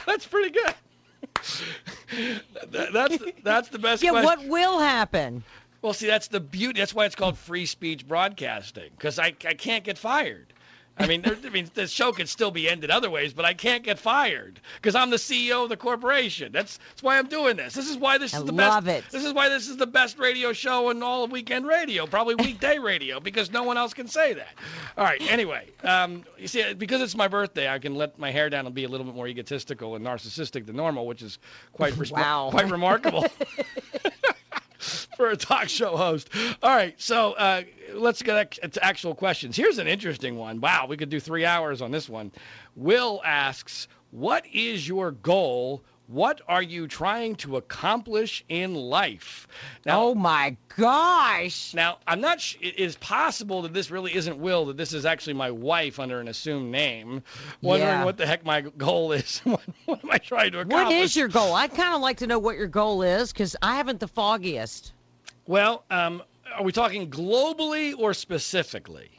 that's 0.07 0.27
pretty 0.27 0.51
good. 0.51 0.75
That- 2.71 2.93
that's 2.93 3.19
that's 3.43 3.69
the 3.69 3.79
best 3.79 4.03
yeah, 4.03 4.11
question. 4.11 4.25
what 4.27 4.47
will 4.49 4.79
happen? 4.79 5.43
Well, 5.83 5.93
see, 5.93 6.07
that's 6.07 6.29
the 6.29 6.41
beauty. 6.41 6.81
That's 6.81 6.95
why 6.95 7.05
it's 7.05 7.15
called 7.15 7.37
free 7.39 7.67
speech 7.67 8.07
broadcasting, 8.07 8.91
because 8.97 9.19
I, 9.19 9.35
I 9.45 9.55
can't 9.55 9.85
get 9.85 9.99
fired. 9.99 10.53
I 10.99 11.07
mean, 11.07 11.21
there, 11.23 11.37
I 11.45 11.49
mean, 11.51 11.69
the 11.75 11.87
show 11.87 12.13
could 12.13 12.29
still 12.29 12.51
be 12.51 12.69
ended 12.69 12.91
other 12.91 13.11
ways, 13.11 13.33
but 13.35 13.45
I 13.45 13.53
can't 13.53 13.83
get 13.83 13.99
fired 13.99 14.61
because 14.77 14.95
I'm 14.95 15.11
the 15.11 15.17
CEO 15.17 15.63
of 15.65 15.69
the 15.69 15.77
corporation. 15.77 16.53
That's 16.53 16.79
that's 16.79 17.03
why 17.03 17.19
I'm 17.19 17.27
doing 17.29 17.57
this. 17.57 17.75
This 17.75 17.89
is 17.91 17.97
why 17.99 18.17
this 18.19 18.33
I 18.35 18.39
is 18.39 18.45
the 18.45 18.53
love 18.53 18.85
best. 18.87 19.07
it. 19.09 19.11
This 19.13 19.25
is 19.25 19.33
why 19.35 19.49
this 19.51 19.69
is 19.69 19.77
the 19.77 19.87
best 19.87 20.19
radio 20.19 20.53
show 20.55 20.89
in 20.91 21.03
all 21.03 21.25
of 21.25 21.31
weekend 21.31 21.67
radio, 21.67 22.07
probably 22.07 22.35
weekday 22.39 22.79
radio, 22.79 23.21
because 23.21 23.51
no 23.53 23.63
one 23.63 23.77
else 23.77 23.93
can 23.93 24.09
say 24.09 24.33
that. 24.35 24.49
All 24.97 25.05
right. 25.05 25.21
Anyway, 25.31 25.67
um, 25.85 26.25
you 26.39 26.49
see, 26.49 26.73
because 26.75 27.03
it's 27.03 27.15
my 27.17 27.29
birthday, 27.29 27.69
I 27.69 27.79
can 27.79 27.95
let 27.95 28.19
my 28.19 28.31
hair 28.31 28.49
down 28.49 28.65
and 28.67 28.75
be 28.75 28.85
a 28.85 28.89
little 28.89 29.05
bit 29.07 29.15
more 29.15 29.29
egotistical 29.29 29.97
and 29.97 30.05
narcissistic 30.07 30.65
than 30.67 30.77
normal, 30.77 31.07
which 31.07 31.21
is 31.23 31.39
quite 31.73 31.95
Wow. 32.11 32.49
quite 32.51 32.71
remarkable. 32.71 33.27
for 35.17 35.31
a 35.31 35.37
talk 35.37 35.69
show 35.69 35.97
host. 35.97 36.29
All 36.63 36.75
right, 36.75 36.95
so 37.01 37.33
uh, 37.33 37.63
let's 37.95 38.23
get 38.23 38.53
to 38.73 38.85
actual 38.85 39.15
questions. 39.15 39.57
Here's 39.57 39.79
an 39.79 39.87
interesting 39.87 40.37
one. 40.37 40.61
Wow, 40.61 40.87
we 40.89 40.97
could 40.97 41.11
do 41.11 41.21
three 41.21 41.45
hours 41.45 41.83
on 41.83 41.91
this 41.91 42.09
one. 42.09 42.33
Will 42.75 43.21
asks, 43.25 43.89
"What 44.11 44.45
is 44.53 44.87
your 44.87 45.11
goal? 45.11 45.83
What 46.09 46.41
are 46.47 46.63
you 46.63 46.87
trying 46.87 47.37
to 47.37 47.57
accomplish 47.57 48.45
in 48.49 48.75
life?" 48.75 49.49
Now, 49.85 50.03
oh 50.03 50.15
my 50.15 50.57
gosh! 50.77 51.75
now, 51.75 51.99
I'm 52.07 52.21
not. 52.21 52.41
Sh- 52.41 52.57
it 52.61 52.79
is 52.79 52.97
possible 52.97 53.63
that 53.63 53.75
this 53.75 53.91
really 53.91 54.15
isn't 54.15 54.39
Will. 54.39 54.67
That 54.67 54.77
this 54.77 54.93
is 54.93 55.05
actually 55.05 55.35
my 55.35 55.51
wife 55.51 55.99
under 55.99 56.21
an 56.21 56.29
assumed 56.29 56.71
name. 56.71 57.23
Wondering 57.61 57.89
Yeah. 57.89 58.05
what 58.05 58.17
the 58.17 58.27
heck 58.27 58.45
my 58.45 58.61
goal 58.61 59.13
is. 59.13 59.39
what, 59.45 59.61
what 59.85 60.05
am 60.05 60.11
I 60.11 60.19
trying 60.19 60.53
to 60.53 60.61
accomplish? 60.61 60.85
What 60.85 60.93
is 60.93 61.17
your 61.17 61.29
goal? 61.29 61.55
I'd 61.55 61.75
kind 61.75 61.95
of 61.95 62.01
like 62.01 62.19
to 62.19 62.27
know 62.27 62.39
what 62.39 62.57
your 62.57 62.69
goal 62.69 63.03
is 63.03 63.33
because 63.33 63.57
I 63.61 63.77
haven't 63.77 64.01
the 64.01 64.09
foggiest. 64.09 64.93
Well, 65.47 65.85
um, 65.91 66.23
are 66.55 66.63
we 66.63 66.73
talking 66.73 67.11
globally 67.11 67.95
or 67.97 68.15
specifically? 68.15 69.11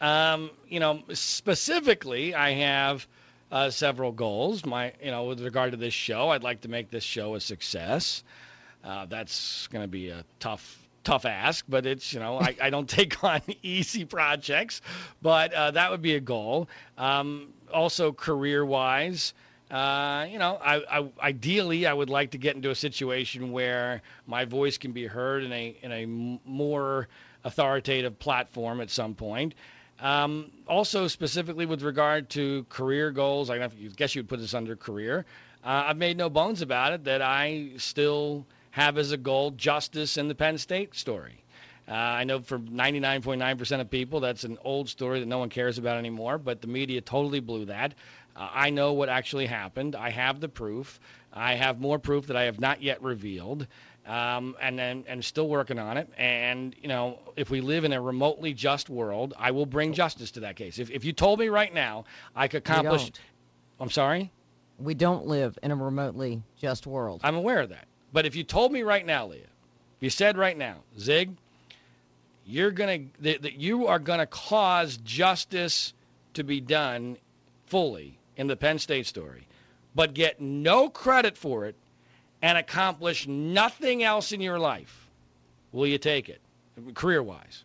Um, 0.00 0.50
you 0.68 0.80
know, 0.80 1.02
specifically, 1.12 2.34
I 2.34 2.50
have 2.50 3.06
uh, 3.54 3.70
several 3.70 4.10
goals. 4.10 4.66
My, 4.66 4.92
you 5.02 5.12
know, 5.12 5.24
with 5.24 5.40
regard 5.40 5.70
to 5.70 5.76
this 5.76 5.94
show, 5.94 6.30
I'd 6.30 6.42
like 6.42 6.62
to 6.62 6.68
make 6.68 6.90
this 6.90 7.04
show 7.04 7.36
a 7.36 7.40
success. 7.40 8.24
Uh, 8.82 9.06
that's 9.06 9.68
going 9.68 9.84
to 9.84 9.88
be 9.88 10.08
a 10.10 10.24
tough, 10.40 10.76
tough 11.04 11.24
ask, 11.24 11.64
but 11.68 11.86
it's, 11.86 12.12
you 12.12 12.18
know, 12.18 12.38
I, 12.38 12.56
I 12.60 12.70
don't 12.70 12.88
take 13.00 13.22
on 13.22 13.42
easy 13.62 14.04
projects, 14.04 14.82
but 15.22 15.54
uh, 15.54 15.70
that 15.70 15.92
would 15.92 16.02
be 16.02 16.16
a 16.16 16.20
goal. 16.20 16.68
Um, 16.98 17.50
also, 17.72 18.10
career-wise. 18.10 19.32
Uh, 19.70 20.26
you 20.28 20.38
know, 20.40 20.58
I, 20.60 20.82
I, 20.90 21.08
ideally, 21.20 21.86
I 21.86 21.92
would 21.92 22.10
like 22.10 22.32
to 22.32 22.38
get 22.38 22.56
into 22.56 22.70
a 22.70 22.74
situation 22.74 23.52
where 23.52 24.02
my 24.26 24.46
voice 24.46 24.78
can 24.78 24.92
be 24.92 25.06
heard 25.06 25.44
in 25.44 25.52
a 25.52 25.76
in 25.82 25.92
a 25.92 26.06
more 26.06 27.08
authoritative 27.44 28.18
platform 28.18 28.80
at 28.80 28.90
some 28.90 29.14
point. 29.14 29.54
Um, 30.00 30.50
also, 30.66 31.08
specifically 31.08 31.66
with 31.66 31.82
regard 31.82 32.30
to 32.30 32.64
career 32.68 33.10
goals, 33.10 33.50
I 33.50 33.68
guess 33.96 34.14
you 34.14 34.22
would 34.22 34.28
put 34.28 34.40
this 34.40 34.54
under 34.54 34.76
career. 34.76 35.24
Uh, 35.64 35.84
I've 35.86 35.96
made 35.96 36.16
no 36.16 36.28
bones 36.28 36.62
about 36.62 36.92
it 36.92 37.04
that 37.04 37.22
I 37.22 37.70
still 37.78 38.44
have 38.70 38.98
as 38.98 39.12
a 39.12 39.16
goal 39.16 39.50
justice 39.52 40.16
in 40.16 40.28
the 40.28 40.34
Penn 40.34 40.58
State 40.58 40.94
story. 40.94 41.42
Uh, 41.86 41.92
I 41.92 42.24
know 42.24 42.40
for 42.40 42.58
99.9% 42.58 43.80
of 43.80 43.90
people, 43.90 44.20
that's 44.20 44.44
an 44.44 44.58
old 44.64 44.88
story 44.88 45.20
that 45.20 45.26
no 45.26 45.38
one 45.38 45.50
cares 45.50 45.78
about 45.78 45.98
anymore, 45.98 46.38
but 46.38 46.60
the 46.60 46.66
media 46.66 47.00
totally 47.00 47.40
blew 47.40 47.66
that. 47.66 47.94
Uh, 48.36 48.48
I 48.52 48.70
know 48.70 48.94
what 48.94 49.08
actually 49.08 49.46
happened. 49.46 49.94
I 49.94 50.10
have 50.10 50.40
the 50.40 50.48
proof. 50.48 50.98
I 51.32 51.54
have 51.54 51.80
more 51.80 51.98
proof 51.98 52.28
that 52.28 52.36
I 52.36 52.44
have 52.44 52.58
not 52.58 52.82
yet 52.82 53.02
revealed, 53.02 53.66
um, 54.06 54.56
and 54.60 54.80
and, 54.80 55.04
and 55.06 55.24
still 55.24 55.48
working 55.48 55.78
on 55.78 55.96
it. 55.96 56.08
And 56.16 56.74
you 56.80 56.88
know, 56.88 57.18
if 57.36 57.50
we 57.50 57.60
live 57.60 57.84
in 57.84 57.92
a 57.92 58.00
remotely 58.00 58.54
just 58.54 58.90
world, 58.90 59.34
I 59.38 59.50
will 59.52 59.66
bring 59.66 59.92
justice 59.92 60.32
to 60.32 60.40
that 60.40 60.56
case. 60.56 60.78
If 60.78 60.90
if 60.90 61.04
you 61.04 61.12
told 61.12 61.38
me 61.38 61.48
right 61.48 61.72
now 61.72 62.04
I 62.34 62.48
could 62.48 62.58
accomplish, 62.58 63.12
I'm 63.80 63.90
sorry. 63.90 64.30
We 64.78 64.94
don't 64.94 65.26
live 65.26 65.56
in 65.62 65.70
a 65.70 65.76
remotely 65.76 66.42
just 66.58 66.86
world. 66.86 67.20
I'm 67.22 67.36
aware 67.36 67.60
of 67.60 67.70
that. 67.70 67.86
But 68.12 68.26
if 68.26 68.34
you 68.34 68.42
told 68.42 68.72
me 68.72 68.82
right 68.82 69.04
now, 69.04 69.28
Leah, 69.28 69.42
if 69.42 70.02
you 70.02 70.10
said 70.10 70.36
right 70.36 70.56
now, 70.56 70.78
Zig, 70.98 71.36
you're 72.44 72.72
gonna 72.72 72.98
that, 73.20 73.42
that 73.42 73.54
you 73.54 73.86
are 73.86 73.98
gonna 73.98 74.26
cause 74.26 74.96
justice 74.98 75.92
to 76.34 76.44
be 76.44 76.60
done 76.60 77.16
fully 77.66 78.18
in 78.36 78.48
the 78.48 78.56
Penn 78.56 78.78
State 78.78 79.06
story, 79.06 79.46
but 79.94 80.14
get 80.14 80.40
no 80.40 80.88
credit 80.88 81.36
for 81.36 81.66
it 81.66 81.76
and 82.44 82.58
accomplish 82.58 83.26
nothing 83.26 84.02
else 84.02 84.32
in 84.32 84.38
your 84.42 84.58
life, 84.58 85.08
will 85.72 85.86
you 85.86 85.96
take 85.96 86.28
it? 86.28 86.42
Career 86.92 87.22
wise, 87.22 87.64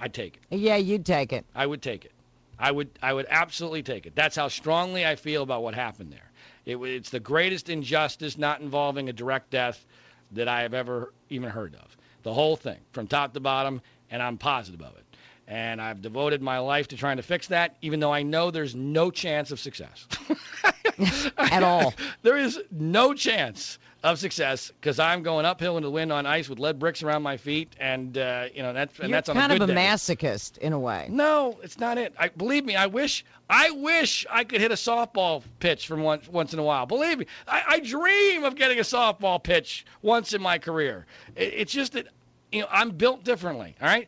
I'd 0.00 0.14
take 0.14 0.38
it. 0.50 0.56
Yeah, 0.56 0.76
you'd 0.76 1.04
take 1.04 1.34
it. 1.34 1.44
I 1.54 1.66
would 1.66 1.82
take 1.82 2.06
it. 2.06 2.12
I 2.58 2.70
would 2.72 2.88
I 3.02 3.12
would 3.12 3.26
absolutely 3.28 3.82
take 3.82 4.06
it. 4.06 4.14
That's 4.14 4.34
how 4.34 4.48
strongly 4.48 5.04
I 5.04 5.16
feel 5.16 5.42
about 5.42 5.62
what 5.62 5.74
happened 5.74 6.12
there. 6.12 6.30
It, 6.64 6.78
it's 6.78 7.10
the 7.10 7.20
greatest 7.20 7.68
injustice 7.68 8.38
not 8.38 8.62
involving 8.62 9.10
a 9.10 9.12
direct 9.12 9.50
death 9.50 9.84
that 10.32 10.48
I 10.48 10.62
have 10.62 10.72
ever 10.72 11.12
even 11.28 11.50
heard 11.50 11.74
of. 11.74 11.94
The 12.22 12.32
whole 12.32 12.56
thing, 12.56 12.78
from 12.92 13.08
top 13.08 13.34
to 13.34 13.40
bottom, 13.40 13.82
and 14.10 14.22
I'm 14.22 14.38
positive 14.38 14.80
of 14.80 14.96
it. 14.96 15.04
And 15.46 15.78
I've 15.78 16.00
devoted 16.00 16.40
my 16.40 16.58
life 16.58 16.88
to 16.88 16.96
trying 16.96 17.18
to 17.18 17.22
fix 17.22 17.48
that, 17.48 17.76
even 17.82 18.00
though 18.00 18.14
I 18.14 18.22
know 18.22 18.50
there's 18.50 18.74
no 18.74 19.10
chance 19.10 19.50
of 19.50 19.60
success. 19.60 20.06
At 21.38 21.62
all. 21.62 21.94
there 22.22 22.36
is 22.36 22.60
no 22.70 23.14
chance 23.14 23.78
of 24.04 24.18
success 24.18 24.70
because 24.80 25.00
I'm 25.00 25.22
going 25.22 25.44
uphill 25.46 25.76
into 25.76 25.88
the 25.88 25.90
wind 25.92 26.12
on 26.12 26.26
ice 26.26 26.48
with 26.48 26.58
lead 26.60 26.78
bricks 26.78 27.02
around 27.02 27.22
my 27.22 27.38
feet, 27.38 27.74
and 27.80 28.16
uh, 28.16 28.46
you 28.54 28.62
know 28.62 28.72
that's 28.72 28.98
and 29.00 29.08
You're 29.08 29.16
that's 29.16 29.28
on 29.28 29.34
kind 29.36 29.50
a 29.52 29.54
good 29.56 29.62
of 29.62 29.70
a 29.70 29.74
day. 29.74 29.80
masochist 29.80 30.58
in 30.58 30.72
a 30.72 30.78
way. 30.78 31.08
No, 31.10 31.58
it's 31.62 31.78
not 31.78 31.98
it. 31.98 32.14
I 32.18 32.28
believe 32.28 32.64
me. 32.64 32.76
I 32.76 32.86
wish 32.86 33.24
I 33.50 33.70
wish 33.70 34.24
I 34.30 34.44
could 34.44 34.60
hit 34.60 34.70
a 34.70 34.74
softball 34.74 35.42
pitch 35.58 35.86
from 35.88 36.02
once 36.02 36.28
once 36.28 36.52
in 36.52 36.58
a 36.60 36.62
while. 36.62 36.86
Believe 36.86 37.18
me, 37.18 37.26
I, 37.48 37.62
I 37.68 37.80
dream 37.80 38.44
of 38.44 38.54
getting 38.54 38.78
a 38.78 38.82
softball 38.82 39.42
pitch 39.42 39.84
once 40.02 40.34
in 40.34 40.42
my 40.42 40.58
career. 40.58 41.06
It, 41.34 41.54
it's 41.54 41.72
just 41.72 41.92
that 41.94 42.06
you 42.52 42.60
know 42.60 42.68
I'm 42.70 42.90
built 42.90 43.24
differently. 43.24 43.74
All 43.82 43.88
right, 43.88 44.06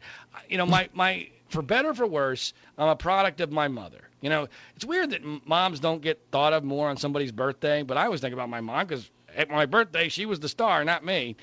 you 0.48 0.58
know 0.58 0.66
my 0.66 0.88
my 0.92 1.28
for 1.48 1.62
better 1.62 1.90
or 1.90 1.94
for 1.94 2.06
worse, 2.06 2.52
I'm 2.76 2.88
a 2.88 2.96
product 2.96 3.40
of 3.40 3.50
my 3.50 3.68
mother. 3.68 4.00
You 4.20 4.30
know, 4.30 4.48
it's 4.76 4.84
weird 4.84 5.10
that 5.10 5.22
moms 5.46 5.80
don't 5.80 6.02
get 6.02 6.20
thought 6.30 6.52
of 6.52 6.64
more 6.64 6.88
on 6.88 6.96
somebody's 6.96 7.32
birthday, 7.32 7.82
but 7.82 7.96
I 7.96 8.04
always 8.06 8.20
think 8.20 8.34
about 8.34 8.48
my 8.48 8.60
mom 8.60 8.86
because 8.86 9.10
at 9.36 9.48
my 9.48 9.66
birthday 9.66 10.08
she 10.08 10.26
was 10.26 10.40
the 10.40 10.48
star, 10.48 10.84
not 10.84 11.04
me. 11.04 11.36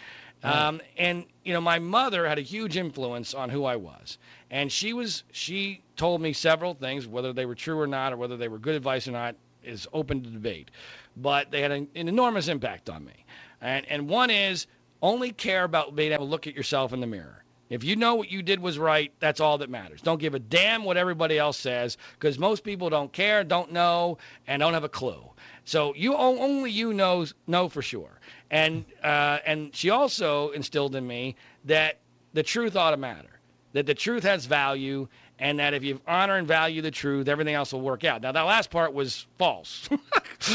Um, 0.43 0.81
and 0.97 1.25
you 1.43 1.53
know, 1.53 1.61
my 1.61 1.79
mother 1.79 2.27
had 2.27 2.37
a 2.37 2.41
huge 2.41 2.77
influence 2.77 3.33
on 3.33 3.49
who 3.49 3.65
I 3.65 3.77
was, 3.77 4.19
and 4.51 4.71
she 4.71 4.93
was 4.93 5.23
she 5.31 5.81
told 5.95 6.21
me 6.21 6.33
several 6.33 6.75
things, 6.75 7.07
whether 7.07 7.33
they 7.33 7.47
were 7.47 7.55
true 7.55 7.79
or 7.79 7.87
not, 7.87 8.13
or 8.13 8.17
whether 8.17 8.37
they 8.37 8.47
were 8.47 8.59
good 8.59 8.75
advice 8.75 9.07
or 9.07 9.11
not, 9.11 9.35
is 9.63 9.87
open 9.91 10.23
to 10.23 10.29
debate. 10.29 10.69
But 11.17 11.49
they 11.49 11.61
had 11.61 11.71
an, 11.71 11.87
an 11.95 12.07
enormous 12.07 12.47
impact 12.47 12.91
on 12.91 13.03
me, 13.05 13.25
and 13.59 13.87
and 13.87 14.07
one 14.07 14.29
is 14.29 14.67
only 15.01 15.31
care 15.31 15.63
about 15.63 15.95
being 15.95 16.11
able 16.11 16.25
to 16.25 16.29
look 16.29 16.45
at 16.45 16.53
yourself 16.53 16.93
in 16.93 16.99
the 16.99 17.07
mirror. 17.07 17.44
If 17.69 17.83
you 17.83 17.95
know 17.95 18.15
what 18.15 18.29
you 18.29 18.43
did 18.43 18.59
was 18.59 18.77
right, 18.77 19.11
that's 19.19 19.39
all 19.39 19.57
that 19.59 19.69
matters. 19.69 20.01
Don't 20.01 20.19
give 20.19 20.35
a 20.35 20.39
damn 20.39 20.83
what 20.83 20.97
everybody 20.97 21.37
else 21.39 21.57
says, 21.57 21.97
because 22.13 22.37
most 22.37 22.63
people 22.63 22.89
don't 22.89 23.11
care, 23.11 23.43
don't 23.43 23.71
know, 23.71 24.19
and 24.45 24.59
don't 24.59 24.73
have 24.73 24.83
a 24.83 24.89
clue. 24.89 25.23
So 25.63 25.95
you 25.95 26.15
only 26.15 26.69
you 26.69 26.93
knows 26.93 27.33
know 27.47 27.69
for 27.69 27.81
sure. 27.81 28.19
And 28.51 28.85
uh, 29.03 29.39
and 29.45 29.75
she 29.75 29.89
also 29.89 30.49
instilled 30.51 30.95
in 30.95 31.05
me 31.05 31.35
that 31.65 31.97
the 32.33 32.43
truth 32.43 32.75
ought 32.75 32.91
to 32.91 32.97
matter, 32.97 33.39
that 33.73 33.87
the 33.87 33.95
truth 33.95 34.23
has 34.23 34.45
value, 34.45 35.07
and 35.39 35.57
that 35.57 35.73
if 35.73 35.83
you 35.83 35.99
honor 36.07 36.35
and 36.35 36.47
value 36.47 36.83
the 36.83 36.91
truth, 36.91 37.27
everything 37.27 37.55
else 37.55 37.73
will 37.73 37.81
work 37.81 38.03
out. 38.03 38.21
Now 38.21 38.31
that 38.31 38.43
last 38.43 38.69
part 38.69 38.93
was 38.93 39.25
false. 39.37 39.89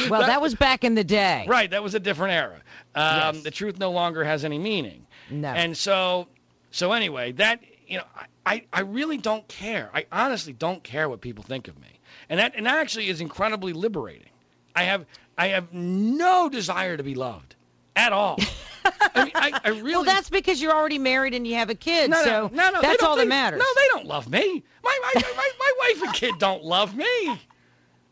Well, 0.08 0.20
that, 0.26 0.40
was 0.40 0.54
back 0.54 0.84
in 0.84 0.94
the 0.94 1.02
day. 1.02 1.46
right. 1.48 1.68
That 1.68 1.82
was 1.82 1.94
a 1.96 2.00
different 2.00 2.34
era. 2.34 2.60
Um, 2.94 3.34
Yes. 3.34 3.42
The 3.42 3.50
truth 3.50 3.78
no 3.78 3.90
longer 3.90 4.22
has 4.22 4.44
any 4.44 4.58
meaning. 4.58 5.06
No. 5.30 5.48
And 5.48 5.76
so, 5.76 6.28
so 6.70 6.92
anyway, 6.92 7.32
that 7.32 7.60
you 7.86 7.98
know, 7.98 8.04
I, 8.46 8.64
I, 8.72 8.82
really 8.82 9.16
don't 9.16 9.46
care. 9.48 9.90
I 9.92 10.06
honestly 10.12 10.52
don't 10.52 10.82
care 10.82 11.08
what 11.08 11.20
people 11.20 11.42
think 11.42 11.66
of 11.66 11.78
me, 11.78 12.00
and 12.28 12.38
that 12.38 12.54
and 12.54 12.66
that 12.66 12.78
actually 12.78 13.08
is 13.08 13.20
incredibly 13.20 13.72
liberating. 13.72 14.30
I 14.74 14.84
have 14.84 15.06
I 15.36 15.48
have 15.48 15.72
no 15.72 16.48
desire 16.48 16.96
to 16.96 17.02
be 17.02 17.14
loved 17.14 17.56
at 17.96 18.12
all. 18.12 18.38
I 18.84 19.24
mean, 19.24 19.32
I, 19.34 19.60
I 19.64 19.68
really. 19.70 19.92
well, 19.92 20.04
that's 20.04 20.30
because 20.30 20.62
you're 20.62 20.72
already 20.72 20.98
married 20.98 21.34
and 21.34 21.46
you 21.46 21.56
have 21.56 21.68
a 21.68 21.74
kid, 21.74 22.10
no, 22.10 22.22
so 22.22 22.50
no, 22.52 22.70
no, 22.70 22.70
no, 22.70 22.80
that's 22.82 23.02
all 23.02 23.16
they- 23.16 23.22
that 23.22 23.28
matters. 23.28 23.58
No, 23.58 23.66
they 23.74 23.88
don't 23.88 24.06
love 24.06 24.28
me. 24.28 24.62
My 24.82 24.98
my, 25.02 25.22
my 25.36 25.50
my 25.58 25.72
wife 25.80 26.02
and 26.02 26.14
kid 26.14 26.34
don't 26.38 26.64
love 26.64 26.94
me. 26.96 27.40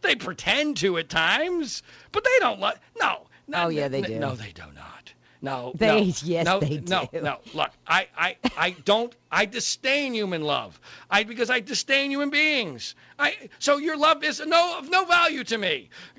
They 0.01 0.15
pretend 0.15 0.77
to 0.79 0.99
at 0.99 1.09
times, 1.09 1.83
but 2.13 2.25
they 2.25 2.39
don't 2.41 2.61
love. 2.61 2.79
No. 3.01 3.27
no 3.47 3.65
Oh, 3.65 3.69
yeah, 3.69 3.89
they 3.89 4.03
do. 4.03 4.19
No, 4.19 4.35
they 4.35 4.53
do 4.53 4.63
not. 4.75 5.13
No. 5.41 5.73
They- 5.75 5.87
no, 5.87 5.97
yes, 6.25 6.45
no, 6.47 6.61
they 6.61 6.79
No, 6.81 7.09
do. 7.13 7.21
no. 7.21 7.39
Look, 7.55 7.71
I, 7.87 8.09
I, 8.17 8.37
I 8.57 8.71
don't. 8.71 9.15
I 9.31 9.45
disdain 9.45 10.15
human 10.15 10.43
love. 10.43 10.81
I 11.11 11.25
because 11.25 11.51
I 11.51 11.61
disdain 11.61 12.11
human 12.11 12.31
beings. 12.31 12.95
I 13.19 13.37
so 13.59 13.77
your 13.77 13.97
love 13.99 14.25
is 14.25 14.41
no 14.45 14.79
of 14.79 14.89
no 14.89 15.05
value 15.05 15.45
to 15.45 15.59
me. 15.59 15.91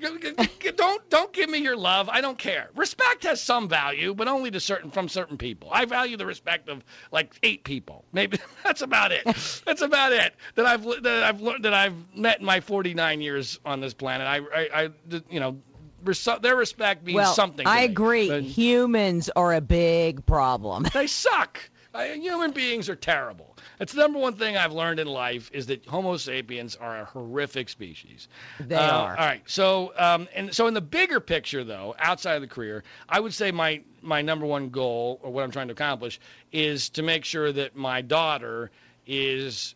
Don't 0.76 1.10
don't 1.10 1.32
give 1.32 1.50
me 1.50 1.58
your 1.58 1.76
love. 1.76 2.08
I 2.08 2.20
don't 2.20 2.38
care. 2.38 2.68
Respect 2.76 3.24
has 3.24 3.42
some 3.42 3.68
value, 3.68 4.14
but 4.14 4.28
only 4.28 4.50
to 4.52 4.60
certain 4.60 4.90
from 4.92 5.08
certain 5.08 5.38
people. 5.38 5.70
I 5.72 5.86
value 5.86 6.16
the 6.16 6.26
respect 6.26 6.68
of 6.68 6.84
like 7.10 7.34
eight 7.42 7.64
people. 7.64 8.04
Maybe 8.12 8.38
that's 8.64 8.82
about 8.82 9.10
it. 9.12 9.24
That's 9.66 9.82
about 9.82 10.12
it 10.12 10.32
that 10.54 10.66
I've 10.66 10.84
that 11.02 11.22
I've 11.24 11.40
learned 11.40 11.64
that 11.64 11.74
I've 11.74 11.94
met 12.14 12.38
in 12.40 12.46
my 12.46 12.60
49 12.60 13.20
years 13.20 13.58
on 13.64 13.80
this 13.80 13.92
planet. 13.94 14.26
I 14.26 14.36
I, 14.38 14.82
I 14.84 14.90
you 15.30 15.40
know 15.40 15.58
res- 16.04 16.28
their 16.42 16.56
respect 16.56 17.04
means 17.04 17.16
well, 17.16 17.34
something. 17.34 17.66
I 17.66 17.80
me. 17.80 17.84
agree. 17.86 18.28
But 18.28 18.42
Humans 18.42 19.30
are 19.36 19.54
a 19.54 19.60
big 19.60 20.24
problem. 20.26 20.86
they 20.94 21.06
suck. 21.06 21.58
I, 21.92 22.10
human 22.14 22.52
beings 22.52 22.88
are 22.88 22.94
terrible. 22.94 23.56
That's 23.80 23.92
the 23.92 23.98
number 24.00 24.20
one 24.20 24.34
thing 24.34 24.56
I've 24.56 24.72
learned 24.72 25.00
in 25.00 25.08
life 25.08 25.50
is 25.52 25.66
that 25.66 25.84
Homo 25.86 26.16
sapiens 26.18 26.76
are 26.76 27.00
a 27.00 27.04
horrific 27.04 27.68
species. 27.68 28.28
They 28.60 28.76
Uh, 28.76 28.80
are. 28.92 29.10
All 29.18 29.26
right. 29.26 29.42
So, 29.46 29.92
um, 29.98 30.28
and 30.32 30.54
so 30.54 30.68
in 30.68 30.74
the 30.74 30.80
bigger 30.80 31.18
picture, 31.18 31.64
though, 31.64 31.96
outside 31.98 32.34
of 32.36 32.42
the 32.42 32.46
career, 32.46 32.84
I 33.08 33.18
would 33.18 33.34
say 33.34 33.50
my 33.50 33.82
my 34.02 34.22
number 34.22 34.46
one 34.46 34.68
goal, 34.70 35.18
or 35.20 35.32
what 35.32 35.42
I'm 35.42 35.50
trying 35.50 35.66
to 35.66 35.72
accomplish, 35.72 36.20
is 36.52 36.90
to 36.90 37.02
make 37.02 37.24
sure 37.24 37.50
that 37.50 37.74
my 37.74 38.02
daughter 38.02 38.70
is 39.04 39.74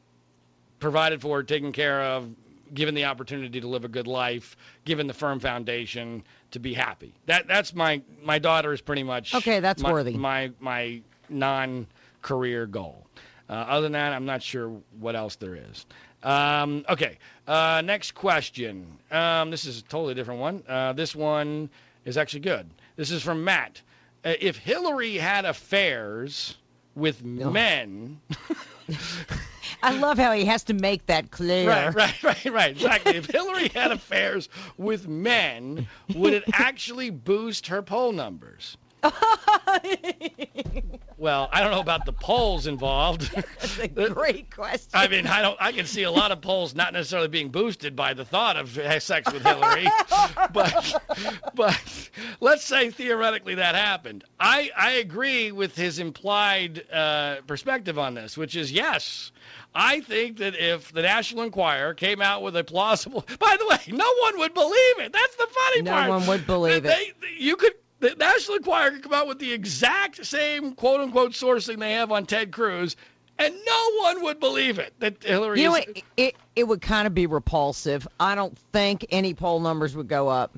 provided 0.79 1.21
for, 1.21 1.43
taken 1.43 1.73
care 1.73 2.01
of, 2.01 2.31
given 2.73 2.95
the 2.95 3.05
opportunity 3.05 3.61
to 3.61 3.69
live 3.69 3.85
a 3.85 3.89
good 3.89 4.07
life, 4.07 4.57
given 4.85 5.07
the 5.07 5.15
firm 5.15 5.41
foundation 5.41 6.23
to 6.53 6.59
be 6.59 6.73
happy. 6.73 7.15
That 7.27 7.47
that's 7.47 7.75
my 7.75 8.03
my 8.23 8.39
daughter 8.39 8.73
is 8.73 8.81
pretty 8.81 9.03
much 9.03 9.35
Okay, 9.35 9.61
that's 9.61 9.83
my, 9.83 9.93
worthy. 9.93 10.15
My 10.15 10.51
my 10.61 11.03
non-career 11.29 12.67
goal. 12.67 13.07
Uh, 13.49 13.53
other 13.53 13.83
than 13.83 13.93
that, 13.93 14.13
I'm 14.13 14.25
not 14.25 14.43
sure 14.43 14.73
what 14.99 15.15
else 15.15 15.37
there 15.37 15.55
is. 15.55 15.87
Um, 16.23 16.85
okay, 16.89 17.19
uh, 17.47 17.83
next 17.85 18.13
question. 18.13 18.87
Um, 19.11 19.51
this 19.51 19.67
is 19.67 19.81
a 19.81 19.83
totally 19.83 20.15
different 20.15 20.41
one. 20.41 20.63
Uh, 20.67 20.95
this 20.95 21.15
one 21.15 21.69
is 22.07 22.17
actually 22.17 22.41
good. 22.41 22.71
This 22.97 23.11
is 23.11 23.23
from 23.23 23.45
Matt. 23.45 23.83
Uh, 24.25 24.33
if 24.41 24.57
Hillary 24.57 25.17
had 25.17 25.45
affairs 25.45 26.57
with 26.95 27.23
men, 27.23 28.21
I 29.85 29.99
love 29.99 30.19
how 30.19 30.33
he 30.33 30.47
has 30.47 30.65
to 30.65 30.75
make 30.75 31.07
that 31.07 31.31
clear. 31.31 31.69
right, 31.69 31.95
right, 31.95 32.23
right, 32.25 32.45
right, 32.47 32.71
exactly. 32.71 33.17
if 33.17 33.27
Hillary 33.27 33.69
had 33.69 33.93
affairs 33.93 34.49
with 34.79 35.07
men, 35.07 35.87
would 36.15 36.33
it 36.33 36.45
actually 36.53 37.11
boost 37.11 37.67
her 37.67 37.83
poll 37.83 38.13
numbers? 38.13 38.79
well, 41.19 41.49
I 41.53 41.61
don't 41.61 41.71
know 41.73 41.81
about 41.81 42.07
the 42.07 42.13
polls 42.13 42.67
involved. 42.67 43.31
That's 43.35 43.79
a 43.79 43.89
great 43.89 44.51
question. 44.51 44.91
I 44.95 45.09
mean, 45.09 45.27
I 45.27 45.43
don't. 45.43 45.59
I 45.61 45.73
can 45.73 45.85
see 45.85 46.05
a 46.05 46.11
lot 46.11 46.33
of 46.33 46.41
polls 46.41 46.75
not 46.75 46.95
necessarily 46.95 47.29
being 47.29 47.51
boosted 47.51 47.95
by 47.95 48.15
the 48.15 48.25
thought 48.25 48.57
of 48.57 48.71
sex 49.03 49.31
with 49.31 49.43
Hillary, 49.43 49.87
but 50.53 50.95
but 51.55 52.11
let's 52.41 52.65
say 52.65 52.91
theoretically 52.91 53.57
that 53.57 53.75
happened. 53.75 54.25
I 54.41 54.71
I 54.77 54.93
agree 54.93 55.53
with 55.53 55.77
his 55.77 55.99
implied 55.99 56.91
uh, 56.91 57.43
perspective 57.47 57.99
on 57.99 58.15
this, 58.15 58.39
which 58.39 58.57
is 58.57 58.73
yes. 58.73 59.33
I 59.75 60.01
think 60.01 60.39
that 60.39 60.55
if 60.57 60.93
the 60.93 61.03
National 61.03 61.43
Enquirer 61.43 61.95
came 61.95 62.23
out 62.23 62.43
with 62.43 62.57
a 62.57 62.63
plausible, 62.63 63.25
by 63.39 63.57
the 63.59 63.67
way, 63.67 63.97
no 63.97 64.11
one 64.23 64.39
would 64.39 64.55
believe 64.55 64.99
it. 65.01 65.13
That's 65.13 65.37
the 65.37 65.49
funny 65.51 65.83
no 65.83 65.91
part. 65.91 66.05
No 66.05 66.11
one 66.11 66.27
would 66.29 66.47
believe 66.47 66.83
they, 66.85 66.93
it. 66.93 67.17
you 67.39 67.57
could 67.57 67.73
the 68.01 68.15
National 68.15 68.59
Enquirer 68.59 68.93
could 68.93 69.03
come 69.03 69.15
out 69.15 69.27
with 69.27 69.39
the 69.39 69.53
exact 69.53 70.25
same 70.25 70.75
quote 70.75 71.01
unquote 71.01 71.33
sourcing 71.33 71.79
they 71.79 71.93
have 71.95 72.13
on 72.13 72.27
Ted 72.27 72.53
Cruz, 72.53 72.97
and 73.39 73.55
no 73.67 73.91
one 74.03 74.23
would 74.23 74.39
believe 74.39 74.79
it 74.79 74.93
that 75.01 75.23
Hillary. 75.23 75.61
You 75.61 75.71
know, 75.71 75.77
is, 75.77 75.85
it, 75.87 76.05
it 76.17 76.37
it 76.55 76.65
would 76.65 76.81
kind 76.81 77.07
of 77.07 77.15
be 77.15 77.27
repulsive. 77.27 78.07
I 78.21 78.35
don't 78.35 78.57
think 78.73 79.07
any 79.11 79.35
poll 79.35 79.59
numbers 79.59 79.97
would 79.97 80.09
go 80.09 80.29
up. 80.29 80.57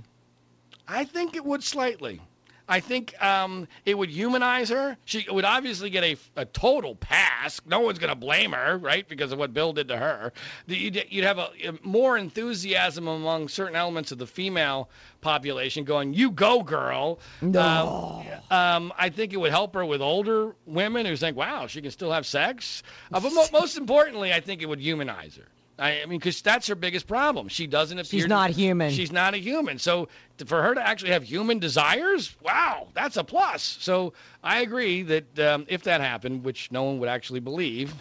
I 0.86 1.04
think 1.04 1.34
it 1.34 1.44
would 1.44 1.64
slightly. 1.64 2.20
I 2.68 2.80
think 2.80 3.20
um, 3.22 3.68
it 3.84 3.96
would 3.96 4.10
humanize 4.10 4.70
her. 4.70 4.96
She 5.04 5.26
would 5.30 5.44
obviously 5.44 5.90
get 5.90 6.02
a, 6.02 6.16
a 6.34 6.44
total 6.44 6.96
pass. 6.96 7.60
No 7.64 7.80
one's 7.80 7.98
going 7.98 8.10
to 8.10 8.16
blame 8.16 8.52
her, 8.52 8.76
right, 8.76 9.08
because 9.08 9.30
of 9.30 9.38
what 9.38 9.54
Bill 9.54 9.72
did 9.72 9.88
to 9.88 9.96
her. 9.96 10.32
You'd, 10.66 11.06
you'd 11.08 11.24
have 11.24 11.38
a, 11.38 11.50
a 11.64 11.78
more 11.82 12.18
enthusiasm 12.18 13.06
among 13.06 13.48
certain 13.48 13.76
elements 13.76 14.10
of 14.10 14.18
the 14.18 14.26
female 14.26 14.90
population 15.20 15.84
going, 15.84 16.14
"You 16.14 16.30
go, 16.32 16.62
girl." 16.62 17.20
No. 17.40 18.24
Um, 18.50 18.58
um, 18.58 18.92
I 18.98 19.10
think 19.10 19.32
it 19.32 19.36
would 19.36 19.52
help 19.52 19.74
her 19.74 19.84
with 19.84 20.00
older 20.00 20.54
women 20.66 21.06
who 21.06 21.16
think, 21.16 21.36
"Wow, 21.36 21.68
she 21.68 21.82
can 21.82 21.90
still 21.90 22.12
have 22.12 22.26
sex." 22.26 22.82
Uh, 23.12 23.20
but 23.20 23.32
mo- 23.32 23.46
most 23.52 23.76
importantly, 23.78 24.32
I 24.32 24.40
think 24.40 24.62
it 24.62 24.68
would 24.68 24.80
humanize 24.80 25.36
her. 25.36 25.46
I, 25.78 26.02
I 26.02 26.06
mean, 26.06 26.18
because 26.18 26.40
that's 26.42 26.68
her 26.68 26.74
biggest 26.74 27.06
problem. 27.06 27.48
She 27.48 27.66
doesn't 27.66 27.98
appear. 27.98 28.20
She's 28.20 28.26
not 28.26 28.50
human. 28.50 28.92
She's 28.92 29.12
not 29.12 29.34
a 29.34 29.38
human. 29.38 29.78
So 29.78 30.08
to, 30.38 30.46
for 30.46 30.62
her 30.62 30.74
to 30.74 30.86
actually 30.86 31.10
have 31.10 31.22
human 31.22 31.58
desires, 31.58 32.34
wow, 32.42 32.88
that's 32.94 33.16
a 33.16 33.24
plus. 33.24 33.76
So 33.80 34.14
I 34.42 34.60
agree 34.60 35.02
that 35.02 35.38
um, 35.38 35.66
if 35.68 35.82
that 35.82 36.00
happened, 36.00 36.44
which 36.44 36.72
no 36.72 36.84
one 36.84 36.98
would 37.00 37.08
actually 37.08 37.40
believe. 37.40 37.94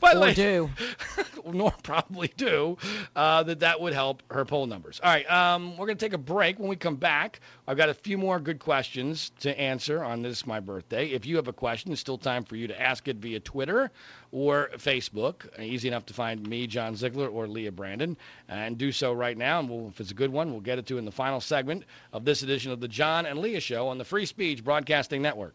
By 0.00 0.14
the 0.14 0.20
or 0.20 0.22
way, 0.22 0.34
do. 0.34 0.70
nor 1.44 1.72
probably 1.82 2.32
do, 2.36 2.76
uh, 3.16 3.42
that 3.44 3.60
that 3.60 3.80
would 3.80 3.92
help 3.92 4.22
her 4.30 4.44
poll 4.44 4.66
numbers. 4.66 5.00
All 5.02 5.10
right, 5.10 5.28
um, 5.30 5.76
we're 5.76 5.86
going 5.86 5.98
to 5.98 6.04
take 6.04 6.12
a 6.12 6.18
break. 6.18 6.58
When 6.58 6.68
we 6.68 6.76
come 6.76 6.96
back, 6.96 7.40
I've 7.66 7.76
got 7.76 7.88
a 7.88 7.94
few 7.94 8.18
more 8.18 8.38
good 8.40 8.58
questions 8.58 9.30
to 9.40 9.58
answer 9.58 10.02
on 10.02 10.22
this 10.22 10.46
my 10.46 10.60
birthday. 10.60 11.08
If 11.08 11.26
you 11.26 11.36
have 11.36 11.48
a 11.48 11.52
question, 11.52 11.92
it's 11.92 12.00
still 12.00 12.18
time 12.18 12.44
for 12.44 12.56
you 12.56 12.66
to 12.68 12.80
ask 12.80 13.08
it 13.08 13.16
via 13.16 13.40
Twitter 13.40 13.90
or 14.30 14.70
Facebook. 14.76 15.60
Easy 15.60 15.88
enough 15.88 16.06
to 16.06 16.14
find 16.14 16.46
me, 16.46 16.66
John 16.66 16.96
Ziegler, 16.96 17.28
or 17.28 17.46
Leah 17.46 17.72
Brandon, 17.72 18.16
and 18.48 18.78
do 18.78 18.92
so 18.92 19.12
right 19.12 19.36
now. 19.36 19.60
And 19.60 19.68
we'll, 19.68 19.88
if 19.88 20.00
it's 20.00 20.10
a 20.10 20.14
good 20.14 20.32
one, 20.32 20.52
we'll 20.52 20.60
get 20.60 20.78
it 20.78 20.86
to 20.86 20.98
in 20.98 21.04
the 21.04 21.12
final 21.12 21.40
segment 21.40 21.84
of 22.12 22.24
this 22.24 22.42
edition 22.42 22.72
of 22.72 22.80
the 22.80 22.88
John 22.88 23.26
and 23.26 23.38
Leah 23.38 23.60
Show 23.60 23.88
on 23.88 23.98
the 23.98 24.04
Free 24.04 24.26
Speech 24.26 24.64
Broadcasting 24.64 25.22
Network. 25.22 25.54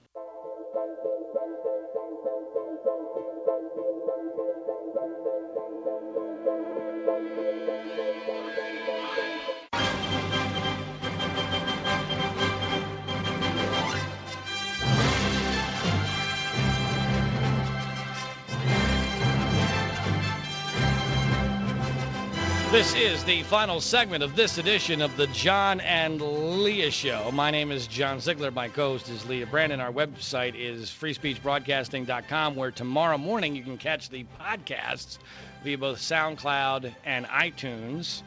This 22.77 22.93
is 22.93 23.23
the 23.23 23.41
final 23.41 23.81
segment 23.81 24.23
of 24.23 24.35
this 24.35 24.59
edition 24.59 25.01
of 25.01 25.17
the 25.17 25.25
John 25.25 25.79
and 25.81 26.21
Leah 26.21 26.91
Show. 26.91 27.31
My 27.31 27.49
name 27.49 27.71
is 27.71 27.87
John 27.87 28.19
Ziegler. 28.19 28.51
My 28.51 28.67
co-host 28.67 29.09
is 29.09 29.27
Leah 29.27 29.47
Brandon. 29.47 29.79
Our 29.79 29.91
website 29.91 30.53
is 30.53 30.91
freespeechbroadcasting.com, 30.91 32.55
where 32.55 32.69
tomorrow 32.69 33.17
morning 33.17 33.55
you 33.55 33.63
can 33.63 33.79
catch 33.79 34.09
the 34.09 34.27
podcasts 34.39 35.17
via 35.63 35.79
both 35.79 35.97
SoundCloud 35.97 36.93
and 37.03 37.25
iTunes 37.25 38.21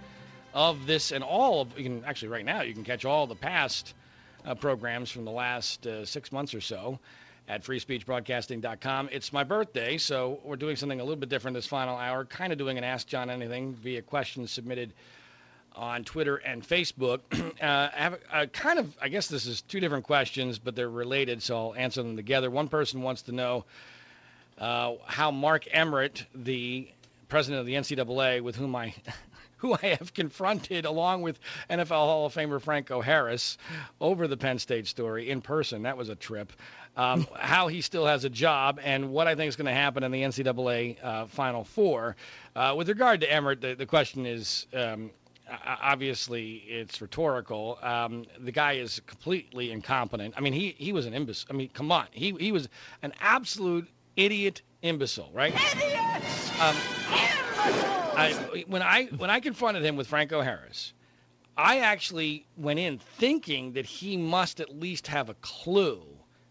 of 0.53 0.85
this 0.85 1.13
and 1.13 1.23
all 1.23 1.61
of. 1.61 1.79
You 1.79 1.85
can 1.85 2.05
actually 2.05 2.31
right 2.31 2.45
now 2.45 2.63
you 2.63 2.75
can 2.75 2.83
catch 2.83 3.05
all 3.05 3.29
the 3.29 3.37
past 3.37 3.95
uh, 4.45 4.57
programs 4.57 5.13
from 5.13 5.27
the 5.27 5.31
last 5.31 5.87
uh, 5.87 6.05
six 6.05 6.33
months 6.33 6.55
or 6.55 6.61
so 6.61 6.99
at 7.51 7.65
freespeechbroadcasting.com. 7.65 9.09
It's 9.11 9.33
my 9.33 9.43
birthday, 9.43 9.99
so 9.99 10.39
we're 10.45 10.55
doing 10.55 10.77
something 10.77 11.01
a 11.01 11.03
little 11.03 11.19
bit 11.19 11.29
different 11.29 11.57
this 11.57 11.67
final 11.67 11.97
hour, 11.97 12.25
kind 12.25 12.53
of 12.53 12.59
doing 12.59 12.79
an 12.79 12.85
Ask 12.85 13.09
John 13.09 13.29
Anything 13.29 13.75
via 13.75 14.03
questions 14.03 14.53
submitted 14.53 14.93
on 15.75 16.05
Twitter 16.05 16.37
and 16.37 16.63
Facebook. 16.63 17.19
uh, 17.61 17.89
I 17.93 18.03
have 18.03 18.13
a, 18.33 18.43
a 18.43 18.47
kind 18.47 18.79
of, 18.79 18.97
I 19.03 19.09
guess 19.09 19.27
this 19.27 19.47
is 19.47 19.63
two 19.63 19.81
different 19.81 20.05
questions, 20.05 20.61
but 20.61 20.77
they're 20.77 20.89
related, 20.89 21.43
so 21.43 21.57
I'll 21.57 21.75
answer 21.75 22.05
them 22.05 22.15
together. 22.15 22.51
One 22.51 22.69
person 22.69 23.03
wants 23.03 23.23
to 23.23 23.33
know 23.33 23.65
uh, 24.57 24.95
how 25.07 25.33
Mark 25.33 25.67
Emmert, 25.73 26.25
the 26.33 26.89
president 27.29 27.59
of 27.59 27.67
the 27.67 27.75
NCAA, 27.75 28.43
with 28.43 28.55
whom 28.55 28.77
I 28.77 28.95
who 29.61 29.75
I 29.75 29.97
have 29.99 30.15
confronted 30.15 30.87
along 30.87 31.23
with 31.23 31.39
NFL 31.69 31.89
Hall 31.89 32.27
of 32.27 32.35
Famer 32.35 32.61
Franco 32.63 33.03
Harris 33.03 33.59
over 34.01 34.27
the 34.27 34.37
Penn 34.37 34.59
State 34.59 34.87
story 34.87 35.29
in 35.29 35.43
person. 35.43 35.83
That 35.83 35.99
was 35.99 36.09
a 36.09 36.15
trip. 36.15 36.53
Um, 36.96 37.26
how 37.35 37.68
he 37.68 37.81
still 37.81 38.07
has 38.07 38.24
a 38.24 38.31
job 38.31 38.81
and 38.83 39.11
what 39.11 39.26
I 39.26 39.35
think 39.35 39.48
is 39.48 39.57
going 39.57 39.66
to 39.66 39.72
happen 39.72 40.03
in 40.03 40.11
the 40.11 40.22
NCAA 40.22 41.03
uh, 41.03 41.26
Final 41.26 41.64
Four. 41.64 42.16
Uh, 42.55 42.74
with 42.76 42.88
regard 42.88 43.20
to 43.20 43.33
Emmert, 43.33 43.61
the, 43.61 43.74
the 43.74 43.87
question 43.87 44.26
is. 44.26 44.66
Um, 44.74 45.11
obviously, 45.66 46.62
it's 46.68 47.00
rhetorical. 47.00 47.76
Um, 47.83 48.24
the 48.38 48.53
guy 48.53 48.74
is 48.74 49.00
completely 49.07 49.72
incompetent. 49.72 50.35
I 50.37 50.40
mean, 50.40 50.53
he, 50.53 50.76
he 50.79 50.92
was 50.92 51.07
an 51.07 51.14
imbecile. 51.14 51.48
I 51.53 51.57
mean, 51.57 51.70
come 51.70 51.90
on. 51.90 52.07
He, 52.12 52.31
he 52.38 52.53
was 52.53 52.68
an 53.03 53.12
absolute 53.20 53.88
idiot 54.16 54.62
imbecile, 54.83 55.31
right? 55.33 55.53
Idiot! 55.53 56.22
Um, 56.61 56.76
I, 58.16 58.64
when 58.66 58.83
I 58.83 59.05
when 59.16 59.31
I 59.31 59.40
confronted 59.40 59.85
him 59.85 59.96
with 59.96 60.07
Franco 60.07 60.42
Harris, 60.42 60.92
I 61.57 61.79
actually 61.79 62.46
went 62.57 62.79
in 62.79 62.98
thinking 62.98 63.72
that 63.72 63.87
he 63.87 64.16
must 64.16 64.61
at 64.61 64.79
least 64.79 65.07
have 65.07 65.29
a 65.29 65.35
clue 65.35 66.03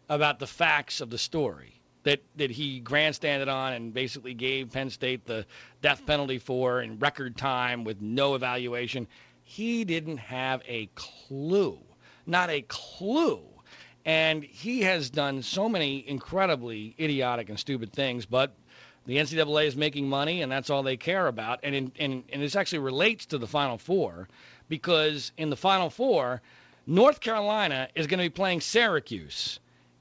about 0.10 0.39
the 0.39 0.48
facts 0.48 1.00
of 1.00 1.10
the 1.10 1.17
story 1.17 1.80
that 2.04 2.22
that 2.36 2.50
he 2.50 2.80
grandstanded 2.80 3.48
on 3.48 3.74
and 3.74 3.93
basically 3.93 4.34
gave 4.34 4.72
Penn 4.72 4.89
State 4.89 5.26
the 5.26 5.45
death 5.82 6.06
penalty 6.06 6.39
for 6.39 6.82
in 6.82 7.00
record 7.00 7.38
time 7.38 7.84
with 7.84 8.02
no 8.02 8.36
evaluation. 8.36 9.08
He 9.43 9.84
didn't 9.84 10.17
have 10.17 10.62
a 10.67 10.89
clue, 10.95 11.80
not 12.26 12.50
a 12.50 12.62
clue. 12.62 13.41
And 14.06 14.43
he 14.43 14.82
has 14.82 15.10
done 15.10 15.43
so 15.43 15.67
many 15.67 16.08
incredibly 16.08 16.95
idiotic 17.00 17.50
and 17.50 17.60
stupid 17.60 17.91
things, 17.91 18.26
but 18.26 18.54
the 19.06 19.17
NCAA 19.17 19.65
is 19.65 19.76
making 19.76 20.08
money, 20.08 20.41
and 20.41 20.52
that's 20.52 20.69
all 20.69 20.84
they 20.84 20.98
care 20.98 21.28
about. 21.28 21.60
And 21.63 21.76
in, 21.76 21.91
and, 22.00 22.24
and 22.32 22.41
this 22.41 22.56
actually 22.56 22.80
relates 22.80 23.28
to 23.28 23.38
the 23.38 23.48
Final 23.48 23.78
Four 23.78 24.30
because 24.69 25.32
in 25.38 25.50
the 25.50 25.58
Final 25.58 25.89
Four, 25.89 26.41
North 26.88 27.19
Carolina 27.19 27.89
is 27.93 28.08
going 28.08 28.19
to 28.19 28.26
be 28.26 28.30
playing 28.30 28.62
Syracuse 28.62 29.60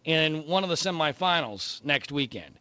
in 0.09 0.47
one 0.47 0.65
of 0.65 0.71
the 0.71 0.75
semifinals 0.75 1.85
next 1.85 2.11
weekend. 2.11 2.59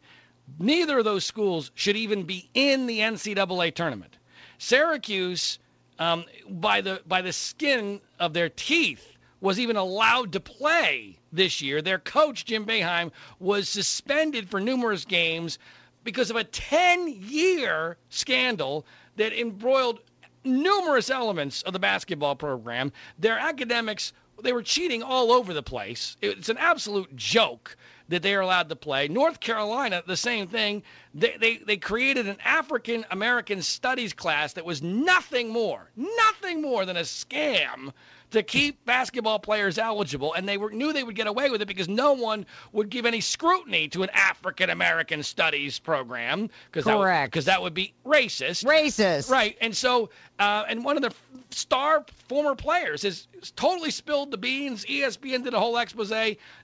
Neither 0.59 0.99
of 0.99 1.05
those 1.05 1.23
schools 1.23 1.71
should 1.75 1.95
even 1.95 2.23
be 2.23 2.49
in 2.53 2.87
the 2.87 2.99
NCAA 2.99 3.73
tournament. 3.73 4.17
Syracuse, 4.57 5.57
um, 5.97 6.25
by 6.49 6.81
the 6.81 7.01
by 7.07 7.21
the 7.21 7.31
skin 7.31 8.01
of 8.19 8.33
their 8.33 8.49
teeth, 8.49 9.05
was 9.39 9.61
even 9.61 9.77
allowed 9.77 10.33
to 10.33 10.41
play 10.41 11.17
this 11.31 11.61
year. 11.61 11.81
Their 11.81 11.99
coach 11.99 12.43
Jim 12.43 12.65
Boeheim 12.65 13.11
was 13.39 13.69
suspended 13.69 14.49
for 14.49 14.59
numerous 14.59 15.05
games 15.05 15.57
because 16.03 16.29
of 16.29 16.35
a 16.35 16.43
10-year 16.43 17.95
scandal 18.09 18.85
that 19.15 19.31
embroiled 19.31 20.01
numerous 20.43 21.09
elements 21.09 21.61
of 21.61 21.71
the 21.71 21.79
basketball 21.79 22.35
program. 22.35 22.91
Their 23.19 23.39
academics 23.39 24.11
they 24.41 24.53
were 24.53 24.63
cheating 24.63 25.03
all 25.03 25.31
over 25.31 25.53
the 25.53 25.63
place. 25.63 26.17
It's 26.21 26.49
an 26.49 26.57
absolute 26.57 27.15
joke 27.15 27.77
that 28.09 28.21
they 28.21 28.35
are 28.35 28.41
allowed 28.41 28.69
to 28.69 28.75
play. 28.75 29.07
North 29.07 29.39
Carolina, 29.39 30.03
the 30.05 30.17
same 30.17 30.47
thing. 30.47 30.83
They, 31.13 31.35
they, 31.39 31.57
they 31.57 31.77
created 31.77 32.27
an 32.27 32.37
African 32.43 33.05
American 33.11 33.61
studies 33.61 34.13
class 34.13 34.53
that 34.53 34.65
was 34.65 34.81
nothing 34.81 35.49
more, 35.49 35.89
nothing 35.95 36.61
more 36.61 36.85
than 36.85 36.97
a 36.97 37.01
scam 37.01 37.91
to 38.31 38.43
keep 38.43 38.83
basketball 38.85 39.39
players 39.39 39.77
eligible, 39.77 40.33
and 40.33 40.47
they 40.47 40.57
were, 40.57 40.69
knew 40.69 40.91
they 40.93 41.03
would 41.03 41.15
get 41.15 41.27
away 41.27 41.49
with 41.49 41.61
it 41.61 41.67
because 41.67 41.87
no 41.87 42.13
one 42.13 42.45
would 42.73 42.89
give 42.89 43.05
any 43.05 43.21
scrutiny 43.21 43.87
to 43.89 44.03
an 44.03 44.09
African 44.13 44.69
American 44.69 45.23
studies 45.23 45.79
program 45.79 46.49
because 46.71 46.85
that, 46.85 46.97
would- 46.97 47.05
that 47.45 47.61
would 47.61 47.73
be 47.73 47.93
racist. 48.05 48.65
Racist. 48.65 49.29
Right, 49.29 49.57
and 49.61 49.75
so, 49.75 50.09
uh, 50.39 50.65
and 50.67 50.83
one 50.83 50.97
of 50.97 51.03
the 51.03 51.13
star 51.51 52.05
former 52.27 52.55
players 52.55 53.03
has 53.03 53.27
totally 53.55 53.91
spilled 53.91 54.31
the 54.31 54.37
beans. 54.37 54.85
ESPN 54.85 55.43
did 55.43 55.53
a 55.53 55.59
whole 55.59 55.77
expose. 55.77 56.11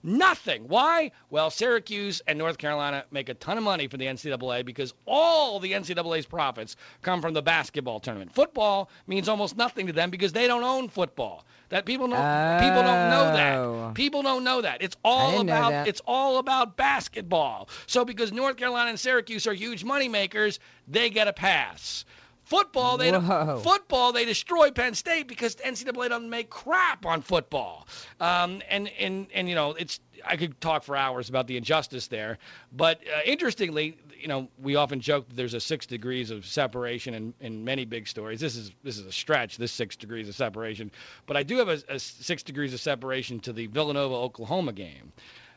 Nothing. 0.04 0.68
Why? 0.68 1.12
Well, 1.30 1.50
Syracuse 1.50 2.22
and 2.28 2.38
North 2.38 2.58
Carolina 2.58 3.06
make 3.12 3.30
a 3.30 3.34
ton 3.34 3.58
of 3.58 3.64
money 3.64 3.88
for 3.88 3.98
the 3.98 4.06
NCAA 4.06 4.66
because 4.66 4.94
all 5.06 5.60
the 5.60 5.72
NCAA's 5.72 6.26
profits 6.26 6.76
come 7.02 7.22
from 7.22 7.34
the 7.34 7.42
basketball 7.42 8.00
tournament. 8.00 8.34
Football 8.34 8.90
means 9.08 9.30
almost 9.30 9.56
nothing 9.58 9.88
to 9.88 9.94
them 9.94 10.10
because 10.10 10.34
they 10.34 10.48
don't 10.48 10.64
own 10.64 10.90
football. 10.90 11.46
That 11.74 11.86
people 11.86 12.08
don't 12.08 12.60
people 12.60 12.84
don't 12.84 13.10
know 13.10 13.32
Oh. 13.32 13.34
that. 13.34 13.94
People 13.96 14.22
don't 14.22 14.44
know 14.44 14.62
that. 14.62 14.84
It's 14.84 14.96
all 15.04 15.42
about 15.42 15.88
it's 15.88 16.02
all 16.06 16.38
about 16.38 16.78
basketball. 16.78 17.68
So 17.88 18.06
because 18.06 18.32
North 18.32 18.58
Carolina 18.58 18.92
and 18.92 19.00
Syracuse 19.00 19.48
are 19.48 19.56
huge 19.56 19.84
money 19.84 20.08
makers, 20.08 20.60
they 20.88 21.10
get 21.10 21.28
a 21.28 21.34
pass. 21.34 22.06
Football, 22.54 22.98
they 22.98 23.12
football 23.12 24.12
they 24.12 24.26
destroy 24.26 24.70
Penn 24.70 24.94
State 24.94 25.28
because 25.28 25.56
NCAA 25.56 26.10
doesn't 26.10 26.30
make 26.30 26.52
crap 26.52 27.04
on 27.06 27.22
football. 27.22 27.88
Um, 28.20 28.62
and 28.70 28.90
and 29.00 29.26
and 29.34 29.50
you 29.50 29.56
know 29.56 29.72
it's 29.72 30.00
I 30.24 30.38
could 30.38 30.62
talk 30.62 30.84
for 30.84 30.96
hours 30.96 31.30
about 31.30 31.48
the 31.48 31.58
injustice 31.58 32.08
there, 32.08 32.38
but 32.72 33.02
uh, 33.08 33.22
interestingly, 33.26 33.98
you 34.20 34.28
know 34.28 34.50
we 34.62 34.76
often 34.76 35.00
joke 35.00 35.28
that 35.30 35.36
there's 35.36 35.56
a 35.56 35.60
six 35.60 35.88
degrees 35.88 36.30
of 36.30 36.46
separation 36.46 37.16
in, 37.16 37.34
in 37.40 37.64
many 37.66 37.86
big 37.86 38.08
stories. 38.08 38.40
This 38.40 38.56
is 38.56 38.72
this 38.84 39.00
is 39.00 39.06
a 39.08 39.12
stretch, 39.12 39.58
this 39.58 39.72
six 39.72 39.96
degrees 39.96 40.30
of 40.30 40.36
separation, 40.36 40.92
but 41.26 41.36
I 41.36 41.42
do 41.42 41.58
have 41.58 41.70
a, 41.70 41.80
a 41.90 41.98
six 41.98 42.44
degrees 42.44 42.74
of 42.74 42.80
separation 42.80 43.40
to 43.42 43.54
the 43.54 43.66
Villanova 43.66 44.14
Oklahoma 44.14 44.74
game. 44.74 45.12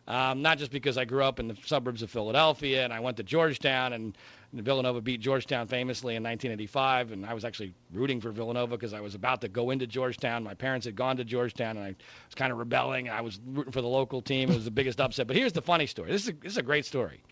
Um, 0.09 0.41
not 0.41 0.59
just 0.59 0.71
because 0.71 0.97
I 0.97 1.05
grew 1.05 1.25
up 1.25 1.41
in 1.41 1.49
the 1.49 1.57
suburbs 1.65 2.01
of 2.03 2.11
Philadelphia 2.11 2.85
and 2.85 2.93
I 2.93 3.01
went 3.01 3.17
to 3.17 3.25
Georgetown 3.25 3.93
and 3.93 4.17
Villanova 4.53 5.01
beat 5.01 5.21
Georgetown 5.21 5.67
famously 5.67 6.15
in 6.15 6.23
1985, 6.23 7.13
and 7.13 7.27
I 7.27 7.35
was 7.35 7.45
actually 7.45 7.75
rooting 7.93 8.21
for 8.21 8.31
Villanova 8.31 8.77
because 8.77 8.95
I 8.95 9.01
was 9.01 9.15
about 9.15 9.41
to 9.43 9.49
go 9.49 9.71
into 9.71 9.87
Georgetown. 9.87 10.45
My 10.45 10.55
parents 10.55 10.87
had 10.87 10.97
gone 10.97 11.17
to 11.17 11.25
Georgetown, 11.25 11.77
and 11.77 11.85
I 11.85 11.89
was 11.89 12.35
kind 12.35 12.53
of 12.53 12.59
rebelling. 12.59 13.09
I 13.09 13.21
was 13.21 13.41
rooting 13.47 13.73
for 13.73 13.83
the 13.83 13.89
local 13.89 14.23
team. 14.23 14.51
It 14.51 14.55
was 14.55 14.65
the 14.65 14.71
biggest 14.71 15.01
upset. 15.01 15.27
But 15.27 15.37
here's 15.37 15.53
the 15.53 15.63
funny 15.63 15.87
story. 15.87 16.11
This 16.11 16.23
is 16.23 16.29
a, 16.29 16.33
this 16.33 16.53
is 16.53 16.59
a 16.59 16.63
great 16.63 16.87
story. 16.87 17.23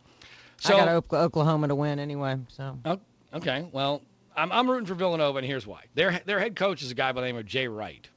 So, 0.58 0.76
I 0.76 0.84
got 0.84 1.14
Oklahoma 1.14 1.68
to 1.68 1.74
win 1.74 1.98
anyway. 1.98 2.38
So 2.48 2.78
Oh, 2.84 3.00
okay. 3.34 3.66
Well, 3.72 4.02
I'm, 4.36 4.52
I'm 4.52 4.68
rooting 4.68 4.86
for 4.86 4.94
Villanova, 4.94 5.38
and 5.38 5.46
here's 5.46 5.66
why. 5.66 5.84
Their 5.94 6.20
their 6.24 6.38
head 6.38 6.56
coach 6.56 6.82
is 6.82 6.90
a 6.90 6.94
guy 6.94 7.12
by 7.12 7.20
the 7.20 7.26
name 7.26 7.36
of 7.36 7.46
Jay 7.46 7.68
Wright. 7.68 8.08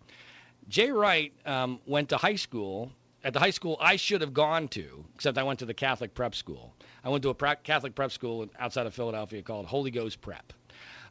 Jay 0.67 0.91
Wright 0.91 1.33
um, 1.45 1.79
went 1.85 2.09
to 2.09 2.17
high 2.17 2.35
school 2.35 2.91
at 3.27 3.33
the 3.33 3.39
high 3.39 3.49
school 3.49 3.75
I 3.81 3.97
should 3.97 4.21
have 4.21 4.33
gone 4.33 4.69
to, 4.69 5.03
except 5.13 5.37
I 5.37 5.43
went 5.43 5.59
to 5.59 5.65
the 5.65 5.73
Catholic 5.73 6.13
prep 6.13 6.33
school. 6.33 6.73
I 7.03 7.09
went 7.09 7.23
to 7.23 7.29
a 7.29 7.55
Catholic 7.57 7.93
prep 7.93 8.13
school 8.13 8.47
outside 8.57 8.87
of 8.87 8.93
Philadelphia 8.93 9.41
called 9.41 9.65
Holy 9.65 9.91
Ghost 9.91 10.21
Prep. 10.21 10.53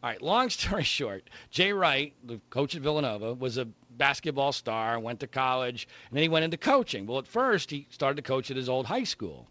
All 0.03 0.11
right, 0.11 0.23
long 0.23 0.49
story 0.59 0.83
short, 0.83 1.29
Jay 1.51 1.75
Wright, 1.75 2.15
the 2.25 2.41
coach 2.49 2.75
at 2.75 2.81
Villanova, 2.81 3.35
was 3.35 3.59
a 3.59 3.67
basketball 3.91 4.53
star, 4.53 4.99
went 4.99 5.21
to 5.21 5.27
college, 5.27 5.87
and 6.09 6.17
then 6.17 6.23
he 6.23 6.31
went 6.31 6.47
into 6.47 6.57
coaching. 6.57 7.07
Well, 7.07 7.19
at 7.19 7.27
first, 7.27 7.71
he 7.71 7.87
started 7.91 8.17
to 8.17 8.23
coach 8.23 8.51
at 8.51 8.57
his 8.57 8.71
old 8.71 8.87
high 8.87 9.05
school 9.05 9.47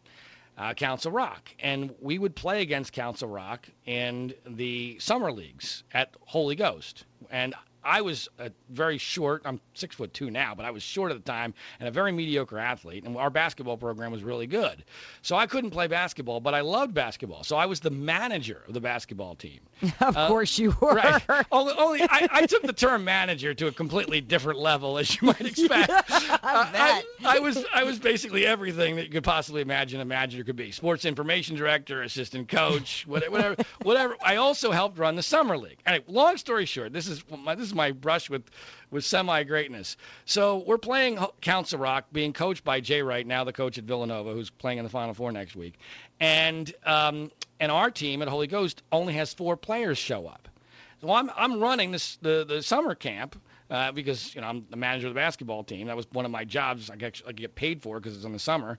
uh, 0.57 0.73
Council 0.73 1.11
Rock, 1.11 1.49
and 1.59 1.93
we 1.99 2.17
would 2.17 2.35
play 2.35 2.63
against 2.63 2.93
Council 2.93 3.29
Rock 3.29 3.67
in 3.85 4.33
the 4.47 4.97
summer 4.99 5.31
leagues 5.31 5.83
at 5.93 6.15
Holy 6.21 6.55
Ghost. 6.55 7.05
And 7.29 7.53
I 7.85 8.01
was 8.01 8.27
a 8.39 8.51
very 8.69 8.97
short. 8.97 9.43
I'm 9.45 9.61
six 9.75 9.95
foot 9.95 10.13
two 10.13 10.31
now, 10.31 10.55
but 10.55 10.65
I 10.65 10.71
was 10.71 10.81
short 10.83 11.11
at 11.11 11.17
the 11.17 11.31
time 11.31 11.53
and 11.79 11.87
a 11.87 11.91
very 11.91 12.11
mediocre 12.11 12.57
athlete. 12.57 13.03
And 13.03 13.15
our 13.17 13.29
basketball 13.29 13.77
program 13.77 14.11
was 14.11 14.23
really 14.23 14.47
good, 14.47 14.83
so 15.21 15.35
I 15.35 15.45
couldn't 15.47 15.69
play 15.71 15.87
basketball, 15.87 16.39
but 16.39 16.53
I 16.53 16.61
loved 16.61 16.93
basketball. 16.93 17.43
So 17.43 17.55
I 17.57 17.67
was 17.67 17.79
the 17.81 17.91
manager 17.91 18.63
of 18.67 18.73
the 18.73 18.81
basketball 18.81 19.35
team. 19.35 19.59
of 20.01 20.17
Uh, 20.17 20.27
course 20.27 20.57
you 20.57 20.75
were. 20.81 20.93
Right. 20.95 21.21
Only, 21.51 21.73
only 21.77 22.01
I, 22.01 22.27
I 22.31 22.45
took 22.47 22.63
the 22.63 22.73
term 22.73 23.03
manager 23.03 23.53
to 23.53 23.67
a 23.67 23.71
completely 23.71 24.21
different 24.21 24.59
level, 24.59 24.97
as 24.97 25.13
you 25.21 25.27
might 25.27 25.41
expect. 25.45 25.91
I 25.91 26.39
I, 26.41 26.71
bet. 26.71 27.05
I 27.25 27.39
was 27.39 27.63
I 27.73 27.83
was 27.83 27.99
basically 27.99 28.45
everything 28.45 28.95
that 28.95 29.03
you 29.05 29.11
could 29.11 29.23
possibly 29.23 29.61
imagine 29.61 29.99
a 30.01 30.05
manager 30.05 30.43
could 30.43 30.55
be: 30.55 30.71
sports 30.71 31.05
information 31.05 31.55
director, 31.55 32.01
assistant 32.01 32.47
coach, 32.49 33.05
whatever, 33.07 33.31
whatever, 33.31 33.55
whatever. 33.83 34.15
I 34.23 34.37
also 34.37 34.71
helped 34.71 34.97
run 34.97 35.15
the 35.15 35.23
summer 35.23 35.57
league. 35.57 35.77
Anyway, 35.85 36.05
long 36.07 36.37
story 36.37 36.65
short, 36.65 36.93
this 36.93 37.07
is 37.07 37.23
my 37.29 37.55
this 37.55 37.67
is 37.67 37.74
my 37.75 37.91
brush 37.91 38.29
with 38.29 38.43
with 38.89 39.03
semi 39.03 39.43
greatness. 39.43 39.97
So 40.25 40.63
we're 40.65 40.77
playing 40.77 41.19
Council 41.41 41.79
Rock, 41.79 42.05
being 42.11 42.33
coached 42.33 42.63
by 42.63 42.79
Jay 42.79 43.01
Wright, 43.01 43.25
now 43.25 43.43
the 43.43 43.53
coach 43.53 43.77
at 43.77 43.83
Villanova, 43.83 44.33
who's 44.33 44.49
playing 44.49 44.79
in 44.79 44.83
the 44.83 44.89
Final 44.89 45.13
Four 45.13 45.31
next 45.31 45.55
week, 45.55 45.75
and 46.19 46.73
um, 46.85 47.31
and 47.59 47.71
our 47.71 47.91
team 47.91 48.21
at 48.21 48.27
Holy 48.27 48.47
Ghost 48.47 48.81
only 48.91 49.13
has 49.13 49.33
four 49.33 49.57
players 49.57 49.97
show 49.97 50.27
up. 50.27 50.47
So 51.01 51.11
I'm 51.11 51.29
I'm 51.35 51.59
running 51.59 51.91
this 51.91 52.17
the 52.21 52.45
the 52.47 52.63
summer 52.63 52.95
camp 52.95 53.39
uh, 53.69 53.91
because 53.91 54.33
you 54.35 54.41
know 54.41 54.47
I'm 54.47 54.65
the 54.69 54.77
manager 54.77 55.07
of 55.07 55.13
the 55.13 55.19
basketball 55.19 55.63
team. 55.63 55.87
That 55.87 55.97
was 55.97 56.07
one 56.11 56.25
of 56.25 56.31
my 56.31 56.45
jobs. 56.45 56.89
I 56.89 56.95
get 56.95 57.21
I 57.27 57.31
get 57.31 57.55
paid 57.55 57.81
for 57.81 57.99
because 57.99 58.15
it's 58.15 58.25
in 58.25 58.33
the 58.33 58.39
summer, 58.39 58.77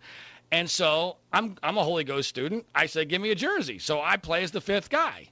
and 0.50 0.68
so 0.70 1.16
I'm 1.32 1.56
I'm 1.62 1.76
a 1.76 1.85
Holy 1.85 2.04
Ghost 2.04 2.28
student. 2.28 2.66
I 2.74 2.87
say 2.87 3.04
give 3.04 3.20
me 3.20 3.30
a 3.30 3.35
jersey, 3.35 3.78
so 3.78 4.00
I 4.00 4.16
play 4.16 4.42
as 4.42 4.50
the 4.50 4.61
fifth 4.61 4.90
guy, 4.90 5.28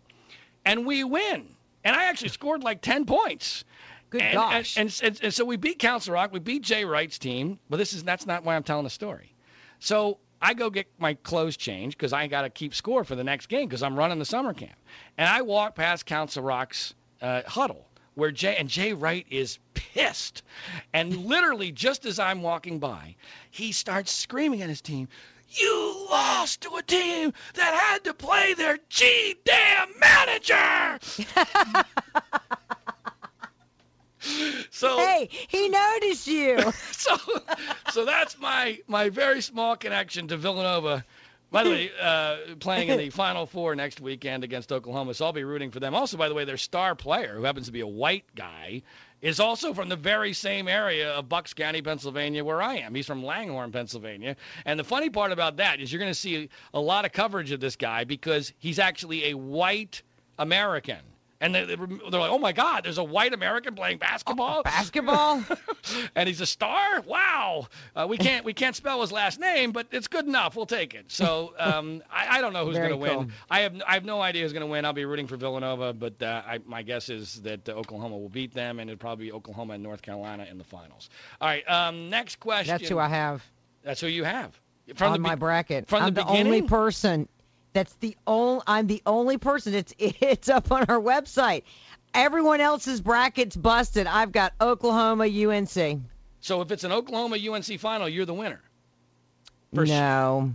and 0.64 0.86
we 0.86 1.04
win. 1.04 1.48
And 1.84 1.94
I 1.94 2.04
actually 2.04 2.30
scored 2.30 2.62
like 2.62 2.80
10 2.80 3.04
points. 3.04 3.64
Good 4.10 4.22
and, 4.22 4.34
gosh. 4.34 4.76
And, 4.76 5.00
and, 5.02 5.20
and, 5.22 5.34
so 5.34 5.44
we 5.44 5.56
beat 5.56 5.78
Council 5.78 6.14
Rock. 6.14 6.32
We 6.32 6.38
beat 6.38 6.62
Jay 6.62 6.84
Wright's 6.84 7.18
team. 7.18 7.58
But 7.68 7.76
this 7.78 7.92
is 7.92 8.02
that's 8.02 8.26
not 8.26 8.44
why 8.44 8.56
I'm 8.56 8.62
telling 8.62 8.84
the 8.84 8.90
story. 8.90 9.34
So 9.80 10.18
I 10.40 10.54
go 10.54 10.70
get 10.70 10.86
my 10.98 11.14
clothes 11.14 11.56
changed 11.56 11.96
because 11.96 12.12
I 12.12 12.26
got 12.26 12.42
to 12.42 12.50
keep 12.50 12.74
score 12.74 13.04
for 13.04 13.16
the 13.16 13.24
next 13.24 13.46
game 13.46 13.68
because 13.68 13.82
I'm 13.82 13.96
running 13.96 14.18
the 14.18 14.24
summer 14.24 14.54
camp. 14.54 14.76
And 15.18 15.28
I 15.28 15.42
walk 15.42 15.74
past 15.74 16.06
Council 16.06 16.42
Rock's 16.42 16.94
uh, 17.20 17.42
huddle 17.46 17.86
where 18.14 18.30
Jay 18.30 18.56
and 18.56 18.68
Jay 18.68 18.92
Wright 18.92 19.26
is 19.30 19.58
pissed. 19.74 20.42
And 20.92 21.26
literally, 21.26 21.72
just 21.72 22.06
as 22.06 22.18
I'm 22.18 22.42
walking 22.42 22.78
by, 22.78 23.16
he 23.50 23.72
starts 23.72 24.12
screaming 24.12 24.62
at 24.62 24.68
his 24.68 24.80
team. 24.80 25.08
You 25.48 26.06
lost 26.10 26.62
to 26.62 26.76
a 26.76 26.82
team 26.82 27.32
that 27.54 27.74
had 27.74 28.04
to 28.04 28.14
play 28.14 28.54
their 28.54 28.78
G 28.88 29.36
damn 29.44 29.88
manager. 29.98 30.98
so 34.70 34.98
Hey, 35.04 35.28
he 35.48 35.68
noticed 35.68 36.26
you. 36.26 36.58
so 36.92 37.16
so 37.92 38.04
that's 38.04 38.38
my 38.38 38.78
my 38.86 39.08
very 39.10 39.40
small 39.40 39.76
connection 39.76 40.28
to 40.28 40.36
Villanova. 40.36 41.04
By 41.50 41.62
the 41.62 41.70
way, 41.70 41.90
uh, 42.00 42.36
playing 42.58 42.88
in 42.88 42.98
the 42.98 43.10
Final 43.10 43.46
Four 43.46 43.76
next 43.76 44.00
weekend 44.00 44.42
against 44.42 44.72
Oklahoma, 44.72 45.14
so 45.14 45.26
I'll 45.26 45.32
be 45.32 45.44
rooting 45.44 45.70
for 45.70 45.78
them. 45.78 45.94
Also, 45.94 46.16
by 46.16 46.28
the 46.28 46.34
way, 46.34 46.44
their 46.44 46.56
star 46.56 46.96
player, 46.96 47.36
who 47.36 47.44
happens 47.44 47.66
to 47.66 47.72
be 47.72 47.78
a 47.78 47.86
white 47.86 48.24
guy, 48.34 48.82
is 49.24 49.40
also 49.40 49.72
from 49.72 49.88
the 49.88 49.96
very 49.96 50.34
same 50.34 50.68
area 50.68 51.10
of 51.14 51.30
Bucks 51.30 51.54
County, 51.54 51.80
Pennsylvania, 51.80 52.44
where 52.44 52.60
I 52.60 52.76
am. 52.76 52.94
He's 52.94 53.06
from 53.06 53.24
Langhorne, 53.24 53.72
Pennsylvania. 53.72 54.36
And 54.66 54.78
the 54.78 54.84
funny 54.84 55.08
part 55.08 55.32
about 55.32 55.56
that 55.56 55.80
is 55.80 55.90
you're 55.90 55.98
going 55.98 56.12
to 56.12 56.18
see 56.18 56.50
a 56.74 56.80
lot 56.80 57.06
of 57.06 57.12
coverage 57.12 57.50
of 57.50 57.58
this 57.58 57.74
guy 57.74 58.04
because 58.04 58.52
he's 58.58 58.78
actually 58.78 59.30
a 59.30 59.34
white 59.34 60.02
American. 60.38 60.98
And 61.40 61.54
they- 61.54 61.64
they're 61.64 61.76
like, 61.76 62.30
oh 62.30 62.38
my 62.38 62.52
God, 62.52 62.84
there's 62.84 62.98
a 62.98 63.04
white 63.04 63.32
American 63.34 63.74
playing 63.74 63.98
basketball. 63.98 64.62
Basketball? 64.64 65.42
and 66.14 66.28
he's 66.28 66.40
a 66.40 66.46
star. 66.46 67.00
Wow. 67.02 67.66
Uh, 67.94 68.06
we 68.08 68.16
can't 68.16 68.44
we 68.44 68.52
can't 68.54 68.74
spell 68.76 69.00
his 69.00 69.12
last 69.12 69.38
name, 69.40 69.72
but 69.72 69.88
it's 69.90 70.08
good 70.08 70.26
enough. 70.26 70.56
We'll 70.56 70.66
take 70.66 70.94
it. 70.94 71.10
So 71.10 71.54
um, 71.58 72.02
I, 72.10 72.38
I 72.38 72.40
don't 72.40 72.52
know 72.52 72.64
who's 72.64 72.76
going 72.76 72.90
to 72.98 73.06
cool. 73.06 73.18
win. 73.20 73.32
I 73.50 73.60
have 73.60 73.74
I 73.86 73.94
have 73.94 74.04
no 74.04 74.20
idea 74.20 74.42
who's 74.42 74.52
going 74.52 74.62
to 74.62 74.66
win. 74.66 74.84
I'll 74.84 74.92
be 74.92 75.04
rooting 75.04 75.26
for 75.26 75.36
Villanova, 75.36 75.92
but 75.92 76.22
uh, 76.22 76.42
I, 76.46 76.60
my 76.64 76.82
guess 76.82 77.08
is 77.08 77.42
that 77.42 77.68
uh, 77.68 77.72
Oklahoma 77.72 78.16
will 78.16 78.28
beat 78.28 78.54
them, 78.54 78.78
and 78.78 78.88
it'll 78.88 78.98
probably 79.00 79.26
be 79.26 79.32
Oklahoma 79.32 79.74
and 79.74 79.82
North 79.82 80.02
Carolina 80.02 80.46
in 80.48 80.56
the 80.58 80.64
finals. 80.64 81.10
All 81.40 81.48
right. 81.48 81.68
Um, 81.68 82.10
next 82.10 82.40
question. 82.40 82.76
That's 82.76 82.88
who 82.88 82.98
I 82.98 83.08
have 83.08 83.44
That's 83.82 84.00
who 84.00 84.06
you 84.06 84.24
have. 84.24 84.58
From 84.94 85.08
on 85.08 85.12
the 85.14 85.18
my 85.28 85.34
bracket. 85.34 85.88
from 85.88 86.00
the 86.00 86.06
I'm 86.06 86.14
the, 86.14 86.26
only 86.26 86.42
beginning? 86.42 86.68
person. 86.68 87.28
That's 87.74 87.92
the 87.96 88.16
only. 88.26 88.62
I'm 88.66 88.86
the 88.86 89.02
only 89.04 89.36
person. 89.36 89.74
It's 89.74 89.92
it's 89.98 90.48
up 90.48 90.72
on 90.72 90.84
our 90.88 91.00
website. 91.00 91.64
Everyone 92.14 92.60
else's 92.62 93.00
brackets 93.02 93.54
busted. 93.56 94.06
I've 94.06 94.32
got 94.32 94.54
Oklahoma, 94.60 95.24
UNC. 95.26 96.00
So 96.40 96.60
if 96.62 96.70
it's 96.70 96.84
an 96.84 96.92
Oklahoma 96.92 97.36
UNC 97.36 97.78
final, 97.80 98.08
you're 98.08 98.24
the 98.26 98.32
winner. 98.34 98.60
For 99.74 99.84
no. 99.84 100.54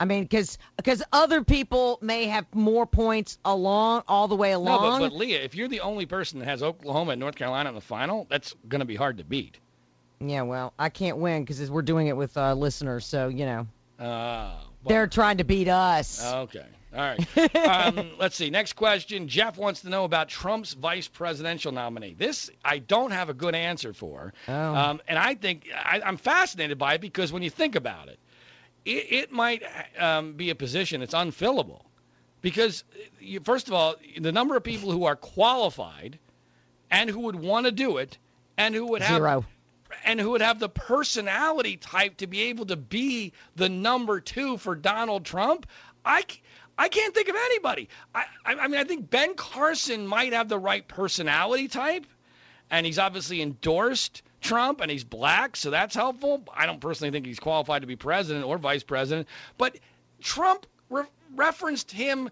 I 0.00 0.06
mean, 0.06 0.22
because 0.24 0.58
because 0.76 1.02
other 1.12 1.44
people 1.44 1.98
may 2.02 2.26
have 2.26 2.46
more 2.54 2.84
points 2.86 3.38
along 3.44 4.02
all 4.08 4.26
the 4.26 4.34
way 4.34 4.50
No, 4.52 4.58
along. 4.58 5.00
but, 5.00 5.10
but 5.10 5.16
Leah, 5.16 5.42
if 5.42 5.54
you're 5.54 5.68
the 5.68 5.80
only 5.80 6.06
person 6.06 6.40
that 6.40 6.46
has 6.46 6.62
Oklahoma 6.62 7.12
and 7.12 7.20
North 7.20 7.36
Carolina 7.36 7.68
in 7.68 7.74
the 7.74 7.80
final, 7.80 8.26
that's 8.28 8.54
going 8.68 8.80
to 8.80 8.84
be 8.86 8.96
hard 8.96 9.18
to 9.18 9.24
beat. 9.24 9.58
yeah, 10.20 10.42
well, 10.42 10.72
I 10.78 10.88
can't 10.88 11.18
win 11.18 11.44
because 11.44 11.70
we're 11.70 11.82
doing 11.82 12.08
it 12.08 12.16
with 12.16 12.36
uh, 12.36 12.54
listeners, 12.54 13.04
so 13.06 13.28
you 13.28 13.44
know 13.46 13.66
Uh, 13.98 14.54
they're 14.86 15.06
trying 15.06 15.38
to 15.38 15.44
beat 15.44 15.68
us. 15.68 16.24
Okay. 16.24 16.66
All 16.94 17.00
right. 17.00 17.56
Um, 17.56 18.10
let's 18.18 18.36
see. 18.36 18.50
Next 18.50 18.74
question. 18.74 19.26
Jeff 19.26 19.58
wants 19.58 19.80
to 19.82 19.88
know 19.88 20.04
about 20.04 20.28
Trump's 20.28 20.74
vice 20.74 21.08
presidential 21.08 21.72
nominee. 21.72 22.14
This 22.16 22.50
I 22.64 22.78
don't 22.78 23.10
have 23.10 23.28
a 23.28 23.34
good 23.34 23.54
answer 23.54 23.92
for. 23.92 24.32
Oh. 24.46 24.74
Um, 24.74 25.00
and 25.08 25.18
I 25.18 25.34
think 25.34 25.68
I, 25.74 26.00
I'm 26.04 26.16
fascinated 26.16 26.78
by 26.78 26.94
it 26.94 27.00
because 27.00 27.32
when 27.32 27.42
you 27.42 27.50
think 27.50 27.74
about 27.74 28.08
it, 28.08 28.18
it, 28.84 29.12
it 29.12 29.32
might 29.32 29.62
um, 29.98 30.34
be 30.34 30.50
a 30.50 30.54
position 30.54 31.00
that's 31.00 31.14
unfillable. 31.14 31.82
Because, 32.42 32.84
you, 33.20 33.40
first 33.40 33.68
of 33.68 33.74
all, 33.74 33.96
the 34.20 34.30
number 34.30 34.54
of 34.54 34.62
people 34.62 34.90
who 34.92 35.04
are 35.06 35.16
qualified 35.16 36.18
and 36.90 37.08
who 37.08 37.20
would 37.20 37.36
want 37.36 37.64
to 37.64 37.72
do 37.72 37.96
it 37.96 38.18
and 38.58 38.74
who 38.74 38.86
would 38.88 39.00
have 39.02 39.16
Zero. 39.16 39.44
And 40.04 40.20
who 40.20 40.30
would 40.30 40.42
have 40.42 40.58
the 40.58 40.68
personality 40.68 41.76
type 41.76 42.18
to 42.18 42.26
be 42.26 42.42
able 42.42 42.66
to 42.66 42.76
be 42.76 43.32
the 43.56 43.68
number 43.68 44.20
two 44.20 44.56
for 44.56 44.74
Donald 44.74 45.24
Trump, 45.24 45.66
I, 46.04 46.24
I 46.76 46.88
can't 46.88 47.14
think 47.14 47.28
of 47.28 47.36
anybody. 47.36 47.88
I, 48.14 48.24
I, 48.44 48.68
mean, 48.68 48.80
I 48.80 48.84
think 48.84 49.10
Ben 49.10 49.34
Carson 49.34 50.06
might 50.06 50.32
have 50.32 50.48
the 50.48 50.58
right 50.58 50.86
personality 50.86 51.68
type, 51.68 52.06
and 52.70 52.84
he's 52.84 52.98
obviously 52.98 53.42
endorsed 53.42 54.22
Trump, 54.40 54.80
and 54.80 54.90
he's 54.90 55.04
black, 55.04 55.56
so 55.56 55.70
that's 55.70 55.94
helpful. 55.94 56.44
I 56.54 56.66
don't 56.66 56.80
personally 56.80 57.10
think 57.10 57.26
he's 57.26 57.40
qualified 57.40 57.82
to 57.82 57.86
be 57.86 57.96
president 57.96 58.44
or 58.44 58.58
vice 58.58 58.82
president, 58.82 59.28
but 59.56 59.78
Trump 60.20 60.66
re- 60.90 61.04
referenced 61.34 61.90
him 61.90 62.30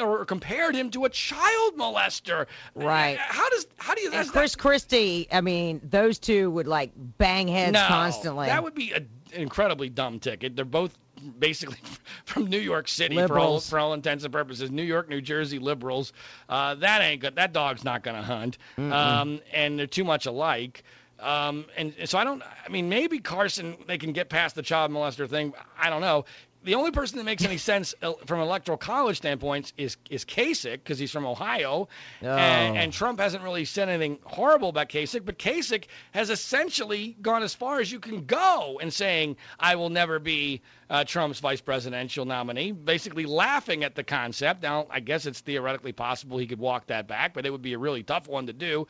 or 0.00 0.24
compared 0.24 0.74
him 0.74 0.90
to 0.90 1.04
a 1.04 1.08
child 1.08 1.76
molester. 1.76 2.46
Right. 2.74 3.18
How 3.18 3.48
does 3.50 3.66
how 3.76 3.94
do 3.94 4.00
you 4.02 4.08
And 4.08 4.16
that's 4.16 4.30
Chris 4.30 4.56
Christie, 4.56 5.28
I 5.30 5.40
mean, 5.40 5.80
those 5.84 6.18
two 6.18 6.50
would 6.50 6.66
like 6.66 6.92
bang 6.96 7.48
heads 7.48 7.72
no, 7.72 7.86
constantly. 7.86 8.46
That 8.46 8.62
would 8.62 8.74
be 8.74 8.92
a, 8.92 8.96
an 8.96 9.08
incredibly 9.32 9.88
dumb 9.88 10.20
ticket. 10.20 10.56
They're 10.56 10.64
both 10.64 10.96
basically 11.38 11.78
from 12.24 12.46
New 12.46 12.58
York 12.58 12.88
City 12.88 13.14
for 13.14 13.20
all, 13.20 13.28
Liberals. 13.28 13.70
for 13.70 13.78
all 13.78 13.94
intents 13.94 14.24
and 14.24 14.32
purposes. 14.32 14.70
New 14.70 14.82
York, 14.82 15.08
New 15.08 15.20
Jersey 15.20 15.58
liberals. 15.58 16.12
Uh, 16.48 16.74
that 16.76 17.02
ain't 17.02 17.20
good. 17.20 17.36
That 17.36 17.52
dog's 17.52 17.84
not 17.84 18.02
going 18.02 18.16
to 18.16 18.22
hunt. 18.22 18.58
Um, 18.76 19.40
and 19.52 19.78
they're 19.78 19.86
too 19.86 20.04
much 20.04 20.26
alike. 20.26 20.82
Um, 21.20 21.66
and 21.76 21.94
so 22.04 22.18
I 22.18 22.24
don't. 22.24 22.42
I 22.42 22.68
mean, 22.68 22.88
maybe 22.88 23.18
Carson 23.20 23.76
they 23.86 23.98
can 23.98 24.12
get 24.12 24.28
past 24.28 24.56
the 24.56 24.62
child 24.62 24.90
molester 24.90 25.28
thing. 25.28 25.54
I 25.78 25.88
don't 25.88 26.00
know. 26.00 26.24
The 26.64 26.74
only 26.76 26.90
person 26.90 27.18
that 27.18 27.24
makes 27.24 27.44
any 27.44 27.58
sense 27.58 27.94
uh, 28.02 28.14
from 28.26 28.40
an 28.40 28.46
electoral 28.46 28.78
college 28.78 29.18
standpoint 29.18 29.72
is 29.76 29.96
is 30.08 30.24
Kasich 30.24 30.72
because 30.72 30.98
he's 30.98 31.12
from 31.12 31.26
Ohio, 31.26 31.88
Oh. 32.22 32.26
and, 32.26 32.76
and 32.78 32.92
Trump 32.92 33.20
hasn't 33.20 33.42
really 33.44 33.66
said 33.66 33.88
anything 33.88 34.18
horrible 34.24 34.70
about 34.70 34.88
Kasich, 34.88 35.24
but 35.24 35.38
Kasich 35.38 35.84
has 36.12 36.30
essentially 36.30 37.16
gone 37.20 37.42
as 37.42 37.54
far 37.54 37.80
as 37.80 37.92
you 37.92 38.00
can 38.00 38.24
go 38.24 38.78
in 38.80 38.90
saying, 38.90 39.36
I 39.60 39.76
will 39.76 39.90
never 39.90 40.18
be 40.18 40.62
uh, 40.94 41.04
Trump's 41.04 41.40
vice 41.40 41.60
presidential 41.60 42.24
nominee, 42.24 42.70
basically 42.70 43.26
laughing 43.26 43.82
at 43.82 43.96
the 43.96 44.04
concept. 44.04 44.62
Now, 44.62 44.86
I 44.88 45.00
guess 45.00 45.26
it's 45.26 45.40
theoretically 45.40 45.90
possible 45.92 46.38
he 46.38 46.46
could 46.46 46.60
walk 46.60 46.86
that 46.86 47.08
back, 47.08 47.34
but 47.34 47.44
it 47.46 47.50
would 47.50 47.62
be 47.62 47.72
a 47.72 47.78
really 47.78 48.04
tough 48.04 48.28
one 48.28 48.46
to 48.46 48.52
do. 48.52 48.86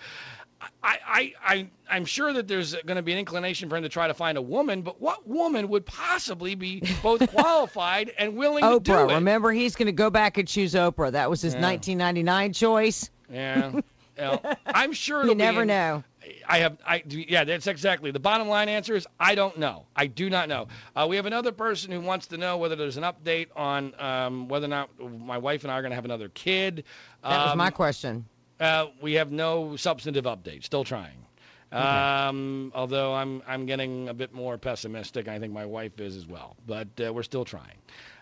I, 0.83 0.99
I, 1.07 1.33
I, 1.47 1.69
I'm 1.91 2.05
sure 2.05 2.31
that 2.33 2.47
there's 2.47 2.75
going 2.75 2.97
to 2.97 3.03
be 3.03 3.13
an 3.13 3.19
inclination 3.19 3.71
for 3.71 3.77
him 3.77 3.85
to 3.85 3.89
try 3.89 4.07
to 4.09 4.15
find 4.15 4.37
a 4.37 4.43
woman, 4.43 4.83
but 4.83 5.01
what 5.01 5.27
woman 5.27 5.69
would 5.71 5.87
possibly 5.87 6.55
be 6.55 6.83
both 7.03 7.27
qualified 7.35 8.13
and 8.19 8.37
willing 8.37 8.63
to 8.65 8.81
do 8.81 8.93
Oprah. 8.93 9.11
it? 9.11 9.15
Remember, 9.15 9.51
he's 9.51 9.75
going 9.75 9.87
to 9.87 9.93
go 9.93 10.11
back 10.11 10.37
and 10.37 10.47
choose 10.47 10.75
Oprah. 10.75 11.13
That 11.13 11.31
was 11.31 11.41
his 11.41 11.55
Yeah. 11.55 11.63
1999 11.63 12.53
choice. 12.53 13.11
Yeah. 13.33 13.81
Well, 14.19 14.43
I'm 14.67 14.93
sure 14.93 15.25
You 15.27 15.35
never 15.35 15.65
know. 15.65 16.05
I 16.49 16.59
have, 16.59 16.79
I 16.87 17.03
yeah, 17.07 17.45
that's 17.45 17.67
exactly 17.67 18.11
the 18.11 18.21
bottom 18.21 18.49
line 18.49 18.69
answer 18.69 18.95
is 18.95 19.07
I 19.19 19.35
don't 19.35 19.59
know. 19.59 19.87
I 19.97 20.07
do 20.07 20.31
not 20.31 20.49
know. 20.49 20.69
Uh, 20.95 21.07
we 21.09 21.17
have 21.17 21.27
another 21.27 21.53
person 21.53 21.93
who 21.93 22.01
wants 22.01 22.27
to 22.29 22.37
know 22.37 22.57
whether 22.59 22.77
there's 22.77 22.97
an 22.97 23.05
update 23.05 23.49
on 23.57 23.95
um, 24.01 24.49
whether 24.49 24.67
or 24.67 24.69
not 24.69 24.91
my 25.01 25.39
wife 25.39 25.65
and 25.65 25.73
I 25.73 25.79
are 25.79 25.83
going 25.83 25.91
to 25.91 25.97
have 25.97 26.05
another 26.05 26.29
kid. 26.29 26.85
That 27.23 27.45
was 27.45 27.53
Um, 27.53 27.59
my 27.59 27.71
question. 27.71 28.25
Uh, 28.61 28.87
we 29.03 29.15
have 29.15 29.33
no 29.33 29.77
substantive 29.77 30.25
update. 30.25 30.65
Still 30.65 30.85
trying. 30.85 31.27
Um, 31.73 32.71
although 32.75 33.15
I'm 33.15 33.43
I'm 33.49 33.67
getting 33.67 34.09
a 34.09 34.15
bit 34.15 34.33
more 34.33 34.57
pessimistic. 34.59 35.27
I 35.27 35.39
think 35.41 35.53
my 35.53 35.67
wife 35.67 35.99
is 36.01 36.17
as 36.17 36.27
well. 36.27 36.57
But 36.67 36.89
uh, 37.05 37.13
we're 37.13 37.25
still 37.25 37.45
trying. 37.45 37.79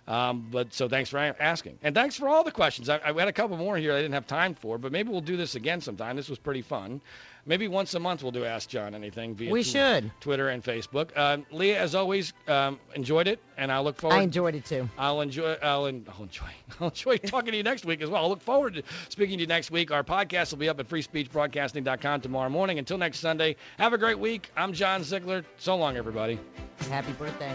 Um, 0.09 0.49
but 0.51 0.75
so 0.75 0.89
thanks 0.89 1.11
for 1.11 1.19
asking, 1.19 1.79
and 1.83 1.95
thanks 1.95 2.17
for 2.17 2.29
all 2.29 2.43
the 2.43 2.51
questions. 2.51 2.89
I, 2.89 2.99
I 3.05 3.13
had 3.13 3.29
a 3.29 3.33
couple 3.33 3.57
more 3.57 3.77
here 3.77 3.93
I 3.93 3.99
didn't 3.99 4.15
have 4.15 4.27
time 4.27 4.55
for, 4.55 4.77
but 4.77 4.91
maybe 4.91 5.11
we'll 5.11 5.21
do 5.21 5.37
this 5.37 5.55
again 5.55 5.81
sometime. 5.81 6.17
This 6.17 6.29
was 6.29 6.41
pretty 6.41 6.63
fun. 6.63 7.01
Maybe 7.45 7.67
once 7.67 7.93
a 7.95 7.99
month 8.01 8.23
we'll 8.23 8.31
do 8.33 8.45
Ask 8.45 8.69
John 8.69 8.95
Anything 8.95 9.35
via 9.35 9.51
We 9.51 9.63
tw- 9.65 9.67
should. 9.67 10.11
Twitter 10.21 10.49
and 10.49 10.63
Facebook. 10.63 11.17
Um, 11.17 11.45
Leah, 11.51 11.81
as 11.81 11.95
always, 11.97 12.33
um, 12.47 12.79
enjoyed 12.95 13.27
it, 13.27 13.41
and 13.57 13.73
I 13.73 13.81
look 13.81 13.97
forward. 13.97 14.17
I 14.17 14.23
enjoyed 14.23 14.55
it 14.55 14.65
too. 14.65 14.89
I'll 14.97 15.21
enjoy. 15.21 15.57
I'll, 15.63 15.87
en- 15.87 16.07
I'll 16.17 16.23
enjoy. 16.23 16.45
I'll 16.81 16.89
enjoy 16.89 17.17
talking 17.19 17.51
to 17.51 17.57
you 17.57 17.63
next 17.65 17.85
week 17.85 18.01
as 18.01 18.09
well. 18.11 18.25
I 18.25 18.29
look 18.29 18.43
forward 18.43 18.75
to 18.75 18.83
speaking 19.09 19.39
to 19.39 19.43
you 19.43 19.49
next 19.49 19.71
week. 19.73 19.91
Our 19.91 20.05
podcast 20.05 20.53
will 20.53 20.59
be 20.59 20.69
up 20.69 20.79
at 20.79 20.89
freespeechbroadcasting.com 20.89 22.21
tomorrow 22.21 22.49
morning. 22.49 22.79
Until 22.79 22.99
next 22.99 23.19
Sunday, 23.19 23.57
have 23.79 23.93
a 23.93 23.99
great 23.99 24.19
week. 24.19 24.51
I'm 24.57 24.73
John 24.73 25.03
Ziegler. 25.03 25.45
So 25.59 25.77
long, 25.77 25.97
everybody. 25.97 26.39
Happy 26.89 27.13
birthday. 27.13 27.53